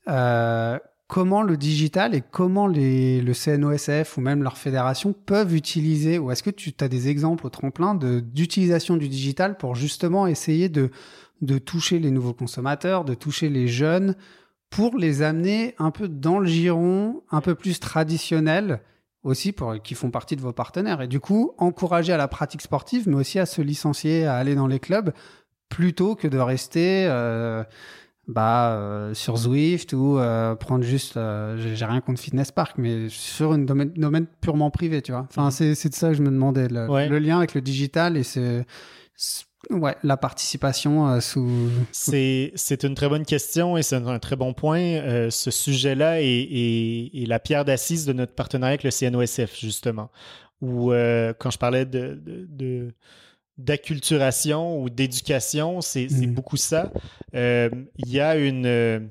Euh, 0.09 0.81
comment 1.09 1.43
le 1.43 1.57
digital 1.57 2.15
et 2.15 2.23
comment 2.23 2.67
les, 2.67 3.21
le 3.21 3.33
CNOSF 3.33 4.17
ou 4.17 4.21
même 4.21 4.43
leur 4.43 4.59
fédération 4.59 5.13
peuvent 5.13 5.55
utiliser, 5.55 6.19
ou 6.19 6.31
est-ce 6.31 6.43
que 6.43 6.51
tu 6.51 6.73
as 6.81 6.89
des 6.89 7.09
exemples 7.09 7.47
au 7.47 7.51
tremplin 7.51 7.95
d'utilisation 7.95 8.97
du 8.97 9.09
digital 9.09 9.57
pour 9.57 9.75
justement 9.75 10.27
essayer 10.27 10.69
de, 10.69 10.91
de 11.43 11.59
toucher 11.59 11.99
les 11.99 12.11
nouveaux 12.11 12.35
consommateurs, 12.35 13.05
de 13.05 13.15
toucher 13.15 13.49
les 13.49 13.69
jeunes, 13.69 14.17
pour 14.71 14.97
les 14.97 15.23
amener 15.23 15.75
un 15.79 15.93
peu 15.93 16.09
dans 16.09 16.41
le 16.41 16.47
giron, 16.47 17.23
un 17.31 17.41
peu 17.41 17.55
plus 17.55 17.79
traditionnel, 17.79 18.81
aussi 19.23 19.53
pour, 19.53 19.81
qui 19.83 19.95
font 19.95 20.11
partie 20.11 20.37
de 20.37 20.41
vos 20.41 20.53
partenaires. 20.53 21.03
Et 21.03 21.09
du 21.09 21.21
coup, 21.21 21.53
encourager 21.59 22.13
à 22.13 22.17
la 22.17 22.29
pratique 22.29 22.63
sportive, 22.63 23.09
mais 23.09 23.17
aussi 23.17 23.39
à 23.39 23.47
se 23.47 23.63
licencier, 23.63 24.27
à 24.27 24.35
aller 24.35 24.55
dans 24.55 24.67
les 24.67 24.81
clubs, 24.81 25.13
plutôt 25.69 26.15
que 26.15 26.29
de 26.29 26.39
rester 26.39 27.07
euh, 27.09 27.65
bah, 28.29 28.73
euh, 28.75 29.15
sur 29.15 29.37
Zwift 29.37 29.93
ou 29.93 30.19
euh, 30.19 30.55
prendre 30.57 30.85
juste, 30.85 31.17
euh, 31.17 31.57
j'ai 31.75 31.85
rien 31.85 32.01
contre 32.01 32.21
Fitness 32.21 32.51
Park, 32.53 32.75
mais 32.79 33.09
sur 33.09 33.53
un 33.53 33.59
domaine, 33.59 33.93
domaine 33.97 34.27
purement 34.41 34.71
privé, 34.71 35.01
tu 35.03 35.13
vois. 35.13 35.27
Enfin, 35.31 35.51
c'est 35.51 35.75
c'est 35.75 35.89
de 35.91 35.95
ça 35.95 36.09
que 36.09 36.15
je 36.15 36.23
me 36.23 36.31
demandais, 36.31 36.69
le, 36.69 36.89
Ouais. 36.91 37.09
le 37.09 37.19
lien 37.21 37.39
avec 37.39 37.55
le 37.55 37.61
digital 37.61 38.17
et 38.17 38.23
c'est 38.25 38.67
ouais, 39.71 39.97
la 40.03 40.17
participation 40.17 41.21
sous... 41.21 41.49
C'est 41.93 42.53
c'est 42.57 42.85
une 42.85 42.95
très 42.95 43.09
bonne 43.09 43.25
question 43.25 43.77
et 43.77 43.83
c'est 43.83 43.97
un, 43.97 44.07
un 44.07 44.19
très 44.19 44.37
bon 44.37 44.53
point. 44.55 45.29
Ce 45.31 45.51
sujet-là 45.51 46.21
est, 46.21 46.27
est- 46.27 47.23
est 47.23 47.27
la 47.27 47.39
pierre 47.39 47.65
d'assise 47.65 48.07
de 48.07 48.13
notre 48.13 48.33
partenariat 48.35 48.73
avec 48.75 48.85
le 48.85 48.91
CNOSF, 48.91 49.59
justement. 49.59 50.11
Où, 50.63 50.91
quand 51.39 51.51
je 51.51 51.59
parlais 51.59 51.85
de, 51.85 52.19
de- 52.25 52.47
de- 52.49 52.95
d'acculturation 53.59 54.81
ou 54.83 54.91
d'éducation, 54.91 55.81
c'est 55.81 56.09
Mhm. 56.11 56.35
beaucoup 56.35 56.57
ça. 56.57 56.93
Euh, 57.35 57.71
Il 57.99 58.11
y 58.11 58.21
a 58.21 58.37
une. 58.37 59.11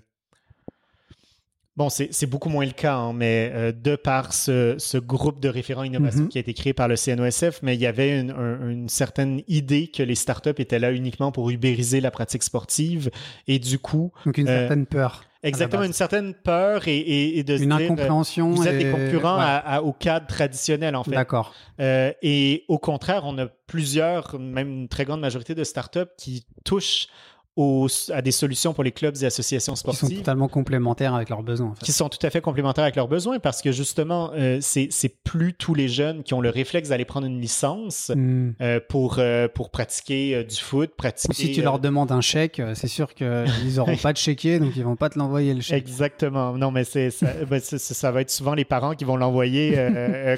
Bon, 1.77 1.89
c'est 1.89 2.25
beaucoup 2.25 2.47
moins 2.47 2.65
le 2.65 2.71
cas, 2.71 2.95
hein, 2.95 3.11
mais 3.11 3.51
euh, 3.53 3.73
de 3.73 3.97
par 3.97 4.31
ce, 4.33 4.75
ce 4.77 4.97
groupe 4.97 5.41
de 5.41 5.49
référents 5.49 5.83
innovation 5.83 6.21
Mhm. 6.21 6.29
qui 6.29 6.37
a 6.37 6.41
été 6.41 6.53
créé 6.53 6.71
par 6.73 6.87
le 6.87 6.95
CNOSF, 6.95 7.59
mais 7.63 7.75
il 7.75 7.81
y 7.81 7.85
avait 7.85 8.17
une, 8.17 8.31
un- 8.31 8.69
une 8.69 8.87
certaine 8.87 9.41
idée 9.49 9.87
que 9.87 10.01
les 10.01 10.15
startups 10.15 10.53
étaient 10.57 10.79
là 10.79 10.93
uniquement 10.93 11.33
pour 11.33 11.49
ubériser 11.49 11.99
la 11.99 12.11
pratique 12.11 12.43
sportive 12.43 13.11
et 13.49 13.59
du 13.59 13.77
coup, 13.77 14.13
Donc 14.25 14.37
une 14.37 14.47
Euh, 14.47 14.59
certaine 14.61 14.85
peur. 14.85 15.25
exactement 15.43 15.83
une 15.83 15.91
certaine 15.91 16.33
peur 16.33 16.87
et, 16.87 16.95
et- 16.97 17.39
et 17.39 17.43
de 17.43 17.57
se 17.57 17.63
Une 17.63 17.69
dire, 17.71 17.79
euh, 17.79 17.83
incompréhension. 17.83 18.51
vous 18.51 18.65
êtes 18.69 18.79
et- 18.79 18.85
des 18.85 18.91
concurrents 18.91 19.37
ouais. 19.37 19.43
à- 19.43 19.57
à- 19.57 19.81
au 19.81 19.91
cadre 19.91 20.27
traditionnel 20.27 20.95
en 20.95 21.03
fait. 21.03 21.11
D'accord. 21.11 21.53
Euh, 21.81 22.13
et 22.21 22.63
au 22.69 22.77
contraire, 22.79 23.23
on 23.25 23.37
a 23.37 23.47
plusieurs, 23.67 24.39
même 24.39 24.69
une 24.69 24.87
très 24.87 25.03
grande 25.03 25.19
majorité 25.19 25.55
de 25.55 25.63
startups 25.65 25.99
qui 26.17 26.45
touchent 26.63 27.07
aux- 27.55 27.87
à 28.11 28.21
des 28.21 28.31
solutions 28.31 28.73
pour 28.73 28.83
les 28.83 28.91
clubs 28.91 29.15
et 29.21 29.25
associations 29.25 29.73
Qui 29.73 29.79
sont 29.79 29.91
sportives 29.93 30.17
totalement 30.17 30.47
complémentaires 30.47 31.13
avec 31.15 31.29
leurs 31.29 31.43
besoins. 31.43 31.69
En 31.69 31.75
fait. 31.75 31.85
qui 31.85 31.91
sont 31.91 32.09
tout 32.09 32.19
à 32.25 32.29
fait 32.29 32.41
complémentaires 32.41 32.83
avec 32.83 32.95
leurs 32.95 33.07
besoins 33.07 33.39
parce 33.39 33.61
que 33.61 33.71
justement, 33.71 34.31
euh, 34.35 34.57
c'est 34.61 34.89
plus 35.23 35.53
tous 35.53 35.73
les 35.73 35.87
jeunes 35.87 36.23
qui 36.23 36.33
ont 36.33 36.41
le 36.41 36.49
réflexe 36.49 36.89
d'aller 36.89 37.05
prendre 37.05 37.27
une 37.27 37.39
licence 37.39 38.11
Hmm. 38.13 38.51
euh, 38.61 38.79
pour, 38.89 39.15
euh, 39.19 39.47
pour 39.47 39.69
pratiquer 39.69 40.35
euh, 40.35 40.43
du 40.43 40.55
foot, 40.57 40.89
Ou 40.91 40.95
pratiquer... 40.97 41.33
si 41.33 41.51
tu 41.53 41.61
leur 41.61 41.79
demandes 41.79 42.11
un 42.11 42.21
chèque, 42.21 42.61
c'est 42.73 42.87
sûr 42.87 43.13
qu'ils 43.13 43.45
n'auront 43.77 43.97
pas 43.97 44.11
de 44.13 44.17
chéquier, 44.17 44.59
donc 44.59 44.73
ils 44.75 44.83
vont 44.83 44.95
pas 44.97 45.09
te 45.09 45.17
l'envoyer 45.17 45.53
le 45.53 45.61
chèque. 45.61 45.83
Exactement. 45.87 46.53
Non, 46.57 46.71
mais 46.71 46.83
c'est 46.83 47.09
ça, 47.09 47.27
ben, 47.49 47.59
ça 47.61 48.11
va 48.11 48.21
être 48.21 48.31
souvent 48.31 48.53
les 48.53 48.65
parents 48.65 48.93
qui 48.95 49.05
vont 49.05 49.15
l'envoyer 49.17 49.77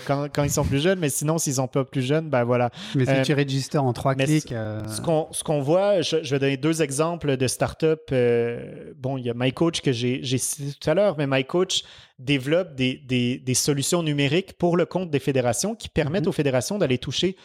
quand, 0.05 0.27
quand 0.33 0.43
ils 0.43 0.51
sont 0.51 0.63
plus 0.65 0.81
jeunes, 0.81 0.99
mais 0.99 1.09
sinon, 1.09 1.37
s'ils 1.37 1.55
sont 1.55 1.67
pas 1.67 1.83
plus 1.83 2.01
jeunes, 2.03 2.29
ben 2.29 2.43
voilà. 2.43 2.69
Mais 2.95 3.05
si 3.05 3.21
tu 3.23 3.33
registers 3.33 3.83
en 3.83 3.93
trois 3.93 4.13
clics, 4.15 4.53
Ce 4.87 5.01
qu'on 5.01 5.27
qu'on 5.43 5.61
voit, 5.61 6.01
je, 6.01 6.17
je 6.23 6.35
vais 6.35 6.39
donner 6.39 6.57
deux 6.57 6.81
exemples 6.81 7.06
de 7.15 7.47
startups. 7.47 7.85
euh, 8.11 8.93
bon, 8.97 9.17
il 9.17 9.25
y 9.25 9.29
a 9.29 9.33
MyCoach 9.33 9.81
que 9.81 9.91
j'ai 9.93 10.37
cité 10.37 10.73
tout 10.79 10.89
à 10.89 10.93
l'heure, 10.93 11.15
mais 11.17 11.27
MyCoach 11.27 11.83
développe 12.19 12.75
des, 12.75 12.95
des, 12.95 13.37
des 13.37 13.53
solutions 13.53 14.03
numériques 14.03 14.53
pour 14.57 14.75
le 14.75 14.85
compte 14.85 15.09
des 15.09 15.19
fédérations 15.19 15.75
qui 15.75 15.87
permettent 15.87 16.23
Mhm. 16.23 16.29
aux 16.29 16.33
fédérations 16.33 16.77
d'aller 16.77 16.97
toucher 16.97 17.35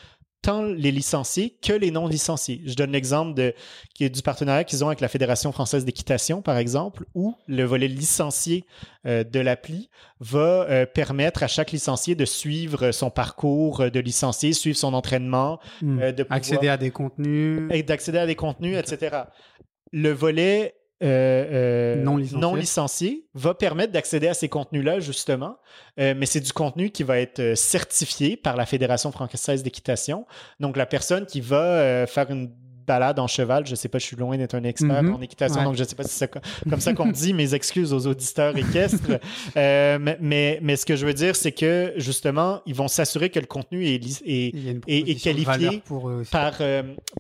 tant 0.43 0.63
les 0.63 0.91
licenciés 0.91 1.57
que 1.63 1.73
les 1.73 1.91
non 1.91 2.09
licenciés. 2.09 2.61
Je 2.67 2.75
donne 2.75 2.91
l'exemple 2.91 3.35
de 3.35 3.55
qui 3.95 4.05
est 4.05 4.11
du 4.11 4.23
partenariat 4.23 4.65
qu'ils 4.65 4.85
ont 4.85 4.89
avec 4.89 5.01
la 5.01 5.09
Fédération 5.09 5.53
française 5.53 5.85
d'équitation, 5.85 6.43
par 6.43 6.59
exemple, 6.59 7.05
où 7.15 7.35
le 7.47 7.63
volet 7.63 7.89
licencié 7.89 8.65
euh, 9.07 9.23
de 9.25 9.41
l'appli 9.41 9.89
va 10.21 10.67
euh, 10.69 10.85
permettre 10.85 11.43
à 11.45 11.47
chaque 11.47 11.71
licencié 11.71 12.15
de 12.15 12.25
suivre 12.25 12.91
son 12.91 13.11
parcours 13.11 13.91
de 13.91 14.01
licencié, 14.01 14.53
suivre 14.53 14.77
son 14.77 14.95
entraînement, 14.95 15.61
hmm. 15.81 15.99
euh, 16.01 16.13
de 16.13 16.25
pouvoir- 16.25 16.37
accéder 16.37 16.69
à 16.69 16.77
des 16.77 16.91
contenus. 16.91 17.69
et 17.71 17.83
d'accéder 17.83 18.19
à 18.19 18.27
des 18.27 18.37
contenus, 18.37 18.77
etc. 18.77 19.23
Le 19.93 20.11
volet 20.11 20.75
euh, 21.03 21.97
euh, 21.97 22.03
Non 22.03 22.17
licencié. 22.17 22.57
licencié 22.61 23.27
va 23.35 23.55
permettre 23.55 23.93
d'accéder 23.93 24.29
à 24.29 24.35
ces 24.35 24.49
contenus-là, 24.49 25.01
justement, 25.01 25.57
Euh, 26.01 26.15
mais 26.17 26.27
c'est 26.27 26.41
du 26.41 26.53
contenu 26.53 26.91
qui 26.91 27.03
va 27.03 27.19
être 27.19 27.55
certifié 27.55 28.37
par 28.37 28.57
la 28.57 28.65
Fédération 28.67 29.13
française 29.13 29.63
d'équitation. 29.63 30.27
Donc, 30.61 30.77
la 30.77 30.87
personne 30.87 31.27
qui 31.27 31.41
va 31.43 31.57
euh, 31.63 32.07
faire 32.07 32.31
une 32.31 32.51
balade 32.85 33.19
en 33.21 33.29
cheval, 33.29 33.65
je 33.65 33.77
sais 33.77 33.89
pas, 33.89 33.99
je 33.99 34.05
suis 34.07 34.17
loin 34.17 34.37
d'être 34.37 34.55
un 34.57 34.65
expert 34.65 35.03
Mhm. 35.05 35.15
en 35.15 35.21
équitation, 35.21 35.59
Ouais. 35.61 35.65
donc 35.65 35.77
je 35.77 35.85
sais 35.85 35.95
pas 35.95 36.03
si 36.03 36.15
c'est 36.15 36.29
co- 36.29 36.41
comme 36.69 36.81
ça 36.81 36.93
qu'on 36.95 37.07
dit, 37.13 37.33
mes 37.35 37.55
excuses 37.55 37.93
aux 37.93 38.07
auditeurs 38.09 38.57
équestres. 38.57 39.21
Mais, 40.21 40.77
ce 40.77 40.85
que 40.87 40.97
je 40.97 41.07
veux 41.07 41.15
dire, 41.15 41.37
c'est 41.37 41.53
que, 41.53 41.93
justement, 41.97 42.61
ils 42.67 42.75
vont 42.75 42.89
s'assurer 42.89 43.31
que 43.31 43.39
le 43.41 43.47
contenu 43.47 43.87
est, 43.87 44.01
est, 44.27 45.15
de 45.15 45.23
qualifié 45.23 45.81
pour 45.85 46.11
par, 46.31 46.55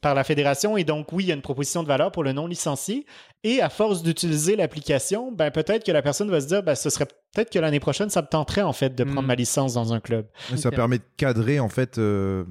par 0.00 0.14
la 0.14 0.24
fédération. 0.24 0.76
Et 0.76 0.84
donc, 0.84 1.12
oui, 1.12 1.24
il 1.24 1.26
y 1.28 1.32
a 1.32 1.34
une 1.34 1.42
proposition 1.42 1.82
de 1.82 1.88
valeur 1.88 2.10
pour 2.12 2.24
le 2.24 2.32
non 2.32 2.46
licencié. 2.46 3.06
Et 3.44 3.60
à 3.60 3.68
force 3.68 4.02
d'utiliser 4.04 4.54
l'application, 4.54 5.32
ben, 5.32 5.50
peut-être 5.50 5.84
que 5.84 5.90
la 5.92 6.00
personne 6.02 6.30
va 6.30 6.40
se 6.40 6.46
dire, 6.46 6.62
ben, 6.62 6.74
ce 6.76 6.90
serait 6.90 7.06
peut-être 7.34 7.50
que 7.50 7.58
l'année 7.58 7.80
prochaine, 7.80 8.08
ça 8.10 8.22
me 8.22 8.26
tenterait, 8.28 8.62
en 8.62 8.72
fait, 8.72 8.94
de 8.94 9.02
prendre 9.04 9.22
Mm. 9.22 9.26
ma 9.26 9.34
licence 9.34 9.74
dans 9.74 9.92
un 9.92 10.00
club. 10.00 10.26
Ça 10.56 10.70
permet 10.70 10.98
de 10.98 11.02
cadrer 11.16 11.58
en 11.60 11.68
fait 11.70 11.98
euh, 11.98 12.44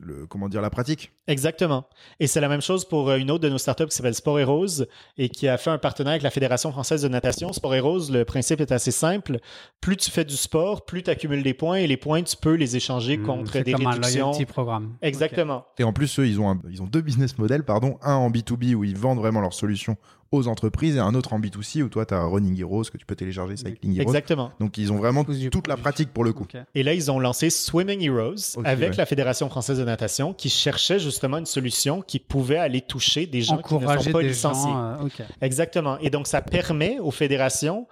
le, 0.00 0.26
comment 0.26 0.48
dire 0.48 0.62
la 0.62 0.70
pratique. 0.70 1.12
Exactement. 1.26 1.86
Et 2.20 2.26
c'est 2.28 2.40
la 2.40 2.48
même 2.48 2.62
chose 2.62 2.86
pour 2.86 3.10
euh, 3.10 3.16
une 3.18 3.30
autre 3.30 3.42
de 3.44 3.48
nos 3.50 3.58
startups 3.58 3.86
qui 3.86 3.96
s'appelle 3.96 4.14
Sport 4.14 4.38
et 4.40 4.44
Rose 4.44 4.86
et 5.18 5.28
qui 5.28 5.48
a 5.48 5.58
fait 5.58 5.68
un 5.70 5.76
partenariat 5.76 6.14
avec 6.14 6.22
la 6.22 6.30
Fédération 6.30 6.70
française 6.72 7.02
de 7.02 7.08
natation. 7.08 7.52
Sport 7.52 7.74
et 7.74 7.80
Rose, 7.80 8.10
le 8.10 8.24
principe 8.24 8.60
est 8.62 8.72
assez 8.72 8.90
simple. 8.92 9.40
Plus 9.82 9.96
tu 9.98 10.10
fais 10.10 10.24
du 10.24 10.36
sport, 10.36 10.86
plus 10.86 11.02
tu 11.02 11.10
accumules 11.10 11.42
des 11.42 11.52
points 11.52 11.76
et 11.76 11.86
les 11.86 11.96
points, 11.98 12.22
tu 12.22 12.36
peux 12.36 12.54
les 12.54 12.76
échanger 12.76 13.18
Hmm, 13.18 13.26
contre 13.26 13.52
c'est 13.52 13.64
des 13.64 13.72
comme 13.72 13.86
un 13.86 13.90
réductions. 13.90 14.26
loyalty 14.30 14.46
programme. 14.46 14.94
Exactement. 15.02 15.66
Et 15.78 15.84
en 15.84 15.92
plus, 15.92 16.18
eux, 16.20 16.26
ils 16.26 16.40
ont, 16.40 16.48
un- 16.48 16.60
ils 16.70 16.80
ont 16.80 16.86
deux 16.86 17.02
business 17.02 17.36
models, 17.36 17.64
pardon. 17.64 17.98
Un 18.02 18.14
en 18.14 18.30
B2B 18.30 18.74
où 18.74 18.84
ils 18.84 18.96
vendent 18.96 19.18
vraiment 19.18 19.40
leurs 19.40 19.52
solutions 19.52 19.96
aux 20.30 20.46
entreprises 20.48 20.96
et 20.96 20.98
un 20.98 21.14
autre 21.14 21.32
en 21.32 21.40
B2C 21.40 21.82
où 21.82 21.88
toi, 21.88 22.04
tu 22.04 22.14
as 22.14 22.22
Running 22.22 22.60
Heroes 22.60 22.84
que 22.92 22.98
tu 22.98 23.06
peux 23.06 23.16
télécharger, 23.16 23.56
Cycling 23.56 23.94
Heroes. 23.94 24.02
Exactement. 24.10 24.52
Donc, 24.60 24.76
ils 24.78 24.92
ont 24.92 24.96
vraiment 24.98 25.24
toute 25.24 25.66
la 25.68 25.76
pratique 25.76 26.12
pour 26.12 26.24
le 26.24 26.32
coup. 26.32 26.46
Et 26.74 26.82
là, 26.82 26.92
ils 26.94 27.10
ont 27.10 27.18
lancé 27.18 27.50
Swimming 27.50 28.02
Heroes 28.02 28.58
avec 28.64 28.90
ouais. 28.90 28.96
la 28.96 29.06
Fédération 29.06 29.48
française 29.48 29.78
de 29.78 29.84
natation 29.84 30.34
qui 30.34 30.50
cherchait 30.50 30.98
justement 30.98 31.38
une 31.38 31.46
solution 31.46 32.02
qui 32.02 32.18
pouvait 32.18 32.58
aller 32.58 32.80
toucher 32.82 33.26
des 33.26 33.40
gens 33.42 33.56
qui 33.58 33.72
ne 33.74 33.78
Encourager 33.78 34.04
sont 34.04 34.12
pas 34.12 34.22
des 34.22 34.28
licenciés. 34.28 34.70
gens. 34.70 34.96
euh. 35.04 35.24
Exactement. 35.40 35.98
Et 36.00 36.10
donc, 36.10 36.26
ça 36.26 36.42
permet 36.42 36.98
aux 36.98 37.10
fédérations, 37.10 37.86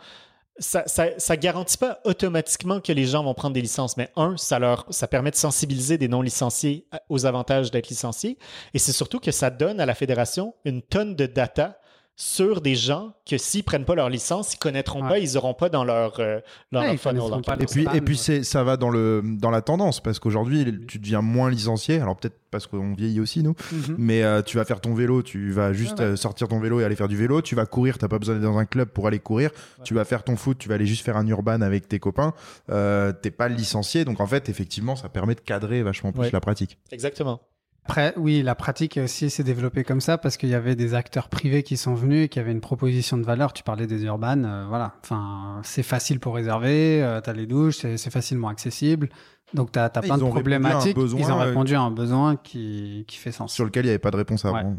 ça, 0.59 0.83
ça, 0.87 1.09
ça 1.19 1.37
garantit 1.37 1.77
pas 1.79 2.01
automatiquement 2.05 2.81
que 2.81 2.93
les 2.93 3.05
gens 3.05 3.23
vont 3.23 3.35
prendre 3.35 3.55
des 3.55 3.61
licences, 3.63 3.97
mais 3.97 4.11
un, 4.17 4.37
ça 4.37 4.59
leur, 4.59 4.87
ça 4.91 5.07
permet 5.07 5.31
de 5.31 5.37
sensibiliser 5.37 5.99
des 5.99 6.09
non-licenciés 6.09 6.87
à- 6.93 7.01
aux 7.09 7.27
avantages 7.27 7.71
d'être 7.71 7.89
licenciés. 7.89 8.39
Et 8.75 8.79
c'est 8.79 8.93
surtout 8.93 9.21
que 9.21 9.31
ça 9.33 9.51
donne 9.51 9.81
à 9.81 9.87
la 9.87 9.95
fédération 9.95 10.55
une 10.65 10.81
tonne 10.83 11.15
de 11.15 11.27
data 11.27 11.79
sur 12.19 12.63
des 12.63 12.75
gens 12.75 13.13
que 13.29 13.37
s'ils 13.37 13.63
prennent 13.63 13.85
pas 13.85 13.95
leur 13.95 14.09
licence, 14.09 14.55
ils 14.55 14.59
connaîtront 14.59 15.03
Ouais. 15.03 15.09
pas, 15.09 15.19
ils 15.19 15.37
auront 15.37 15.53
pas 15.53 15.69
dans 15.69 15.85
leur, 15.85 16.19
euh, 16.19 16.41
dans 16.73 16.81
Ouais, 16.81 16.87
leur 16.93 16.97
funnel. 16.97 17.19
connaîtront 17.21 17.41
quelque 17.43 17.77
Et 17.79 17.83
leur 17.83 17.91
puis, 17.93 17.99
et 17.99 18.01
puis 18.01 18.17
c'est, 18.17 18.43
ça 18.43 18.65
va 18.65 18.79
dans, 18.79 18.89
le, 18.89 19.23
dans 19.23 19.51
la 19.51 19.61
tendance 19.61 20.01
parce 20.01 20.19
qu'aujourd'hui, 20.19 20.81
tu 20.89 20.99
deviens 20.99 21.21
moins 21.21 21.51
licencié. 21.51 22.01
Alors, 22.01 22.17
peut-être 22.17 22.39
parce 22.51 22.67
qu'on 22.67 22.95
vieillit 22.95 23.21
aussi, 23.21 23.43
nous. 23.43 23.55
Mhm. 23.71 23.97
Mais 23.99 24.23
euh, 24.23 24.41
tu 24.41 24.57
vas 24.57 24.65
faire 24.65 24.81
ton 24.81 24.95
vélo, 24.95 25.23
tu 25.23 25.51
vas 25.51 25.75
juste 25.75 25.99
Ouais, 25.99 26.07
ouais. 26.07 26.11
euh, 26.13 26.17
sortir 26.17 26.49
ton 26.49 26.59
vélo 26.59 26.81
et 26.81 26.85
aller 26.85 26.97
faire 26.97 27.09
du 27.09 27.17
vélo. 27.19 27.43
Tu 27.43 27.55
vas 27.55 27.67
courir, 27.67 27.99
t'as 27.99 28.09
pas 28.09 28.19
besoin 28.19 28.37
d'être 28.37 28.45
dans 28.45 28.57
un 28.57 28.65
club 28.65 28.89
pour 28.89 29.07
aller 29.07 29.19
courir. 29.19 29.51
Tu 29.85 29.93
vas 29.93 30.07
faire 30.07 30.25
ton 30.25 30.37
foot, 30.37 30.57
tu 30.57 30.71
vas 30.71 30.77
aller 30.77 30.87
juste 30.87 31.05
faire 31.05 31.19
un 31.19 31.27
urban 31.27 31.61
avec 31.61 31.87
tes 31.87 31.99
copains. 31.99 32.33
Euh, 32.71 33.13
T'es 33.13 33.31
pas 33.31 33.49
licencié, 33.49 34.07
donc 34.07 34.21
en 34.21 34.27
fait, 34.27 34.49
effectivement, 34.49 34.97
ça 34.97 35.11
permet 35.11 35.35
de 35.35 35.41
cadrer 35.41 35.83
vachement 35.83 36.13
plus 36.13 36.23
Ouais. 36.23 36.31
la 36.33 36.41
pratique. 36.41 36.79
Exactement. 36.93 37.41
Après, 37.89 38.13
oui, 38.17 38.43
la 38.43 38.57
pratique 38.57 38.99
aussi 39.01 39.31
s'est 39.31 39.45
développée 39.45 39.85
comme 39.85 40.01
ça 40.01 40.19
parce 40.19 40.37
qu'il 40.37 40.49
y 40.49 40.57
avait 40.57 40.75
des 40.75 40.95
acteurs 40.95 41.29
privés 41.29 41.63
qui 41.63 41.77
sont 41.77 41.95
venus 41.95 42.25
et 42.25 42.29
qui 42.29 42.41
avaient 42.41 42.51
une 42.51 42.61
proposition 42.61 43.17
de 43.17 43.23
valeur. 43.23 43.53
Tu 43.53 43.63
parlais 43.63 43.87
des 43.87 44.03
urbanes, 44.03 44.45
euh, 44.45 44.65
voilà. 44.69 44.95
Enfin, 45.05 45.61
c'est 45.63 45.85
facile 45.85 46.19
pour 46.19 46.35
réserver, 46.35 47.01
euh, 47.01 47.21
t'as 47.21 47.33
les 47.33 47.47
douches, 47.47 47.77
c'est 47.77 48.11
facilement 48.11 48.49
accessible. 48.49 49.09
Donc, 49.55 49.71
t'as 49.71 49.85
as 49.85 50.01
plein 50.01 50.19
de 50.19 50.25
problématiques. 50.25 50.97
besoin, 50.97 51.21
ils 51.21 51.31
ont 51.31 51.41
euh, 51.41 51.45
répondu 51.45 51.77
à 51.77 51.81
un 51.81 51.93
besoin 51.93 52.35
qui, 52.35 53.05
qui 53.07 53.19
fait 53.19 53.31
sens. 53.31 53.55
Sur 53.55 53.65
lequel 53.65 53.85
il 53.85 53.87
n'y 53.87 53.91
avait 53.91 54.01
pas 54.01 54.11
de 54.11 54.17
réponse 54.17 54.45
avant. 54.45 54.77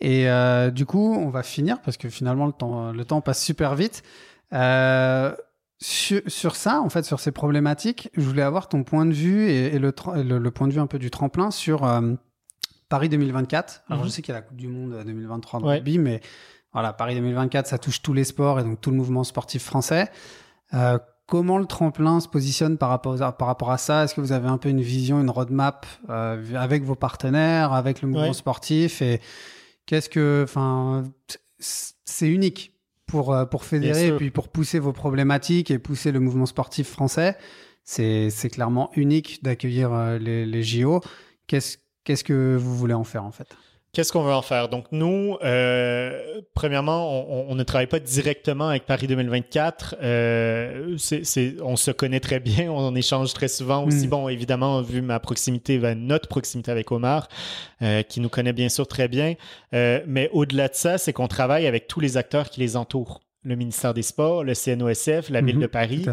Et 0.00 0.28
euh, 0.28 0.72
du 0.72 0.84
coup, 0.84 1.14
on 1.14 1.30
va 1.30 1.44
finir 1.44 1.80
parce 1.82 1.96
que 1.96 2.08
finalement, 2.08 2.46
le 2.46 2.52
temps, 2.52 2.90
le 2.90 3.04
temps 3.04 3.20
passe 3.20 3.40
super 3.40 3.76
vite. 3.76 4.02
Euh, 4.52 5.32
sur, 5.80 6.22
sur 6.26 6.56
ça, 6.56 6.80
en 6.80 6.88
fait, 6.88 7.04
sur 7.04 7.20
ces 7.20 7.30
problématiques, 7.30 8.10
je 8.16 8.22
voulais 8.22 8.42
avoir 8.42 8.68
ton 8.68 8.82
point 8.82 9.06
de 9.06 9.12
vue 9.12 9.48
et, 9.48 9.76
et 9.76 9.78
le, 9.78 9.94
le, 10.16 10.38
le 10.38 10.50
point 10.50 10.66
de 10.66 10.72
vue 10.72 10.80
un 10.80 10.88
peu 10.88 10.98
du 10.98 11.12
tremplin 11.12 11.52
sur 11.52 11.84
Paris 12.88 13.08
2024. 13.08 13.82
Alors, 13.88 14.02
Mhm. 14.02 14.08
je 14.08 14.12
sais 14.14 14.22
qu'il 14.22 14.32
y 14.32 14.36
a 14.36 14.40
la 14.40 14.46
Coupe 14.46 14.56
du 14.56 14.68
Monde 14.68 14.92
euh, 14.94 15.04
2023 15.04 15.60
dans 15.60 15.66
Ouais. 15.66 15.74
le 15.74 15.78
rugby, 15.78 15.98
mais 15.98 16.20
voilà, 16.72 16.92
Paris 16.92 17.14
2024, 17.14 17.66
ça 17.66 17.78
touche 17.78 18.02
tous 18.02 18.12
les 18.12 18.24
sports 18.24 18.60
et 18.60 18.62
donc 18.64 18.80
tout 18.80 18.90
le 18.90 18.96
mouvement 18.96 19.24
sportif 19.24 19.62
français. 19.64 20.08
Euh, 20.74 20.98
comment 21.26 21.58
le 21.58 21.66
tremplin 21.66 22.20
se 22.20 22.28
positionne 22.28 22.78
par 22.78 22.88
rapport, 22.90 23.20
à, 23.22 23.32
par 23.36 23.48
rapport 23.48 23.70
à 23.70 23.78
ça? 23.78 24.04
Est-ce 24.04 24.14
que 24.14 24.20
vous 24.20 24.32
avez 24.32 24.48
un 24.48 24.58
peu 24.58 24.68
une 24.68 24.80
vision, 24.80 25.20
une 25.20 25.30
roadmap 25.30 25.86
euh, 26.10 26.54
avec 26.54 26.84
vos 26.84 26.94
partenaires, 26.94 27.72
avec 27.72 28.02
le 28.02 28.08
mouvement 28.08 28.28
Ouais. 28.28 28.32
sportif 28.34 29.02
et 29.02 29.20
qu'est-ce 29.86 30.08
que, 30.08 30.42
enfin, 30.44 31.04
c'est 31.58 32.28
unique 32.28 32.74
pour 33.06 33.32
euh, 33.34 33.46
pour 33.46 33.64
fédérer 33.64 34.08
et 34.08 34.12
puis 34.16 34.30
pour 34.30 34.48
pousser 34.48 34.78
vos 34.78 34.92
problématiques 34.92 35.70
et 35.70 35.78
pousser 35.78 36.12
le 36.12 36.20
mouvement 36.20 36.46
sportif 36.46 36.88
français? 36.90 37.36
c'est 37.84 38.50
clairement 38.52 38.90
unique 38.96 39.42
d'accueillir 39.42 39.92
euh, 39.94 40.18
les, 40.18 40.44
les 40.44 40.62
JO. 40.62 41.00
Qu'est-ce 41.46 41.78
qu'est-ce 42.08 42.24
que 42.24 42.56
vous 42.56 42.74
voulez 42.74 42.94
en 42.94 43.04
faire 43.04 43.22
en 43.22 43.32
fait? 43.32 43.54
Qu'est-ce 43.92 44.12
qu'on 44.12 44.22
veut 44.22 44.32
en 44.32 44.42
faire? 44.42 44.68
Donc, 44.68 44.86
nous, 44.92 45.36
euh, 45.42 46.40
premièrement, 46.54 47.50
on, 47.50 47.54
ne 47.54 47.62
travaille 47.62 47.86
pas 47.86 48.00
directement 48.00 48.68
avec 48.68 48.86
Paris 48.86 49.06
2024. 49.06 49.96
Euh, 50.02 50.96
on 51.62 51.76
se 51.76 51.90
connaît 51.90 52.20
très 52.20 52.40
bien, 52.40 52.70
on, 52.70 52.94
échange 52.94 53.32
très 53.34 53.48
souvent 53.48 53.84
aussi. 53.84 54.06
Hmm. 54.06 54.10
Bon, 54.10 54.28
évidemment, 54.28 54.80
vu 54.82 55.02
ma 55.02 55.20
proximité, 55.20 55.78
notre 55.96 56.28
proximité 56.28 56.70
avec 56.70 56.90
Omar, 56.92 57.28
euh, 57.82 58.02
qui 58.02 58.20
nous 58.20 58.28
connaît 58.30 58.52
bien 58.54 58.68
sûr 58.70 58.86
très 58.86 59.08
bien. 59.08 59.34
mais 59.72 60.30
au-delà 60.32 60.68
de 60.68 60.74
ça, 60.74 60.96
c'est 60.96 61.12
qu'on 61.12 61.28
travaille 61.28 61.66
avec 61.66 61.88
tous 61.88 62.00
les 62.00 62.16
acteurs 62.16 62.48
qui 62.48 62.60
les 62.60 62.76
entourent 62.76 63.20
le 63.44 63.54
ministère 63.54 63.94
des 63.94 64.02
Sports, 64.02 64.42
le 64.42 64.52
CNOSF, 64.52 65.30
la 65.30 65.40
Ville 65.40 65.56
mhm, 65.56 65.62
de 65.62 65.66
Paris 65.68 66.06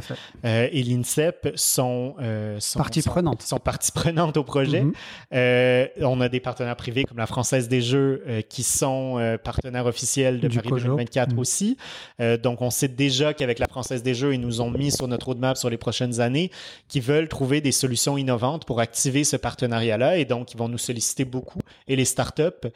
euh, 0.46 0.68
et 0.72 0.84
l'INSEP 0.84 1.54
sont, 1.56 2.16
euh, 2.22 2.60
sont, 2.60 2.78
partie 2.78 3.02
prenante. 3.02 3.42
sont 3.42 3.58
partie 3.58 3.92
prenante 3.92 4.38
au 4.38 4.44
projet. 4.44 4.82
Mhm. 4.82 4.94
Euh, 5.34 5.88
on 6.02 6.22
a 6.22 6.30
des 6.30 6.40
partenaires 6.40 6.76
privés 6.76 7.04
comme 7.04 7.18
la 7.18 7.26
Française 7.26 7.68
des 7.68 7.82
Jeux 7.82 8.24
qui 8.48 8.62
sont 8.62 9.38
partenaires 9.44 9.88
officiels 9.88 10.40
de 10.40 10.48
Paris 10.48 10.70
2024 10.70 11.34
mhm. 11.34 11.40
aussi. 11.40 11.78
donc, 12.44 12.62
on 12.62 12.70
sait 12.70 12.88
déjà 12.88 13.34
qu'avec 13.34 13.58
la 13.58 13.68
Française 13.68 14.04
des 14.04 14.14
Jeux, 14.14 14.34
ils 14.34 14.42
nous 14.42 14.62
ont 14.62 14.70
mis 14.70 14.92
sur 14.92 15.08
notre 15.08 15.28
roadmap 15.28 15.58
sur 15.58 15.70
les 15.70 15.78
prochaines 15.78 16.22
années, 16.22 16.52
qui 16.88 17.00
veulent 17.00 17.28
trouver 17.28 17.60
des 17.60 17.72
solutions 17.72 18.18
innovantes 18.18 18.66
pour 18.66 18.80
activer 18.80 19.24
ce 19.24 19.36
partenariat-là. 19.36 20.18
Et 20.18 20.26
donc, 20.26 20.54
ils 20.54 20.58
vont 20.58 20.70
nous 20.70 20.78
solliciter 20.78 21.26
beaucoup 21.26 21.60
et 21.88 21.96
les 21.96 22.06
startups 22.06 22.70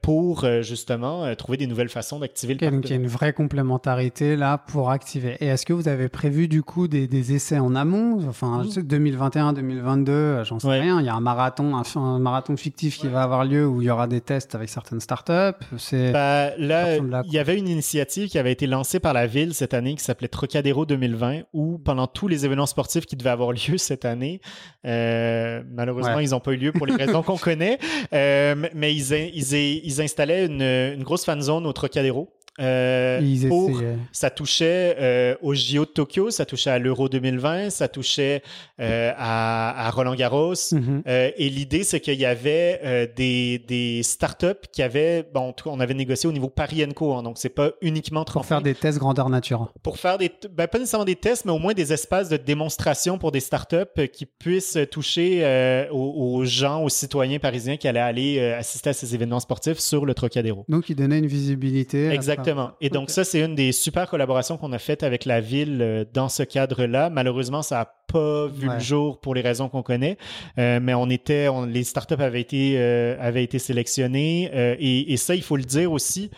pour 0.00 0.46
justement 0.62 1.34
trouver 1.36 1.58
des 1.58 1.66
nouvelles 1.66 1.90
façons 1.90 2.18
d'activer 2.18 2.54
le 2.54 2.60
partenariat. 2.60 2.80
Donc, 2.80 2.90
il 2.90 2.92
y 2.92 2.98
a 2.98 3.02
une 3.02 3.08
vraie 3.08 3.32
complémentarité 3.32 3.81
là 3.86 4.58
pour 4.58 4.90
activer. 4.90 5.36
Et 5.40 5.46
est-ce 5.46 5.66
que 5.66 5.72
vous 5.72 5.88
avez 5.88 6.08
prévu 6.08 6.48
du 6.48 6.62
coup 6.62 6.88
des, 6.88 7.34
essais 7.34 7.58
en 7.58 7.74
amont? 7.74 8.20
Enfin, 8.28 8.64
2021, 8.76 9.52
2022, 9.52 10.12
euh, 10.12 10.44
j'en 10.44 10.58
sais 10.58 10.68
rien. 10.68 11.00
Il 11.00 11.06
y 11.06 11.08
a 11.08 11.14
un 11.14 11.20
marathon, 11.20 11.74
un, 11.76 12.18
marathon 12.18 12.56
fictif 12.56 12.98
qui 12.98 13.08
va 13.08 13.22
avoir 13.22 13.44
lieu 13.44 13.66
où 13.66 13.80
il 13.80 13.86
y 13.86 13.90
aura 13.90 14.06
des 14.06 14.20
tests 14.20 14.54
avec 14.54 14.68
certaines 14.68 15.00
startups. 15.00 15.64
C'est 15.78 16.12
bah, 16.12 16.50
là, 16.58 16.96
il 16.96 17.32
y 17.32 17.38
avait 17.38 17.58
une 17.58 17.68
initiative 17.68 18.28
qui 18.28 18.38
avait 18.38 18.52
été 18.52 18.66
lancée 18.66 19.00
par 19.00 19.12
la 19.12 19.26
ville 19.26 19.54
cette 19.54 19.74
année 19.74 19.94
qui 19.94 20.04
s'appelait 20.04 20.28
Trocadéro 20.28 20.86
2020, 20.86 21.42
où 21.52 21.78
pendant 21.78 22.06
tous 22.06 22.28
les 22.28 22.44
événements 22.44 22.66
sportifs 22.66 23.06
qui 23.06 23.16
devaient 23.16 23.30
avoir 23.30 23.52
lieu 23.52 23.78
cette 23.78 24.04
année, 24.04 24.40
euh, 24.86 25.62
malheureusement, 25.70 26.18
ils 26.18 26.30
n'ont 26.30 26.40
pas 26.40 26.52
eu 26.52 26.56
lieu 26.56 26.72
pour 26.72 26.86
les 26.86 26.96
raisons 26.96 27.22
qu'on 27.22 27.38
connaît, 27.38 27.78
euh, 28.12 28.54
mais 28.74 28.94
ils, 28.94 29.12
ils, 29.12 29.84
ils, 29.84 30.00
installaient 30.00 30.46
une, 30.46 30.62
une 30.62 31.02
grosse 31.02 31.24
fan 31.24 31.40
zone 31.40 31.66
au 31.66 31.72
Trocadéro. 31.72 32.28
Euh, 32.60 33.96
ça 34.12 34.28
touchait 34.28 34.96
euh, 35.00 35.34
au 35.40 35.54
JO 35.54 35.86
de 35.86 35.90
Tokyo, 35.90 36.30
ça 36.30 36.44
touchait 36.44 36.68
à 36.68 36.78
l'Euro 36.78 37.08
2020, 37.08 37.70
ça 37.70 37.88
touchait 37.88 38.42
euh, 38.78 39.10
à, 39.16 39.90
Roland 39.90 40.14
Garros. 40.14 40.54
Mhm. 40.72 41.02
et 41.06 41.48
l'idée, 41.48 41.82
c'est 41.82 42.00
qu'il 42.00 42.20
y 42.20 42.26
avait 42.26 43.10
des, 43.16 43.58
des 43.58 44.02
startups 44.02 44.68
qui 44.70 44.82
avaient, 44.82 45.26
bon, 45.32 45.54
on 45.66 45.80
avait 45.80 45.94
négocié 45.94 46.28
au 46.28 46.32
niveau 46.32 46.48
Paris 46.48 46.86
Co. 46.94 47.14
Hein, 47.14 47.22
donc, 47.22 47.38
c'est 47.38 47.48
pas 47.48 47.70
uniquement 47.80 48.24
pour 48.24 48.44
faire 48.44 48.60
des 48.60 48.74
tests 48.74 48.98
grandeur 48.98 49.30
nature. 49.30 49.72
Pour 49.82 49.98
faire 49.98 50.18
des, 50.18 50.30
ben, 50.50 50.66
pas 50.66 50.78
nécessairement 50.78 51.04
des 51.04 51.16
tests, 51.16 51.44
mais 51.44 51.52
au 51.52 51.58
moins 51.58 51.74
des 51.74 51.92
espaces 51.92 52.28
de 52.28 52.36
démonstration 52.36 53.18
pour 53.18 53.32
des 53.32 53.40
startups 53.40 54.08
qui 54.12 54.26
puissent 54.26 54.78
toucher 54.90 55.88
aux, 55.90 56.44
gens, 56.44 56.82
aux 56.82 56.88
citoyens 56.88 57.38
parisiens 57.38 57.76
qui 57.76 57.88
allaient 57.88 58.00
aller 58.00 58.40
assister 58.40 58.90
à 58.90 58.92
ces 58.92 59.14
événements 59.14 59.40
sportifs 59.40 59.78
sur 59.78 60.04
le 60.04 60.12
Trocadéro. 60.12 60.64
Donc, 60.68 60.90
il 60.90 60.96
donnait 60.96 61.18
une 61.18 61.26
visibilité. 61.26 62.08
Exactement. 62.08 62.41
Exactement. 62.42 62.72
Et 62.80 62.90
donc, 62.90 63.10
ça, 63.10 63.24
c'est 63.24 63.40
une 63.40 63.54
des 63.54 63.72
super 63.72 64.08
collaborations 64.08 64.56
qu'on 64.56 64.72
a 64.72 64.78
faites 64.78 65.02
avec 65.02 65.24
la 65.24 65.40
ville 65.40 65.78
euh, 65.80 66.04
dans 66.12 66.28
ce 66.28 66.42
cadre-là. 66.42 67.10
Malheureusement, 67.10 67.62
ça 67.62 67.76
n'a 67.76 67.94
pas 68.12 68.46
vu 68.46 68.68
le 68.68 68.78
jour 68.78 69.20
pour 69.20 69.34
les 69.34 69.40
raisons 69.40 69.68
qu'on 69.68 69.82
connaît, 69.82 70.18
euh, 70.58 70.80
mais 70.82 70.94
on 70.94 71.08
était, 71.08 71.48
les 71.66 71.84
startups 71.84 72.14
avaient 72.18 72.40
été, 72.40 72.74
euh, 72.76 73.16
avaient 73.20 73.44
été 73.44 73.58
sélectionnées. 73.58 74.50
Et, 74.78 75.12
et, 75.12 75.16
ça, 75.16 75.34
il 75.34 75.42
faut 75.42 75.56
le 75.56 75.64
dire 75.64 75.92
aussi 75.92 76.30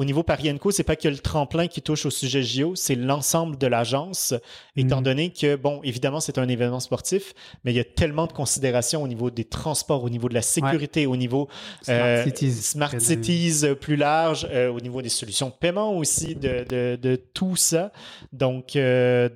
au 0.00 0.04
niveau 0.06 0.22
Paris 0.22 0.50
Co, 0.58 0.70
c'est 0.70 0.82
pas 0.82 0.96
que 0.96 1.08
le 1.08 1.18
tremplin 1.18 1.66
qui 1.66 1.82
touche 1.82 2.06
au 2.06 2.10
sujet 2.10 2.42
JO, 2.42 2.74
c'est 2.74 2.94
l'ensemble 2.94 3.58
de 3.58 3.66
l'agence, 3.66 4.32
étant 4.74 5.02
mm. 5.02 5.04
donné 5.04 5.30
que, 5.30 5.56
bon, 5.56 5.82
évidemment, 5.84 6.20
c'est 6.20 6.38
un 6.38 6.48
événement 6.48 6.80
sportif, 6.80 7.34
mais 7.64 7.72
il 7.72 7.76
y 7.76 7.80
a 7.80 7.84
tellement 7.84 8.26
de 8.26 8.32
considérations 8.32 9.02
au 9.02 9.08
niveau 9.08 9.30
des 9.30 9.44
transports, 9.44 10.02
au 10.02 10.08
niveau 10.08 10.30
de 10.30 10.34
la 10.34 10.40
sécurité, 10.40 11.04
au 11.04 11.16
niveau 11.16 11.48
Smart 11.82 11.98
euh, 11.98 12.24
Cities, 12.24 12.52
Smart 12.52 12.98
Cities 12.98 13.60
euh, 13.64 13.74
plus 13.74 13.96
large, 13.96 14.48
euh, 14.50 14.72
au 14.72 14.80
niveau 14.80 15.02
des 15.02 15.10
solutions 15.10 15.48
de 15.48 15.54
paiement 15.60 15.94
aussi, 15.94 16.34
de, 16.34 16.64
de, 16.66 16.96
de 16.96 17.16
tout 17.16 17.56
ça. 17.56 17.92
Donc, 18.32 18.78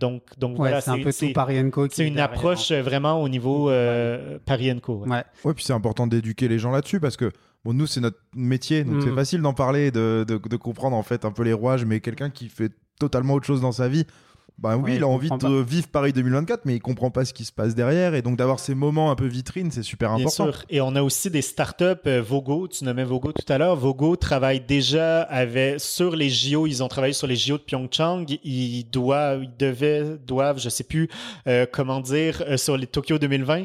donc, 0.00 0.22
donc 0.38 0.56
voilà, 0.56 0.80
c'est 0.80 0.92
un 0.92 1.02
peu 1.02 1.12
tout 1.12 1.30
Paris 1.34 1.70
Co. 1.70 1.88
C'est 1.90 2.06
une 2.06 2.20
approche 2.20 2.72
vraiment 2.72 3.20
au 3.20 3.28
niveau 3.28 3.70
Paris 4.46 4.74
Co. 4.80 5.04
Ouais. 5.04 5.24
ouais, 5.44 5.52
puis 5.52 5.64
c'est 5.64 5.74
important 5.74 6.06
d'éduquer 6.06 6.48
les 6.48 6.58
gens 6.58 6.70
là-dessus 6.70 7.00
parce 7.00 7.18
que 7.18 7.30
Bon, 7.64 7.72
nous, 7.72 7.86
c'est 7.86 8.00
notre 8.00 8.18
métier, 8.34 8.84
donc 8.84 9.02
c'est 9.02 9.10
mm. 9.10 9.14
facile 9.14 9.40
d'en 9.40 9.54
parler, 9.54 9.90
de, 9.90 10.24
de, 10.28 10.36
de, 10.36 10.56
comprendre 10.56 10.96
en 10.96 11.02
fait 11.02 11.24
un 11.24 11.32
peu 11.32 11.42
les 11.42 11.54
rouages, 11.54 11.84
mais 11.84 12.00
quelqu'un 12.00 12.28
qui 12.28 12.48
fait 12.48 12.72
totalement 12.98 13.34
autre 13.34 13.46
chose 13.46 13.60
dans 13.60 13.72
sa 13.72 13.88
vie, 13.88 14.06
bah 14.56 14.76
oui, 14.76 14.94
il 14.94 15.02
a 15.02 15.08
envie 15.08 15.28
de 15.28 15.62
vivre 15.62 15.88
Paris 15.88 16.12
2024, 16.12 16.64
mais 16.64 16.76
il 16.76 16.80
comprend 16.80 17.10
pas 17.10 17.24
ce 17.24 17.34
qui 17.34 17.44
se 17.44 17.52
passe 17.52 17.74
derrière. 17.74 18.14
Et 18.14 18.22
donc 18.22 18.36
d'avoir 18.38 18.60
ces 18.60 18.76
moments 18.76 19.10
un 19.10 19.16
peu 19.16 19.26
vitrine, 19.26 19.72
c'est 19.72 19.82
super 19.82 20.12
important. 20.12 20.44
Bien 20.44 20.52
sûr. 20.52 20.64
Et 20.70 20.80
on 20.80 20.94
a 20.94 21.02
aussi 21.02 21.28
des 21.28 21.42
startups. 21.42 21.84
Euh, 22.06 22.22
Vogo, 22.22 22.68
tu 22.68 22.84
nommais 22.84 23.02
Vogo 23.02 23.32
tout 23.32 23.52
à 23.52 23.58
l'heure. 23.58 23.74
Vogo 23.74 24.14
travaille 24.14 24.60
déjà 24.60 25.22
avec, 25.22 25.80
sur 25.80 26.14
les 26.14 26.30
JO. 26.30 26.68
Ils 26.68 26.84
ont 26.84 26.88
travaillé 26.88 27.12
sur 27.12 27.26
les 27.26 27.34
JO 27.34 27.58
de 27.58 27.62
Pyeongchang. 27.62 28.26
Ils 28.44 28.84
doivent, 28.84 29.42
ils 29.42 29.56
devaient, 29.58 30.18
doivent, 30.24 30.60
je 30.60 30.68
sais 30.68 30.84
plus 30.84 31.08
euh, 31.48 31.66
comment 31.70 32.00
dire, 32.00 32.42
euh, 32.46 32.56
sur 32.56 32.76
les 32.76 32.86
Tokyo 32.86 33.18
2020, 33.18 33.64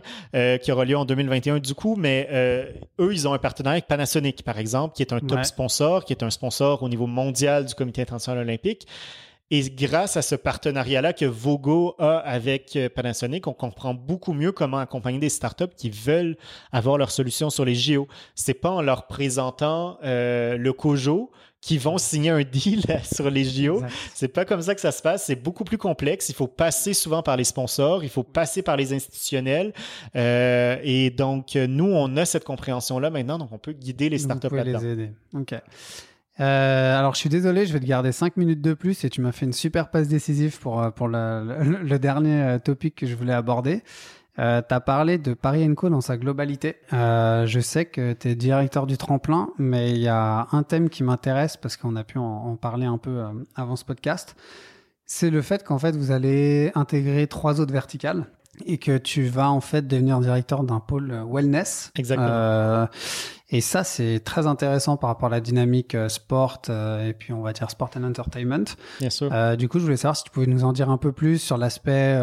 qui 0.57 0.71
aura 0.71 0.85
lieu 0.85 0.97
en 0.97 1.05
2021 1.05 1.59
du 1.59 1.75
coup. 1.75 1.95
Mais 1.97 2.27
eux, 2.99 3.13
ils 3.13 3.27
ont 3.27 3.33
un 3.33 3.37
partenariat 3.37 3.75
avec 3.75 3.87
Panasonic, 3.87 4.43
par 4.43 4.57
exemple, 4.57 4.95
qui 4.95 5.03
est 5.03 5.13
un 5.13 5.19
top 5.19 5.45
sponsor, 5.45 6.03
qui 6.03 6.13
est 6.13 6.23
un 6.23 6.31
sponsor 6.31 6.81
au 6.81 6.89
niveau 6.89 7.05
mondial 7.05 7.65
du 7.65 7.75
Comité 7.75 8.01
international 8.01 8.43
olympique. 8.43 8.87
Et 9.51 9.67
grâce 9.71 10.15
à 10.15 10.21
ce 10.21 10.35
partenariat-là 10.35 11.13
que 11.13 11.25
Vogo 11.25 11.95
a 11.97 12.17
avec 12.19 12.75
euh, 12.75 12.87
Panasonic, 12.87 13.47
on 13.47 13.53
comprend 13.53 13.95
beaucoup 13.95 14.33
mieux 14.33 14.51
comment 14.51 14.77
accompagner 14.77 15.17
des 15.17 15.29
startups 15.29 15.73
qui 15.75 15.89
veulent 15.89 16.37
avoir 16.71 16.99
leur 16.99 17.09
solution 17.09 17.49
sur 17.49 17.65
les 17.65 17.73
JO. 17.73 18.07
C'est 18.35 18.53
pas 18.53 18.69
en 18.69 18.83
leur 18.83 19.07
présentant 19.07 19.97
euh, 20.03 20.55
le 20.55 20.71
COJO 20.71 21.31
qui 21.61 21.79
vont 21.79 21.97
signer 21.97 22.29
un 22.29 22.43
deal 22.43 22.83
sur 23.11 23.31
les 23.31 23.43
JO. 23.43 23.81
C'est 24.13 24.27
pas 24.27 24.45
comme 24.45 24.61
ça 24.61 24.75
que 24.75 24.81
ça 24.81 24.91
se 24.91 25.01
passe. 25.01 25.25
C'est 25.25 25.35
beaucoup 25.35 25.63
plus 25.63 25.79
complexe. 25.79 26.29
Il 26.29 26.35
faut 26.35 26.47
passer 26.47 26.93
souvent 26.93 27.23
par 27.23 27.35
les 27.35 27.43
sponsors. 27.43 28.03
Il 28.03 28.09
faut 28.09 28.23
passer 28.23 28.61
par 28.61 28.77
les 28.77 28.93
institutionnels. 28.93 29.73
Euh, 30.15 30.77
et 30.83 31.09
donc, 31.09 31.55
nous, 31.55 31.91
on 31.91 32.15
a 32.17 32.25
cette 32.25 32.45
compréhension-là 32.45 33.09
maintenant. 33.09 33.39
Donc, 33.39 33.49
on 33.51 33.57
peut 33.57 33.73
guider 33.73 34.09
les 34.09 34.19
startups 34.19 34.55
là-dedans. 34.55 34.79
les 34.79 34.91
aider. 34.91 35.11
OK. 35.33 35.55
Euh, 36.39 36.97
alors, 36.97 37.15
je 37.15 37.19
suis 37.19 37.29
désolé, 37.29 37.65
je 37.65 37.73
vais 37.73 37.79
te 37.79 37.85
garder 37.85 38.11
5 38.11 38.37
minutes 38.37 38.61
de 38.61 38.73
plus 38.73 39.03
et 39.03 39.09
tu 39.09 39.21
m'as 39.21 39.31
fait 39.31 39.45
une 39.45 39.53
super 39.53 39.89
passe 39.89 40.07
décisive 40.07 40.59
pour, 40.59 40.81
euh, 40.81 40.89
pour 40.89 41.07
le, 41.07 41.97
dernier 41.97 42.41
euh, 42.41 42.59
topic 42.59 42.95
que 42.95 43.05
je 43.05 43.15
voulais 43.15 43.33
aborder. 43.33 43.83
Euh, 44.37 44.61
tu 44.67 44.73
as 44.73 44.79
parlé 44.79 45.17
de 45.17 45.33
Paris 45.33 45.67
Co 45.75 45.89
dans 45.89 45.99
sa 45.99 46.15
globalité. 46.17 46.77
Euh, 46.93 47.45
je 47.45 47.59
sais 47.59 47.85
que 47.85 48.13
tu 48.13 48.29
es 48.29 48.35
directeur 48.35 48.87
du 48.87 48.97
tremplin, 48.97 49.49
mais 49.57 49.91
il 49.91 49.99
y 49.99 50.07
a 50.07 50.47
un 50.53 50.63
thème 50.63 50.89
qui 50.89 51.03
m'intéresse 51.03 51.57
parce 51.57 51.75
qu'on 51.75 51.97
a 51.97 52.05
pu 52.05 52.19
en, 52.19 52.23
en, 52.23 52.55
parler 52.55 52.85
un 52.85 52.97
peu 52.97 53.21
avant 53.55 53.75
ce 53.75 53.83
podcast. 53.83 54.37
C'est 55.05 55.29
le 55.29 55.41
fait 55.41 55.65
qu'en 55.65 55.79
fait, 55.79 55.95
vous 55.95 56.11
allez 56.11 56.71
intégrer 56.75 57.27
trois 57.27 57.59
autres 57.59 57.73
verticales 57.73 58.27
et 58.65 58.77
que 58.77 58.97
tu 58.97 59.23
vas 59.23 59.51
en 59.51 59.61
fait 59.61 59.87
devenir 59.87 60.19
directeur 60.19 60.63
d'un 60.63 60.79
pôle 60.79 61.23
wellness. 61.29 61.91
Exactement. 61.95 62.29
Euh, 62.29 62.85
et 63.51 63.61
ça, 63.61 63.83
c'est 63.83 64.19
très 64.19 64.45
intéressant 64.45 64.95
par 64.95 65.09
rapport 65.09 65.27
à 65.27 65.31
la 65.31 65.41
dynamique 65.41 65.95
euh, 65.95 66.07
sport 66.07 66.61
euh, 66.69 67.07
et 67.07 67.13
puis 67.13 67.33
on 67.33 67.41
va 67.41 67.51
dire 67.51 67.69
sport 67.71 67.89
and 67.97 68.03
entertainment. 68.03 68.65
Bien 68.99 69.09
sûr. 69.09 69.29
Euh, 69.33 69.55
du 69.55 69.67
coup, 69.67 69.79
je 69.79 69.85
voulais 69.85 69.97
savoir 69.97 70.15
si 70.15 70.23
tu 70.23 70.29
pouvais 70.29 70.45
nous 70.45 70.63
en 70.63 70.71
dire 70.71 70.89
un 70.89 70.97
peu 70.97 71.11
plus 71.11 71.39
sur 71.39 71.57
l'aspect 71.57 72.17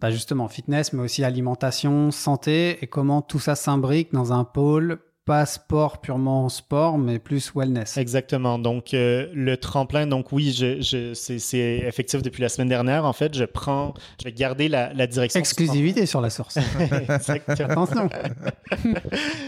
bah 0.00 0.10
justement 0.10 0.48
fitness, 0.48 0.92
mais 0.92 1.02
aussi 1.02 1.22
alimentation, 1.22 2.10
santé 2.10 2.82
et 2.82 2.88
comment 2.88 3.22
tout 3.22 3.38
ça 3.38 3.54
s'imbrique 3.54 4.12
dans 4.12 4.32
un 4.32 4.42
pôle 4.42 4.98
pas 5.24 5.46
sport 5.46 6.00
purement 6.00 6.48
sport, 6.48 6.98
mais 6.98 7.18
plus 7.18 7.52
wellness. 7.54 7.96
Exactement. 7.96 8.58
Donc, 8.58 8.92
euh, 8.92 9.28
le 9.34 9.56
tremplin, 9.56 10.06
donc 10.06 10.32
oui, 10.32 10.52
je, 10.52 10.80
je, 10.80 11.14
c'est 11.14 11.58
effectif 11.58 12.22
depuis 12.22 12.42
la 12.42 12.48
semaine 12.48 12.68
dernière. 12.68 13.04
En 13.04 13.12
fait, 13.12 13.34
je 13.34 13.44
prends, 13.44 13.94
je 14.20 14.24
vais 14.24 14.32
garder 14.32 14.68
la, 14.68 14.92
la 14.92 15.06
direction. 15.06 15.38
Exclusivité 15.38 16.06
sur 16.06 16.20
la 16.20 16.30
source. 16.30 16.56
Exactement. 17.08 17.84
Attention. 17.84 18.08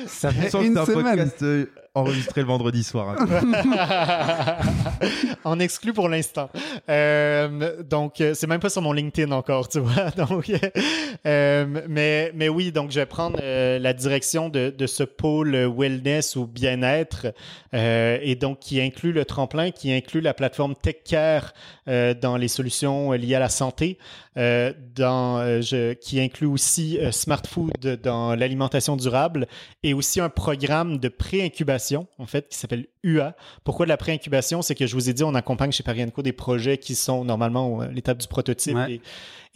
Ça 0.06 0.30
fait 0.30 0.64
une 0.64 0.76
semaine. 0.84 1.30
Euh, 1.42 1.66
enregistré 1.94 2.40
le 2.40 2.46
vendredi 2.46 2.82
soir. 2.84 3.16
hein. 3.18 4.56
en 5.44 5.60
exclu 5.60 5.92
pour 5.92 6.08
l'instant. 6.08 6.50
Euh, 6.88 7.82
donc, 7.82 8.20
euh, 8.20 8.34
c'est 8.34 8.46
même 8.46 8.60
pas 8.60 8.70
sur 8.70 8.82
mon 8.82 8.92
LinkedIn 8.92 9.30
encore, 9.32 9.68
tu 9.68 9.78
vois. 9.78 10.10
Donc, 10.16 10.50
euh, 11.26 11.82
mais, 11.88 12.32
mais 12.34 12.48
oui, 12.48 12.72
donc 12.72 12.90
je 12.90 13.00
vais 13.00 13.06
prendre 13.06 13.38
euh, 13.42 13.78
la 13.78 13.92
direction 13.92 14.48
de, 14.48 14.70
de 14.76 14.86
ce 14.86 15.02
pôle 15.02 15.54
wellness 15.54 16.36
ou 16.36 16.46
bien-être, 16.46 17.26
et 17.72 18.36
donc 18.36 18.60
qui 18.60 18.80
inclut 18.80 19.12
le 19.12 19.24
tremplin, 19.24 19.70
qui 19.70 19.92
inclut 19.92 20.20
la 20.20 20.32
plateforme 20.32 20.74
TechCare 20.76 21.52
dans 21.86 22.36
les 22.36 22.48
solutions 22.48 23.12
liées 23.12 23.34
à 23.34 23.40
la 23.40 23.48
santé, 23.48 23.98
dans, 24.36 25.60
qui 26.00 26.20
inclut 26.20 26.46
aussi 26.46 26.98
Smart 27.10 27.42
Food 27.48 28.00
dans 28.02 28.34
l'alimentation 28.36 28.96
durable, 28.96 29.48
et 29.82 29.92
aussi 29.92 30.20
un 30.20 30.28
programme 30.28 30.98
de 30.98 31.08
pré-incubation, 31.08 31.83
en 31.92 32.26
fait, 32.26 32.48
qui 32.48 32.58
s'appelle 32.58 32.86
UA. 33.02 33.36
Pourquoi 33.64 33.86
de 33.86 33.88
la 33.88 33.96
pré-incubation? 33.96 34.62
C'est 34.62 34.74
que 34.74 34.86
je 34.86 34.94
vous 34.94 35.10
ai 35.10 35.12
dit, 35.12 35.24
on 35.24 35.34
accompagne 35.34 35.72
chez 35.72 35.82
Parienco 35.82 36.22
des 36.22 36.32
projets 36.32 36.78
qui 36.78 36.94
sont 36.94 37.24
normalement 37.24 37.80
à 37.80 37.88
l'étape 37.88 38.18
du 38.18 38.26
prototype. 38.26 38.74
Ouais. 38.74 38.94
Et, 38.94 39.00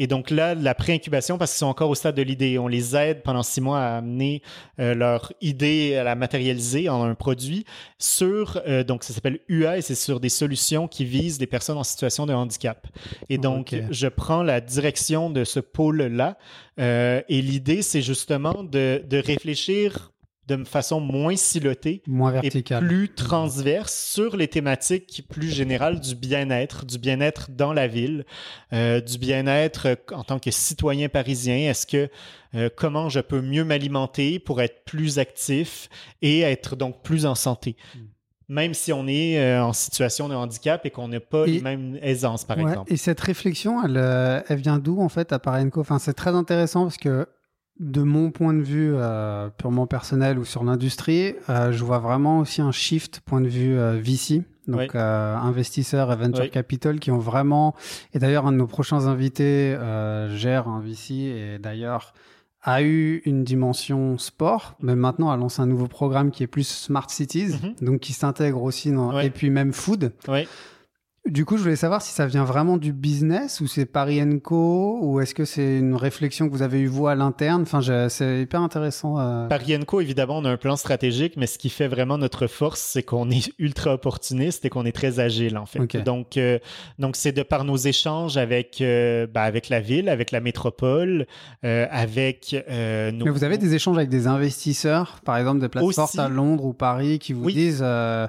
et 0.00 0.06
donc 0.06 0.30
là, 0.30 0.54
la 0.54 0.74
pré-incubation, 0.74 1.38
parce 1.38 1.52
qu'ils 1.52 1.58
sont 1.58 1.66
encore 1.66 1.90
au 1.90 1.94
stade 1.94 2.14
de 2.14 2.22
l'idée, 2.22 2.58
on 2.58 2.68
les 2.68 2.94
aide 2.94 3.22
pendant 3.22 3.42
six 3.42 3.60
mois 3.60 3.80
à 3.80 3.96
amener 3.96 4.42
euh, 4.78 4.94
leur 4.94 5.32
idée, 5.40 5.96
à 5.96 6.04
la 6.04 6.14
matérialiser 6.14 6.88
en 6.88 7.02
un 7.02 7.14
produit 7.14 7.64
sur, 7.98 8.60
euh, 8.66 8.84
donc 8.84 9.02
ça 9.02 9.12
s'appelle 9.12 9.40
UA 9.48 9.78
et 9.78 9.82
c'est 9.82 9.96
sur 9.96 10.20
des 10.20 10.28
solutions 10.28 10.86
qui 10.86 11.04
visent 11.04 11.38
des 11.38 11.48
personnes 11.48 11.78
en 11.78 11.84
situation 11.84 12.26
de 12.26 12.32
handicap. 12.32 12.86
Et 13.28 13.38
donc, 13.38 13.74
je 13.90 14.06
prends 14.06 14.42
la 14.42 14.60
direction 14.60 15.30
de 15.30 15.44
ce 15.44 15.58
pôle-là 15.58 16.38
euh, 16.78 17.22
et 17.28 17.42
l'idée, 17.42 17.82
c'est 17.82 18.02
justement 18.02 18.62
de, 18.62 19.02
de 19.04 19.18
réfléchir 19.18 20.12
de 20.48 20.64
façon 20.64 20.98
moins 21.00 21.36
silotée 21.36 22.02
Moins 22.06 22.40
et 22.42 22.50
plus 22.50 23.10
transverse 23.14 23.94
sur 23.94 24.36
les 24.36 24.48
thématiques 24.48 25.24
plus 25.28 25.48
générales 25.50 26.00
du 26.00 26.14
bien-être, 26.14 26.86
du 26.86 26.98
bien-être 26.98 27.50
dans 27.50 27.72
la 27.72 27.86
ville, 27.86 28.24
euh, 28.72 29.00
du 29.00 29.18
bien-être 29.18 29.86
euh, 29.88 29.94
en 30.12 30.24
tant 30.24 30.38
que 30.38 30.50
citoyen 30.50 31.08
parisien. 31.08 31.56
Est-ce 31.70 31.86
que 31.86 32.08
euh, 32.54 32.70
comment 32.74 33.08
je 33.10 33.20
peux 33.20 33.42
mieux 33.42 33.64
m'alimenter 33.64 34.38
pour 34.38 34.60
être 34.62 34.84
plus 34.86 35.18
actif 35.18 35.90
et 36.22 36.40
être 36.40 36.74
donc 36.76 37.02
plus 37.02 37.26
en 37.26 37.34
santé? 37.34 37.76
Mm. 37.94 37.98
Même 38.50 38.72
si 38.72 38.94
on 38.94 39.06
est 39.06 39.38
euh, 39.38 39.62
en 39.62 39.74
situation 39.74 40.26
de 40.30 40.34
handicap 40.34 40.86
et 40.86 40.90
qu'on 40.90 41.08
n'a 41.08 41.20
pas 41.20 41.44
Et- 41.46 41.50
les 41.52 41.60
mêmes 41.60 41.98
aisances, 42.00 42.46
par 42.46 42.56
Ouais, 42.56 42.62
exemple. 42.64 42.90
Et 42.90 42.96
cette 42.96 43.20
réflexion, 43.20 43.84
elle, 43.84 44.42
elle 44.48 44.60
vient 44.60 44.78
d'où 44.78 45.02
en 45.02 45.10
fait 45.10 45.32
à 45.34 45.38
Parenco 45.38 45.80
Enfin, 45.82 45.98
c'est 45.98 46.14
très 46.14 46.30
intéressant 46.34 46.84
parce 46.84 46.96
que 46.96 47.26
de 47.80 48.02
mon 48.02 48.30
point 48.30 48.54
de 48.54 48.62
vue 48.62 48.92
euh, 48.94 49.48
purement 49.56 49.86
personnel 49.86 50.38
ou 50.38 50.44
sur 50.44 50.64
l'industrie, 50.64 51.34
euh, 51.48 51.70
je 51.72 51.84
vois 51.84 51.98
vraiment 51.98 52.40
aussi 52.40 52.60
un 52.60 52.72
shift 52.72 53.20
point 53.24 53.40
de 53.40 53.48
vue 53.48 53.76
euh, 53.78 53.98
VC. 54.00 54.42
Donc 54.66 54.80
Oui. 54.80 54.88
euh, 54.96 55.36
investisseurs 55.36 56.12
et 56.12 56.16
venture 56.16 56.44
Oui. 56.44 56.50
capital 56.50 57.00
qui 57.00 57.10
ont 57.10 57.18
vraiment 57.18 57.74
et 58.12 58.18
d'ailleurs 58.18 58.46
un 58.46 58.52
de 58.52 58.58
nos 58.58 58.66
prochains 58.66 59.06
invités 59.06 59.74
euh, 59.74 60.36
gère 60.36 60.68
un 60.68 60.80
VC 60.80 61.12
et 61.14 61.58
d'ailleurs 61.58 62.12
a 62.62 62.82
eu 62.82 63.22
une 63.24 63.44
dimension 63.44 64.18
sport, 64.18 64.74
mais 64.82 64.94
maintenant 64.96 65.30
a 65.30 65.36
lancé 65.38 65.62
un 65.62 65.66
nouveau 65.66 65.86
programme 65.86 66.30
qui 66.30 66.42
est 66.42 66.48
plus 66.48 66.68
Smart 66.68 67.08
Cities, 67.08 67.54
Mhm. 67.62 67.74
donc 67.86 68.00
qui 68.00 68.12
s'intègre 68.12 68.62
aussi 68.62 68.90
dans 68.92 69.14
Ouais. 69.14 69.26
et 69.26 69.30
puis 69.30 69.48
même 69.48 69.72
food. 69.72 70.12
Oui. 70.28 70.46
Du 71.28 71.44
coup, 71.44 71.58
je 71.58 71.62
voulais 71.62 71.76
savoir 71.76 72.00
si 72.00 72.12
ça 72.12 72.26
vient 72.26 72.44
vraiment 72.44 72.78
du 72.78 72.92
business 72.92 73.60
ou 73.60 73.66
c'est 73.66 73.84
Paris 73.84 74.20
Co 74.42 74.98
ou 75.02 75.20
est-ce 75.20 75.34
que 75.34 75.44
c'est 75.44 75.78
une 75.78 75.94
réflexion 75.94 76.46
que 76.48 76.52
vous 76.52 76.62
avez 76.62 76.80
eue 76.80 76.86
vous 76.86 77.06
à 77.06 77.14
l'interne? 77.14 77.62
Enfin, 77.62 77.80
c'est 78.08 78.40
hyper 78.42 78.62
intéressant. 78.62 79.18
euh. 79.20 79.46
Parienco, 79.46 80.00
évidemment, 80.00 80.38
on 80.38 80.44
a 80.46 80.50
un 80.50 80.56
plan 80.56 80.76
stratégique, 80.76 81.34
mais 81.36 81.46
ce 81.46 81.58
qui 81.58 81.68
fait 81.68 81.86
vraiment 81.86 82.16
notre 82.16 82.46
force, 82.46 82.80
c'est 82.80 83.02
qu'on 83.02 83.30
est 83.30 83.52
ultra 83.58 83.92
opportuniste 83.92 84.64
et 84.64 84.70
qu'on 84.70 84.86
est 84.86 84.92
très 84.92 85.20
agile, 85.20 85.58
en 85.58 85.66
fait. 85.66 85.96
Donc, 86.02 86.36
euh, 86.38 86.58
donc 86.98 87.14
c'est 87.14 87.32
de 87.32 87.42
par 87.42 87.64
nos 87.64 87.76
échanges 87.76 88.36
avec, 88.38 88.80
euh, 88.80 89.26
ben, 89.26 89.42
avec 89.42 89.68
la 89.68 89.80
ville, 89.80 90.08
avec 90.08 90.30
la 90.30 90.40
métropole, 90.40 91.26
euh, 91.64 91.86
avec 91.90 92.56
euh, 92.70 93.10
nos... 93.12 93.26
Mais 93.26 93.30
vous 93.30 93.44
avez 93.44 93.58
des 93.58 93.74
échanges 93.74 93.98
avec 93.98 94.08
des 94.08 94.26
investisseurs, 94.26 95.20
par 95.24 95.36
exemple 95.36 95.60
des 95.60 95.68
plateformes 95.68 96.08
à 96.18 96.28
Londres 96.30 96.64
ou 96.64 96.72
Paris, 96.72 97.18
qui 97.18 97.34
vous 97.34 97.44
Oui. 97.44 97.52
disent 97.54 97.80
euh, 97.82 98.26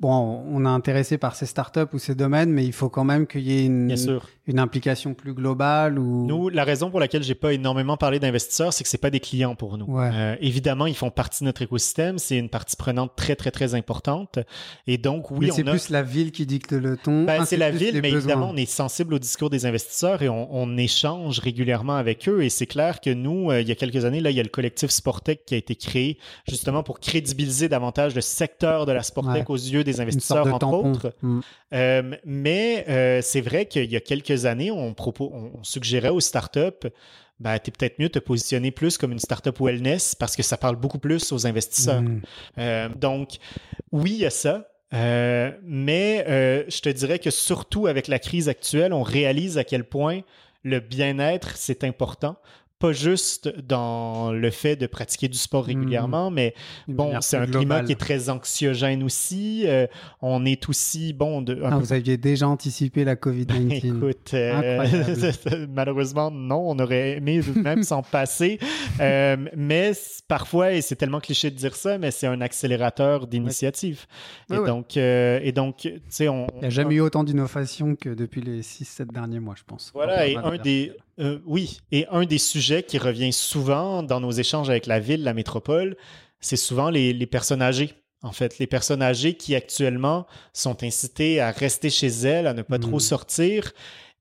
bon, 0.00 0.44
on 0.50 0.64
est 0.64 0.68
intéressé 0.68 1.18
par 1.18 1.34
ces 1.34 1.46
startups 1.46 1.80
ou 1.92 1.98
ces 1.98 2.14
domaines, 2.14 2.50
mais 2.50 2.64
il 2.64 2.72
faut 2.72 2.88
quand 2.88 3.04
même 3.04 3.26
qu'il 3.26 3.42
y 3.42 3.58
ait 3.58 3.66
une, 3.66 3.92
implication 4.58 5.12
plus 5.14 5.34
globale 5.34 5.98
ou. 5.98 6.26
Nous, 6.26 6.48
la 6.48 6.64
raison 6.64 6.90
pour 6.90 7.00
laquelle 7.00 7.22
j'ai 7.22 7.34
pas 7.34 7.52
énormément 7.52 7.96
parlé 7.96 8.18
d'investisseurs, 8.18 8.72
c'est 8.72 8.82
que 8.82 8.90
c'est 8.90 8.96
pas 8.96 9.10
des 9.10 9.20
clients 9.20 9.54
pour 9.54 9.76
nous. 9.76 9.84
Ouais. 9.86 10.10
Euh, 10.12 10.36
évidemment, 10.40 10.86
ils 10.86 10.96
font 10.96 11.10
partie 11.10 11.40
de 11.40 11.46
notre 11.46 11.62
écosystème. 11.62 12.18
C'est 12.18 12.38
une 12.38 12.48
partie 12.48 12.76
prenante 12.76 13.12
très, 13.14 13.36
très, 13.36 13.50
très 13.50 13.74
importante. 13.74 14.38
Et 14.86 14.96
donc, 14.96 15.30
oui, 15.30 15.50
c'est 15.52 15.66
a... 15.66 15.70
plus 15.70 15.90
la 15.90 16.02
ville 16.02 16.32
qui 16.32 16.46
dicte 16.46 16.72
le 16.72 16.96
ton. 16.96 17.24
Ben, 17.24 17.38
Enfin, 17.38 17.44
c'est 17.44 17.56
la 17.56 17.70
ville, 17.70 17.94
mais 17.96 18.10
besoins. 18.10 18.18
évidemment, 18.18 18.50
on 18.52 18.56
est 18.56 18.66
sensible 18.66 19.14
au 19.14 19.18
discours 19.18 19.50
des 19.50 19.66
investisseurs 19.66 20.22
et 20.22 20.28
on, 20.28 20.48
on 20.50 20.76
échange 20.76 21.40
régulièrement 21.40 21.96
avec 21.96 22.28
eux. 22.28 22.42
Et 22.42 22.48
c'est 22.48 22.66
clair 22.66 23.00
que 23.00 23.10
nous, 23.10 23.50
euh, 23.50 23.60
il 23.60 23.68
y 23.68 23.72
a 23.72 23.74
quelques 23.74 24.04
années, 24.04 24.20
là, 24.20 24.30
il 24.30 24.36
y 24.36 24.40
a 24.40 24.42
le 24.42 24.48
collectif 24.48 24.90
Sportec 24.90 25.44
qui 25.44 25.54
a 25.54 25.58
été 25.58 25.76
créé 25.76 26.18
justement 26.48 26.82
pour 26.82 27.00
crédibiliser 27.00 27.68
davantage 27.68 28.14
le 28.14 28.20
secteur 28.20 28.86
de 28.86 28.92
la 28.92 29.02
Sportec 29.02 29.28
Ouais. 29.28 29.44
aux 29.48 29.56
yeux 29.56 29.84
des 29.90 30.00
investisseurs, 30.00 30.44
de 30.44 30.50
entre 30.50 30.58
tampon. 30.58 30.90
autres. 30.90 31.14
Mm. 31.22 31.40
Euh, 31.74 32.16
mais 32.24 32.84
euh, 32.88 33.20
c'est 33.22 33.40
vrai 33.40 33.66
qu'il 33.66 33.90
y 33.90 33.96
a 33.96 34.00
quelques 34.00 34.46
années, 34.46 34.70
on, 34.70 34.94
propos, 34.94 35.30
on, 35.32 35.62
suggérait 35.62 36.08
aux 36.08 36.20
startups, 36.20 36.88
ben, 37.40 37.58
t'es 37.58 37.70
peut-être 37.70 37.98
mieux 37.98 38.08
de 38.08 38.12
te 38.12 38.18
positionner 38.18 38.70
plus 38.70 38.98
comme 38.98 39.12
une 39.12 39.18
startup 39.18 39.58
wellness 39.60 40.14
parce 40.14 40.34
que 40.36 40.42
ça 40.42 40.56
parle 40.56 40.76
beaucoup 40.76 40.98
plus 40.98 41.32
aux 41.32 41.46
investisseurs. 41.46 42.02
Mm. 42.02 42.22
Euh, 42.58 42.88
donc, 42.96 43.36
oui, 43.92 44.12
il 44.12 44.18
y 44.18 44.26
a 44.26 44.30
ça. 44.30 44.68
Mais 44.92 46.24
je 46.68 46.80
te 46.80 46.88
dirais 46.88 47.18
que 47.18 47.30
surtout 47.30 47.86
avec 47.86 48.08
la 48.08 48.18
crise 48.18 48.48
actuelle, 48.48 48.92
on 48.92 49.02
réalise 49.02 49.58
à 49.58 49.64
quel 49.64 49.84
point 49.84 50.22
le 50.64 50.80
bien-être, 50.80 51.56
c'est 51.56 51.84
important. 51.84 52.36
Pas 52.78 52.92
juste 52.92 53.48
dans 53.66 54.32
le 54.32 54.50
fait 54.50 54.76
de 54.76 54.86
pratiquer 54.86 55.28
du 55.28 55.38
sport 55.38 55.64
régulièrement, 55.64 56.30
mais 56.30 56.54
bon, 56.86 57.12
c'est 57.20 57.36
un 57.36 57.46
climat 57.46 57.82
qui 57.82 57.92
est 57.92 57.96
très 57.96 58.30
anxiogène 58.30 59.02
aussi. 59.02 59.64
Euh, 59.66 59.86
on 60.22 60.44
est 60.44 60.68
aussi, 60.68 61.12
bon, 61.12 61.42
de, 61.42 61.60
Ah, 61.64 61.70
peu 61.70 61.76
vous 61.76 61.92
aviez 61.92 62.16
déjà 62.16 62.48
anticipé 62.48 63.04
la 63.04 63.16
Covid-19. 63.16 63.84
Écoute, 63.84 64.34
euh, 64.34 64.80
Incroyable. 64.80 65.68
malheureusement, 65.74 66.30
non, 66.30 66.70
on 66.70 66.78
aurait 66.78 67.16
aimé 67.16 67.40
même 67.56 67.82
s'en 67.82 68.02
passer. 68.10 68.58
Euh, 69.00 69.36
mais 69.56 69.92
parfois, 70.26 70.72
et 70.72 70.80
c'est 70.80 70.96
tellement 70.96 71.20
cliché 71.20 71.50
de 71.50 71.56
dire 71.56 71.74
ça, 71.74 71.98
mais 71.98 72.10
c'est 72.10 72.26
un 72.26 72.40
accélérateur 72.40 73.26
d'initiative. 73.26 74.06
Ouais, 74.50 74.56
et, 74.56 74.60
ouais. 74.60 74.66
donc, 74.66 74.96
euh, 74.96 75.40
et 75.42 75.52
donc, 75.52 75.76
tu 75.78 76.00
sais, 76.08 76.28
on. 76.28 76.46
Il 76.56 76.60
n'y 76.60 76.66
a 76.66 76.70
jamais 76.70 76.96
eu 76.96 77.00
autant 77.00 77.24
d'innovation 77.24 77.96
que 77.96 78.10
depuis 78.10 78.40
les 78.40 78.62
6-7 78.62 79.12
derniers 79.12 79.40
mois, 79.40 79.54
je 79.56 79.64
pense. 79.66 79.90
Voilà, 79.94 80.26
et 80.26 80.36
un 80.36 80.56
des. 80.56 80.92
Euh, 81.18 81.38
oui, 81.46 81.78
et 81.92 82.06
un 82.10 82.24
des 82.24 82.38
sujets 82.38 82.82
qui 82.82 82.98
revient 82.98 83.32
souvent 83.32 84.02
dans 84.02 84.20
nos 84.20 84.30
échanges 84.30 84.70
avec 84.70 84.86
la 84.86 85.00
ville, 85.00 85.22
la 85.24 85.34
métropole, 85.34 85.96
c'est 86.40 86.56
souvent 86.56 86.90
les, 86.90 87.12
les 87.12 87.26
personnes 87.26 87.62
âgées. 87.62 87.94
En 88.22 88.32
fait, 88.32 88.58
les 88.58 88.66
personnes 88.66 89.02
âgées 89.02 89.34
qui 89.34 89.54
actuellement 89.54 90.26
sont 90.52 90.82
incitées 90.82 91.40
à 91.40 91.50
rester 91.52 91.88
chez 91.90 92.08
elles, 92.08 92.46
à 92.48 92.54
ne 92.54 92.62
pas 92.62 92.78
trop 92.80 92.94
Mhm. 92.94 93.00
sortir. 93.00 93.72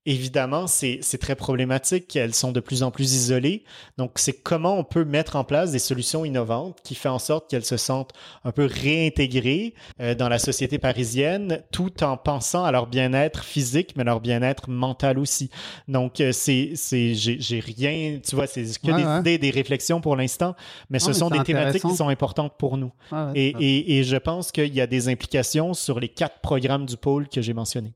Évidemment, 0.10 0.68
c'est 0.68 1.01
très 1.20 1.36
problématique. 1.36 2.16
Elles 2.16 2.34
sont 2.34 2.53
de 2.53 2.62
plus 2.62 2.82
en 2.82 2.91
plus 2.91 3.14
isolées. 3.14 3.66
Donc, 3.97 4.12
c'est 4.16 4.32
comment 4.32 4.78
on 4.80 4.86
peut 4.86 5.03
mettre 5.03 5.36
en 5.36 5.43
place 5.43 5.72
des 5.74 5.80
solutions 5.80 6.24
innovantes 6.24 6.78
qui 6.82 6.95
fait 6.95 7.10
en 7.10 7.20
sorte 7.20 7.49
qu'elles 7.49 7.66
se 7.66 7.76
sentent 7.76 8.14
un 8.45 8.53
peu 8.53 8.64
réintégrées 8.66 9.74
euh, 9.99 10.16
dans 10.16 10.30
la 10.30 10.39
société 10.39 10.78
parisienne, 10.80 11.62
tout 11.74 12.03
en 12.05 12.16
pensant 12.16 12.64
à 12.64 12.72
leur 12.72 12.88
bien-être 12.88 13.43
physique, 13.43 13.95
mais 13.97 14.05
leur 14.05 14.22
bien-être 14.22 14.70
mental 14.70 15.20
aussi. 15.20 15.49
Donc, 15.89 16.22
euh, 16.22 16.32
c'est, 16.32 16.72
j'ai, 17.14 17.60
rien, 17.60 18.20
tu 18.26 18.36
vois, 18.38 18.47
c'est 18.47 18.64
que 18.64 18.88
Ouais, 18.91 18.97
des 18.97 19.03
ouais. 19.05 19.20
idées, 19.20 19.38
des 19.38 19.49
réflexions 19.49 19.99
pour 19.99 20.16
l'instant, 20.16 20.55
mais 20.89 20.99
ce 20.99 21.08
mais 21.10 21.14
sont 21.16 21.30
des 21.30 21.43
thématiques 21.43 21.84
qui 21.84 21.95
sont 21.97 22.08
importantes 22.08 22.53
pour 22.58 22.78
nous. 22.78 22.93
Ah 23.12 23.28
ouais, 23.28 23.34
Et, 23.36 23.51
ça- 23.51 23.58
et, 23.60 23.97
et 23.99 24.03
je 24.05 24.16
pense 24.16 24.53
qu'il 24.53 24.74
y 24.74 24.80
a 24.80 24.88
des 24.88 25.10
implications 25.10 25.74
sur 25.74 25.99
les 25.99 26.08
quatre 26.08 26.39
programmes 26.39 26.86
du 26.86 26.95
pôle 26.95 27.28
que 27.28 27.41
j'ai 27.41 27.53
mentionnés. 27.53 27.93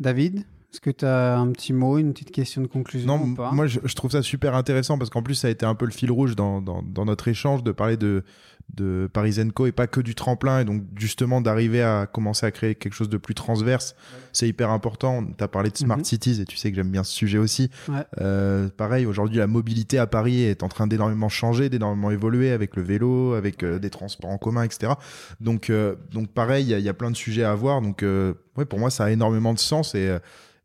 David, 0.00 0.44
est-ce 0.72 0.80
que 0.80 0.90
tu 0.90 1.04
as 1.06 1.38
un 1.38 1.50
petit 1.52 1.72
mot, 1.72 1.98
une 1.98 2.12
petite 2.12 2.30
question 2.30 2.60
de 2.60 2.66
conclusion 2.66 3.06
Non, 3.18 3.24
ou 3.24 3.34
pas? 3.34 3.52
moi 3.52 3.66
je, 3.66 3.80
je 3.84 3.94
trouve 3.94 4.10
ça 4.10 4.22
super 4.22 4.54
intéressant 4.54 4.98
parce 4.98 5.08
qu'en 5.10 5.22
plus 5.22 5.34
ça 5.34 5.48
a 5.48 5.50
été 5.50 5.64
un 5.64 5.74
peu 5.74 5.86
le 5.86 5.90
fil 5.92 6.10
rouge 6.12 6.36
dans, 6.36 6.60
dans, 6.60 6.82
dans 6.82 7.04
notre 7.06 7.28
échange 7.28 7.62
de 7.62 7.72
parler 7.72 7.96
de, 7.96 8.22
de 8.74 9.08
Paris 9.12 9.36
Co 9.54 9.66
et 9.66 9.72
pas 9.72 9.86
que 9.86 10.00
du 10.00 10.14
tremplin 10.14 10.60
et 10.60 10.64
donc 10.64 10.82
justement 10.96 11.40
d'arriver 11.40 11.82
à 11.82 12.06
commencer 12.06 12.46
à 12.46 12.50
créer 12.50 12.74
quelque 12.74 12.92
chose 12.92 13.08
de 13.08 13.16
plus 13.16 13.34
transverse, 13.34 13.96
c'est 14.32 14.46
hyper 14.46 14.70
important. 14.70 15.24
Tu 15.36 15.42
as 15.42 15.48
parlé 15.48 15.70
de 15.70 15.76
Smart 15.76 15.96
Mhm. 15.98 16.04
Cities 16.04 16.40
et 16.40 16.44
tu 16.44 16.56
sais 16.56 16.70
que 16.70 16.76
j'aime 16.76 16.90
bien 16.90 17.02
ce 17.02 17.12
sujet 17.12 17.38
aussi. 17.38 17.70
Ouais. 17.88 18.04
Euh, 18.20 18.68
pareil, 18.76 19.06
aujourd'hui 19.06 19.38
la 19.38 19.46
mobilité 19.46 19.98
à 19.98 20.06
Paris 20.06 20.42
est 20.42 20.62
en 20.62 20.68
train 20.68 20.86
d'énormément 20.86 21.28
changer, 21.28 21.68
d'énormément 21.70 22.10
évoluer 22.10 22.50
avec 22.52 22.76
le 22.76 22.82
vélo, 22.82 23.34
avec 23.34 23.62
euh, 23.62 23.78
des 23.78 23.90
transports 23.90 24.30
en 24.30 24.38
commun, 24.38 24.62
etc. 24.64 24.92
Donc, 25.40 25.70
euh, 25.70 25.96
donc 26.12 26.28
pareil, 26.28 26.64
il 26.64 26.68
y, 26.70 26.74
a- 26.74 26.78
il 26.78 26.84
y 26.84 26.88
a 26.88 26.94
plein 26.94 27.10
de 27.10 27.16
sujets 27.16 27.44
à 27.44 27.54
voir. 27.54 27.80
Donc 27.82 28.02
euh, 28.02 28.34
ouais, 28.56 28.64
pour 28.66 28.78
moi 28.78 28.90
ça 28.90 29.04
a 29.06 29.10
énormément 29.10 29.54
de 29.54 29.58
sens 29.58 29.94
et... 29.94 30.08
euh, 30.08 30.18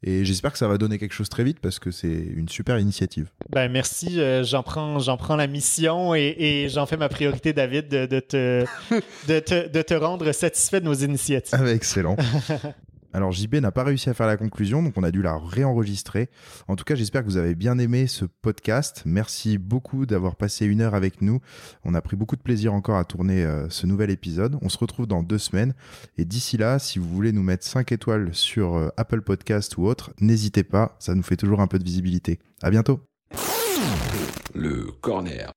et 0.06 0.26
j'espère 0.26 0.52
que 0.52 0.58
ça 0.58 0.68
va 0.68 0.78
donner 0.78 0.98
quelque 1.00 1.14
chose 1.14 1.30
très 1.30 1.46
vite 1.46 1.62
parce 1.62 1.80
que 1.80 1.90
c'est 1.90 2.12
une 2.12 2.50
super 2.50 2.78
initiative. 2.78 3.30
Ben 3.50 3.72
merci, 3.72 4.20
euh, 4.20 4.44
j'en 4.44 4.62
prends, 4.62 5.00
j'en 5.00 5.16
prends 5.16 5.38
la 5.38 5.48
mission 5.48 6.14
et, 6.14 6.36
et 6.38 6.68
j'en 6.68 6.86
fais 6.86 6.98
ma 6.98 7.08
priorité, 7.08 7.54
David, 7.54 7.93
de, 7.94 8.06
de, 8.06 8.20
te, 8.20 8.66
de, 9.28 9.40
te, 9.40 9.68
de 9.70 9.82
te 9.82 9.94
rendre 9.94 10.32
satisfait 10.32 10.80
de 10.80 10.86
nos 10.86 10.94
initiatives. 10.94 11.60
Ah, 11.62 11.70
excellent. 11.70 12.18
Alors 13.16 13.32
JB 13.32 13.58
n'a 13.58 13.72
pas 13.72 13.84
réussi 13.84 14.10
à 14.10 14.16
faire 14.16 14.26
la 14.26 14.38
conclusion, 14.38 14.82
donc 14.82 14.94
on 14.98 15.04
a 15.04 15.12
dû 15.12 15.22
la 15.22 15.38
réenregistrer. 15.38 16.30
En 16.68 16.76
tout 16.76 16.84
cas, 16.84 16.96
j'espère 16.96 17.22
que 17.22 17.28
vous 17.28 17.38
avez 17.38 17.54
bien 17.54 17.78
aimé 17.78 18.08
ce 18.08 18.26
podcast. 18.26 19.04
Merci 19.06 19.60
beaucoup 19.60 20.08
d'avoir 20.08 20.36
passé 20.36 20.66
une 20.66 20.82
heure 20.82 20.96
avec 20.96 21.22
nous. 21.22 21.40
On 21.84 21.94
a 21.94 22.02
pris 22.02 22.16
beaucoup 22.16 22.36
de 22.36 22.42
plaisir 22.42 22.74
encore 22.74 22.98
à 22.98 23.06
tourner 23.06 23.46
euh, 23.46 23.70
ce 23.70 23.86
nouvel 23.86 24.10
épisode. 24.10 24.58
On 24.64 24.70
se 24.70 24.80
retrouve 24.80 25.06
dans 25.06 25.22
deux 25.22 25.38
semaines. 25.38 25.76
Et 26.18 26.26
d'ici 26.26 26.58
là, 26.58 26.80
si 26.80 26.98
vous 26.98 27.08
voulez 27.08 27.32
nous 27.32 27.44
mettre 27.44 27.64
5 27.66 27.92
étoiles 27.92 28.30
sur 28.34 28.74
euh, 28.78 28.90
Apple 28.98 29.22
Podcast 29.22 29.78
ou 29.78 29.86
autre, 29.86 30.12
n'hésitez 30.20 30.64
pas, 30.64 30.96
ça 30.98 31.14
nous 31.14 31.22
fait 31.24 31.38
toujours 31.38 31.62
un 31.62 31.68
peu 31.68 31.78
de 31.78 31.84
visibilité. 31.84 32.40
À 32.64 32.72
bientôt. 32.72 33.00
Le 34.56 34.88
corner. 35.02 35.52